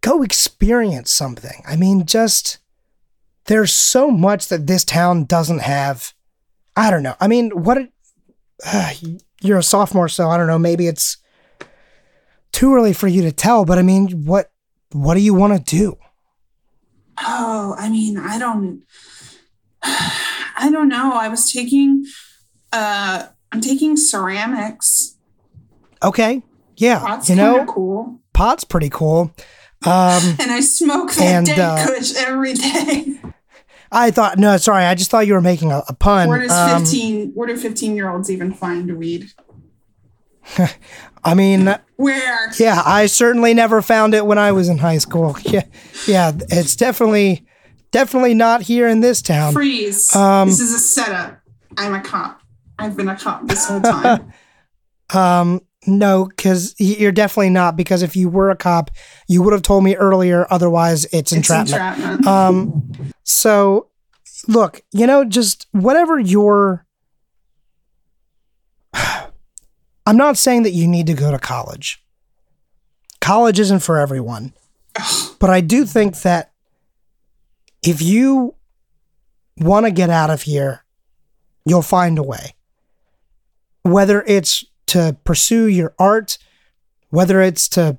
go 0.00 0.22
experience 0.22 1.10
something. 1.10 1.62
I 1.66 1.76
mean, 1.76 2.06
just 2.06 2.58
there's 3.46 3.72
so 3.72 4.10
much 4.10 4.48
that 4.48 4.66
this 4.66 4.84
town 4.84 5.24
doesn't 5.24 5.60
have. 5.60 6.14
I 6.76 6.90
don't 6.90 7.02
know. 7.02 7.16
I 7.20 7.28
mean, 7.28 7.50
what? 7.50 7.78
It, 7.78 7.92
uh, 8.64 8.92
you're 9.40 9.58
a 9.58 9.62
sophomore, 9.62 10.08
so 10.08 10.28
I 10.28 10.36
don't 10.36 10.46
know. 10.46 10.58
Maybe 10.58 10.86
it's 10.86 11.16
too 12.52 12.74
early 12.74 12.92
for 12.92 13.08
you 13.08 13.22
to 13.22 13.32
tell. 13.32 13.64
But 13.64 13.78
I 13.78 13.82
mean, 13.82 14.24
what? 14.24 14.50
What 14.92 15.14
do 15.14 15.20
you 15.20 15.34
want 15.34 15.56
to 15.56 15.76
do? 15.76 15.96
Oh, 17.22 17.74
I 17.78 17.88
mean, 17.88 18.18
I 18.18 18.38
don't 18.38 18.82
I 19.82 20.68
don't 20.70 20.88
know. 20.88 21.12
I 21.14 21.28
was 21.28 21.50
taking 21.50 22.04
uh 22.72 23.26
I'm 23.52 23.60
taking 23.60 23.96
ceramics. 23.96 25.16
Okay. 26.02 26.42
Yeah. 26.76 27.00
That's 27.00 27.28
you 27.28 27.36
know, 27.36 27.64
cool. 27.66 28.20
pot's 28.32 28.64
pretty 28.64 28.90
cool. 28.90 29.34
Um, 29.86 30.36
And 30.40 30.50
I 30.50 30.60
smoke 30.60 31.12
that 31.14 31.22
And, 31.24 31.46
dead 31.46 31.58
uh, 31.58 31.86
kush 31.86 32.12
every 32.14 32.54
day. 32.54 33.20
I 33.92 34.10
thought, 34.10 34.38
no, 34.38 34.56
sorry. 34.56 34.84
I 34.84 34.94
just 34.94 35.10
thought 35.10 35.26
you 35.26 35.34
were 35.34 35.40
making 35.40 35.72
a, 35.72 35.82
a 35.88 35.92
pun. 35.94 36.28
Where 36.28 36.40
does 36.40 36.52
Um, 36.52 36.82
15 36.82 37.32
where 37.34 37.48
do 37.48 37.56
15 37.56 37.96
year 37.96 38.08
olds 38.10 38.30
even 38.30 38.52
find 38.52 38.96
weed? 38.96 39.30
I 41.24 41.34
mean, 41.34 41.74
Where? 41.96 42.50
yeah, 42.58 42.82
I 42.84 43.06
certainly 43.06 43.52
never 43.52 43.82
found 43.82 44.14
it 44.14 44.24
when 44.26 44.38
I 44.38 44.52
was 44.52 44.68
in 44.68 44.78
high 44.78 44.98
school. 44.98 45.36
Yeah. 45.44 45.64
Yeah. 46.06 46.32
It's 46.50 46.76
definitely, 46.76 47.44
definitely 47.90 48.34
not 48.34 48.62
here 48.62 48.88
in 48.88 49.00
this 49.00 49.20
town. 49.22 49.52
Freeze. 49.52 50.14
Um, 50.14 50.48
this 50.48 50.60
is 50.60 50.72
a 50.72 50.78
setup. 50.78 51.40
I'm 51.76 51.94
a 51.94 52.00
cop. 52.00 52.40
I've 52.78 52.96
been 52.96 53.08
a 53.08 53.16
cop 53.16 53.46
this 53.46 53.66
whole 53.68 53.80
time. 53.80 54.32
Um, 55.12 55.60
no, 55.86 56.26
because 56.26 56.74
you're 56.78 57.12
definitely 57.12 57.50
not. 57.50 57.76
Because 57.76 58.02
if 58.02 58.14
you 58.14 58.28
were 58.28 58.50
a 58.50 58.56
cop, 58.56 58.90
you 59.28 59.42
would 59.42 59.52
have 59.52 59.62
told 59.62 59.82
me 59.84 59.96
earlier. 59.96 60.46
Otherwise, 60.50 61.04
it's 61.06 61.32
it's 61.32 61.32
entrapment. 61.32 61.70
entrapment. 61.70 62.26
Um, 62.26 63.12
so 63.24 63.88
look, 64.46 64.82
you 64.92 65.06
know, 65.06 65.24
just 65.24 65.66
whatever 65.72 66.18
your. 66.18 66.86
I'm 70.06 70.16
not 70.16 70.36
saying 70.36 70.64
that 70.64 70.72
you 70.72 70.86
need 70.86 71.06
to 71.06 71.14
go 71.14 71.30
to 71.30 71.38
college. 71.38 72.02
College 73.20 73.60
isn't 73.60 73.80
for 73.80 73.98
everyone. 73.98 74.52
But 75.38 75.48
I 75.48 75.62
do 75.62 75.86
think 75.86 76.20
that 76.20 76.52
if 77.82 78.02
you 78.02 78.56
want 79.56 79.86
to 79.86 79.90
get 79.90 80.10
out 80.10 80.28
of 80.28 80.42
here, 80.42 80.84
you'll 81.64 81.80
find 81.80 82.18
a 82.18 82.22
way. 82.22 82.52
Whether 83.82 84.22
it's 84.26 84.66
to 84.90 85.16
pursue 85.24 85.66
your 85.66 85.94
art, 85.98 86.38
whether 87.10 87.40
it's 87.40 87.68
to, 87.70 87.98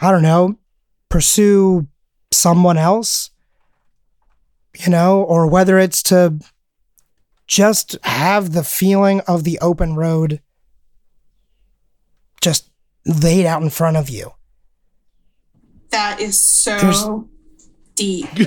I 0.00 0.10
don't 0.10 0.22
know, 0.22 0.56
pursue 1.08 1.86
someone 2.30 2.78
else, 2.78 3.30
you 4.78 4.90
know, 4.90 5.22
or 5.22 5.46
whether 5.46 5.78
it's 5.78 6.02
to 6.04 6.38
just 7.46 7.96
have 8.04 8.52
the 8.52 8.64
feeling 8.64 9.20
of 9.28 9.44
the 9.44 9.58
open 9.60 9.94
road 9.94 10.40
just 12.40 12.70
laid 13.06 13.44
out 13.46 13.62
in 13.62 13.70
front 13.70 13.96
of 13.96 14.08
you. 14.08 14.32
that 15.90 16.18
is 16.20 16.40
so 16.40 16.78
There's- 16.78 17.04
deep. 17.94 18.28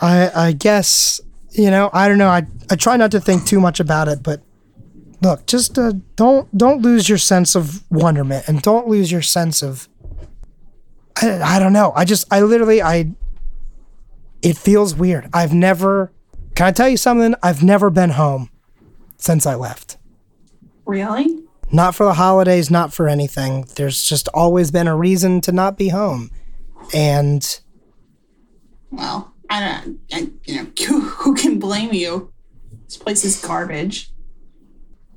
I 0.00 0.30
I 0.48 0.52
guess 0.52 1.20
you 1.52 1.70
know 1.70 1.90
I 1.92 2.08
don't 2.08 2.18
know 2.18 2.28
I 2.28 2.46
I 2.70 2.76
try 2.76 2.96
not 2.96 3.10
to 3.12 3.20
think 3.20 3.46
too 3.46 3.60
much 3.60 3.80
about 3.80 4.08
it, 4.08 4.22
but 4.22 4.42
look, 5.20 5.46
just 5.46 5.78
uh, 5.78 5.92
don't 6.16 6.56
don't 6.56 6.82
lose 6.82 7.08
your 7.08 7.18
sense 7.18 7.54
of 7.54 7.82
wonderment 7.90 8.48
and 8.48 8.62
don't 8.62 8.88
lose 8.88 9.10
your 9.12 9.22
sense 9.22 9.62
of 9.62 9.88
I, 11.20 11.40
I 11.42 11.58
don't 11.58 11.72
know. 11.72 11.92
I 11.94 12.04
just 12.04 12.26
I 12.32 12.40
literally 12.42 12.82
I 12.82 13.12
it 14.42 14.56
feels 14.56 14.94
weird. 14.94 15.28
I've 15.32 15.54
never 15.54 16.12
can 16.54 16.66
I 16.66 16.72
tell 16.72 16.88
you 16.88 16.96
something? 16.96 17.34
I've 17.42 17.62
never 17.62 17.90
been 17.90 18.10
home 18.10 18.50
since 19.16 19.46
I 19.46 19.54
left. 19.54 19.96
really? 20.84 21.38
Not 21.74 21.94
for 21.94 22.04
the 22.04 22.14
holidays, 22.14 22.70
not 22.70 22.92
for 22.92 23.08
anything. 23.08 23.64
There's 23.76 24.02
just 24.02 24.28
always 24.34 24.70
been 24.70 24.86
a 24.86 24.94
reason 24.94 25.40
to 25.42 25.52
not 25.52 25.78
be 25.78 25.88
home. 25.88 26.30
And 26.92 27.60
Well, 28.90 29.31
I 29.52 29.60
don't. 29.60 30.00
I, 30.10 30.30
you 30.46 30.56
know, 30.56 30.64
who, 31.00 31.34
can 31.34 31.58
blame 31.58 31.92
you? 31.92 32.32
This 32.86 32.96
place 32.96 33.22
is 33.22 33.38
garbage. 33.44 34.10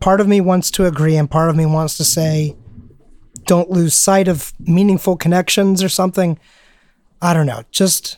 part 0.02 0.20
of 0.20 0.28
me 0.28 0.42
wants 0.42 0.70
to 0.72 0.86
agree 0.86 1.16
and 1.16 1.32
part 1.32 1.50
of 1.50 1.56
me 1.56 1.66
wants 1.66 1.96
to 1.98 2.04
say 2.04 2.56
don't 3.46 3.70
lose 3.70 3.94
sight 3.94 4.28
of 4.28 4.54
meaningful 4.60 5.16
connections 5.16 5.82
or 5.82 5.90
something 5.90 6.38
i 7.22 7.34
don't 7.34 7.46
know 7.46 7.64
just 7.72 8.18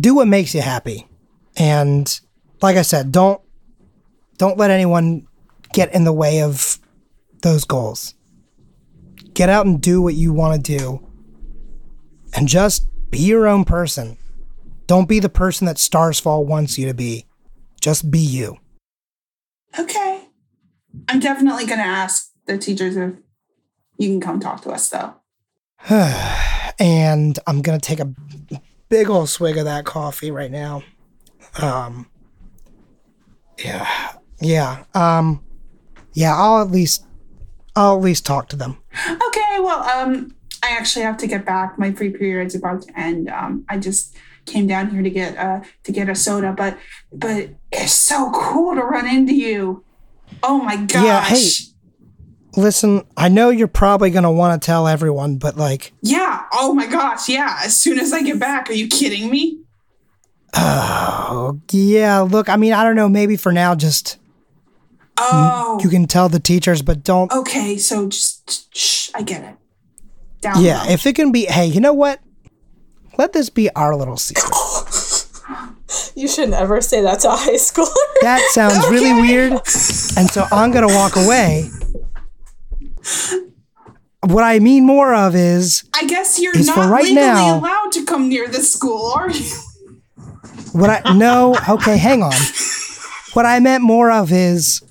do 0.00 0.14
what 0.14 0.26
makes 0.26 0.54
you 0.54 0.62
happy 0.62 1.06
and 1.56 2.20
like 2.62 2.76
i 2.76 2.82
said 2.82 3.12
don't 3.12 3.40
don't 4.38 4.58
let 4.58 4.70
anyone 4.70 5.26
get 5.72 5.94
in 5.94 6.04
the 6.04 6.12
way 6.12 6.42
of 6.42 6.78
those 7.42 7.64
goals 7.64 8.14
get 9.34 9.48
out 9.48 9.66
and 9.66 9.80
do 9.80 10.00
what 10.00 10.14
you 10.14 10.32
want 10.32 10.54
to 10.56 10.78
do 10.78 11.06
and 12.34 12.48
just 12.48 12.88
be 13.10 13.18
your 13.18 13.46
own 13.46 13.64
person 13.64 14.16
don't 14.86 15.08
be 15.08 15.20
the 15.20 15.28
person 15.28 15.66
that 15.66 15.76
starsfall 15.76 16.44
wants 16.44 16.78
you 16.78 16.86
to 16.86 16.94
be 16.94 17.26
just 17.80 18.10
be 18.10 18.18
you 18.18 18.58
Okay. 19.78 20.22
I'm 21.08 21.20
definitely 21.20 21.66
going 21.66 21.78
to 21.78 21.84
ask 21.84 22.30
the 22.46 22.56
teachers 22.56 22.96
if 22.96 23.14
you 23.98 24.08
can 24.08 24.20
come 24.20 24.40
talk 24.40 24.62
to 24.62 24.70
us, 24.70 24.88
though. 24.88 25.14
and 26.78 27.38
I'm 27.46 27.62
gonna 27.62 27.78
take 27.78 28.00
a 28.00 28.12
big 28.88 29.08
old 29.08 29.28
swig 29.28 29.56
of 29.56 29.64
that 29.66 29.84
coffee 29.84 30.30
right 30.30 30.50
now. 30.50 30.82
Um, 31.60 32.06
yeah, 33.62 34.12
yeah, 34.40 34.84
um, 34.94 35.44
yeah. 36.12 36.34
I'll 36.34 36.62
at 36.62 36.70
least, 36.70 37.06
I'll 37.74 37.96
at 37.96 38.02
least 38.02 38.26
talk 38.26 38.48
to 38.50 38.56
them. 38.56 38.78
Okay, 39.08 39.58
well, 39.60 39.82
um, 39.82 40.34
I 40.62 40.70
actually 40.70 41.04
have 41.04 41.18
to 41.18 41.26
get 41.26 41.44
back. 41.44 41.78
My 41.78 41.92
free 41.92 42.10
period's 42.10 42.54
about 42.54 42.82
to 42.82 42.98
end. 42.98 43.28
Um, 43.28 43.64
I 43.68 43.78
just 43.78 44.16
came 44.46 44.66
down 44.66 44.90
here 44.90 45.02
to 45.02 45.10
get 45.10 45.36
uh 45.36 45.60
to 45.84 45.92
get 45.92 46.08
a 46.08 46.14
soda, 46.14 46.52
but 46.56 46.78
but 47.12 47.50
it's 47.72 47.92
so 47.92 48.30
cool 48.32 48.74
to 48.74 48.80
run 48.82 49.06
into 49.08 49.34
you. 49.34 49.84
Oh 50.42 50.58
my 50.62 50.76
gosh. 50.76 51.04
Yeah, 51.04 51.24
hey. 51.24 51.42
Listen, 52.58 53.02
I 53.18 53.28
know 53.28 53.50
you're 53.50 53.68
probably 53.68 54.10
gonna 54.10 54.32
want 54.32 54.60
to 54.60 54.64
tell 54.64 54.88
everyone, 54.88 55.36
but 55.36 55.56
like, 55.58 55.92
Yeah, 56.00 56.44
Oh 56.52 56.72
my 56.72 56.86
gosh. 56.86 57.28
Yeah. 57.28 57.58
As 57.62 57.78
soon 57.78 57.98
as 57.98 58.12
I 58.14 58.22
get 58.22 58.38
back, 58.40 58.70
are 58.70 58.74
you 58.74 58.88
kidding 58.88 59.30
me? 59.30 59.60
oh 60.54 61.60
yeah. 61.70 62.20
Look, 62.20 62.48
I 62.48 62.56
mean, 62.56 62.72
I 62.72 62.82
don't 62.82 62.96
know. 62.96 63.08
Maybe 63.08 63.36
for 63.36 63.52
now, 63.52 63.74
just 63.74 64.18
Oh. 65.18 65.78
you 65.82 65.88
can 65.88 66.06
tell 66.06 66.28
the 66.28 66.40
teachers, 66.40 66.82
but 66.82 67.02
don't. 67.02 67.32
okay. 67.32 67.78
So 67.78 68.08
just 68.08 68.74
shh. 68.76 69.10
I 69.14 69.22
get 69.22 69.42
it. 69.44 69.56
Down 70.42 70.62
Yeah, 70.62 70.82
low. 70.82 70.90
if 70.90 71.06
it 71.06 71.14
can 71.14 71.32
be. 71.32 71.46
Hey, 71.46 71.66
you 71.66 71.80
know 71.80 71.94
what? 71.94 72.20
Let 73.18 73.32
this 73.32 73.50
be 73.50 73.70
our 73.74 73.94
little 73.96 74.16
secret. 74.16 74.44
You 76.16 76.28
should 76.28 76.48
never 76.48 76.80
say 76.80 77.02
that 77.02 77.20
to 77.20 77.28
a 77.28 77.36
high 77.36 77.52
schooler. 77.54 77.94
That 78.22 78.40
sounds 78.52 78.88
really 78.90 79.12
weird. 79.20 79.52
And 79.52 80.28
so 80.30 80.46
I'm 80.50 80.72
going 80.72 80.86
to 80.88 80.92
walk 80.94 81.14
away. 81.14 81.70
What 84.24 84.42
I 84.42 84.58
mean 84.58 84.84
more 84.84 85.14
of 85.14 85.34
is 85.36 85.84
I 85.94 86.06
guess 86.06 86.40
you're 86.40 86.54
not 86.56 86.74
for 86.74 86.88
right 86.88 87.04
legally 87.04 87.26
now- 87.26 87.58
allowed 87.60 87.92
to 87.92 88.04
come 88.04 88.28
near 88.28 88.48
this 88.48 88.72
school, 88.72 89.12
are 89.14 89.30
you? 89.30 89.44
what 90.72 90.90
I 91.06 91.14
no, 91.14 91.56
okay, 91.68 91.96
hang 91.96 92.22
on. 92.22 92.32
What 93.34 93.46
I 93.46 93.60
meant 93.60 93.82
more 93.84 94.10
of 94.10 94.32
is 94.32 94.82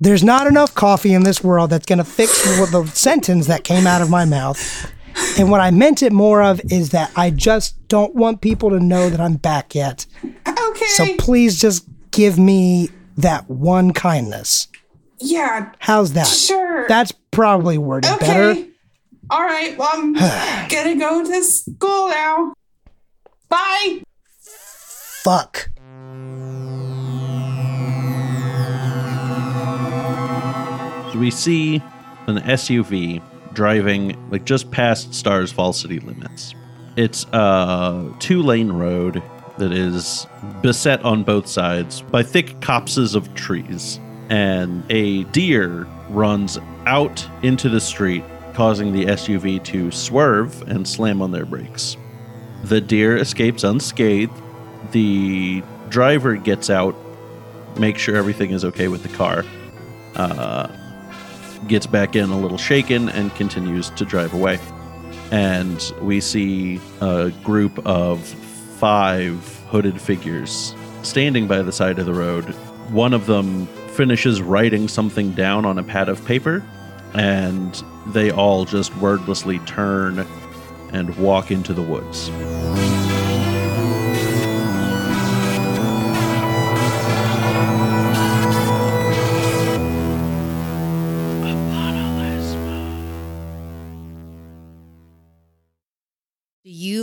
there's 0.00 0.24
not 0.24 0.46
enough 0.46 0.74
coffee 0.74 1.12
in 1.12 1.24
this 1.24 1.44
world 1.44 1.70
that's 1.70 1.86
going 1.86 1.98
to 1.98 2.04
fix 2.04 2.58
what 2.58 2.70
the 2.72 2.86
sentence 2.94 3.46
that 3.48 3.64
came 3.64 3.86
out 3.86 4.00
of 4.00 4.08
my 4.08 4.24
mouth. 4.24 4.90
And 5.38 5.50
what 5.50 5.60
I 5.60 5.70
meant 5.70 6.02
it 6.02 6.12
more 6.12 6.42
of 6.42 6.60
is 6.70 6.90
that 6.90 7.10
I 7.16 7.30
just 7.30 7.76
don't 7.88 8.14
want 8.14 8.40
people 8.40 8.70
to 8.70 8.80
know 8.80 9.08
that 9.10 9.20
I'm 9.20 9.36
back 9.36 9.74
yet. 9.74 10.06
Okay. 10.24 10.86
So 10.86 11.16
please 11.18 11.60
just 11.60 11.86
give 12.10 12.38
me 12.38 12.90
that 13.16 13.48
one 13.48 13.92
kindness. 13.92 14.68
yeah. 15.18 15.72
How's 15.78 16.12
that? 16.14 16.26
Sure. 16.26 16.86
That's 16.88 17.12
probably 17.30 17.78
worded 17.78 18.10
okay. 18.12 18.26
better. 18.26 18.66
All 19.30 19.42
right. 19.42 19.76
Well, 19.78 19.88
I'm 19.92 20.12
gonna 20.68 20.96
go 20.98 21.24
to 21.24 21.42
school 21.44 22.08
now. 22.08 22.54
Bye. 23.48 24.02
Fuck. 25.22 25.70
We 31.14 31.30
see 31.30 31.76
an 32.26 32.38
SUV 32.38 33.22
driving 33.54 34.30
like 34.30 34.44
just 34.44 34.70
past 34.70 35.14
Stars 35.14 35.52
Fall 35.52 35.72
city 35.72 36.00
limits. 36.00 36.54
It's 36.96 37.24
a 37.32 38.12
two 38.18 38.42
lane 38.42 38.70
road 38.72 39.22
that 39.58 39.72
is 39.72 40.26
beset 40.62 41.02
on 41.04 41.22
both 41.22 41.46
sides 41.46 42.02
by 42.02 42.22
thick 42.22 42.60
copses 42.60 43.14
of 43.14 43.34
trees. 43.34 43.98
And 44.28 44.84
a 44.90 45.24
deer 45.24 45.86
runs 46.08 46.58
out 46.86 47.26
into 47.42 47.68
the 47.68 47.80
street, 47.80 48.24
causing 48.54 48.92
the 48.92 49.04
SUV 49.06 49.62
to 49.64 49.90
swerve 49.90 50.62
and 50.68 50.86
slam 50.86 51.20
on 51.20 51.32
their 51.32 51.44
brakes. 51.44 51.96
The 52.64 52.80
deer 52.80 53.16
escapes 53.16 53.64
unscathed. 53.64 54.32
The 54.92 55.62
driver 55.88 56.36
gets 56.36 56.70
out, 56.70 56.94
makes 57.76 58.00
sure 58.00 58.16
everything 58.16 58.50
is 58.52 58.64
okay 58.64 58.88
with 58.88 59.02
the 59.02 59.08
car. 59.10 59.44
Uh, 60.14 60.68
gets 61.68 61.86
back 61.86 62.16
in 62.16 62.30
a 62.30 62.38
little 62.38 62.58
shaken 62.58 63.08
and 63.08 63.34
continues 63.34 63.90
to 63.90 64.04
drive 64.04 64.34
away. 64.34 64.58
And 65.30 65.92
we 66.00 66.20
see 66.20 66.80
a 67.00 67.30
group 67.42 67.84
of 67.86 68.22
five 68.22 69.36
hooded 69.68 70.00
figures 70.00 70.74
standing 71.02 71.46
by 71.46 71.62
the 71.62 71.72
side 71.72 71.98
of 71.98 72.06
the 72.06 72.14
road. 72.14 72.44
One 72.90 73.14
of 73.14 73.26
them 73.26 73.66
finishes 73.94 74.42
writing 74.42 74.88
something 74.88 75.32
down 75.32 75.64
on 75.64 75.78
a 75.78 75.82
pad 75.82 76.08
of 76.08 76.24
paper, 76.24 76.64
and 77.14 77.82
they 78.08 78.30
all 78.30 78.64
just 78.64 78.94
wordlessly 78.96 79.58
turn 79.60 80.26
and 80.92 81.16
walk 81.16 81.50
into 81.50 81.72
the 81.72 81.82
woods. 81.82 82.30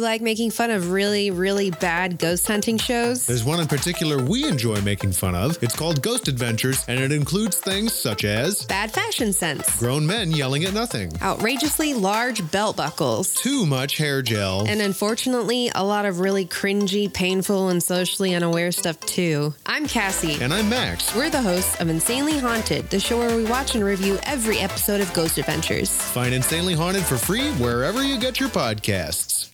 Like 0.10 0.22
making 0.22 0.50
fun 0.50 0.72
of 0.72 0.90
really, 0.90 1.30
really 1.30 1.70
bad 1.70 2.18
ghost 2.18 2.48
hunting 2.48 2.80
shows? 2.80 3.28
There's 3.28 3.44
one 3.44 3.60
in 3.60 3.68
particular 3.68 4.20
we 4.24 4.44
enjoy 4.48 4.82
making 4.82 5.12
fun 5.12 5.36
of. 5.36 5.62
It's 5.62 5.76
called 5.76 6.02
Ghost 6.02 6.28
Adventures, 6.28 6.84
and 6.88 7.00
it 7.00 7.12
includes 7.12 7.58
things 7.58 7.94
such 7.94 8.26
as 8.26 8.66
Bad 8.66 8.92
fashion 8.92 9.34
sense, 9.34 9.80
grown 9.80 10.08
men 10.08 10.32
yelling 10.32 10.64
at 10.64 10.74
nothing, 10.74 11.12
outrageously 11.22 11.94
large 11.94 12.50
belt 12.50 12.76
buckles, 12.76 13.36
too 13.36 13.68
much 13.68 13.98
hair 13.98 14.24
gel, 14.24 14.66
and 14.68 14.82
unfortunately, 14.82 15.70
a 15.76 15.84
lot 15.84 16.06
of 16.06 16.20
really 16.20 16.46
cringy, 16.46 17.14
painful, 17.14 17.70
and 17.70 17.84
socially 17.84 18.34
unaware 18.34 18.72
stuff 18.72 19.00
too. 19.02 19.54
I'm 19.68 19.86
Cassie. 19.88 20.42
and 20.42 20.52
I'm 20.52 20.70
Max. 20.70 21.16
We're 21.16 21.30
the 21.30 21.44
hosts 21.44 21.80
of 21.80 21.88
Insanely 21.88 22.40
Haunted, 22.40 22.90
the 22.90 23.00
show 23.00 23.20
where 23.20 23.38
we 23.38 23.46
watch 23.46 23.76
and 23.76 23.84
review 23.84 24.18
every 24.24 24.58
episode 24.58 25.02
of 25.02 25.14
Ghost 25.14 25.38
Adventures. 25.38 25.92
Find 25.92 26.34
Insanely 26.34 26.74
Haunted 26.74 27.04
for 27.04 27.18
free 27.18 27.52
wherever 27.54 28.04
you 28.04 28.20
get 28.20 28.40
your 28.40 28.50
podcasts. 28.50 29.48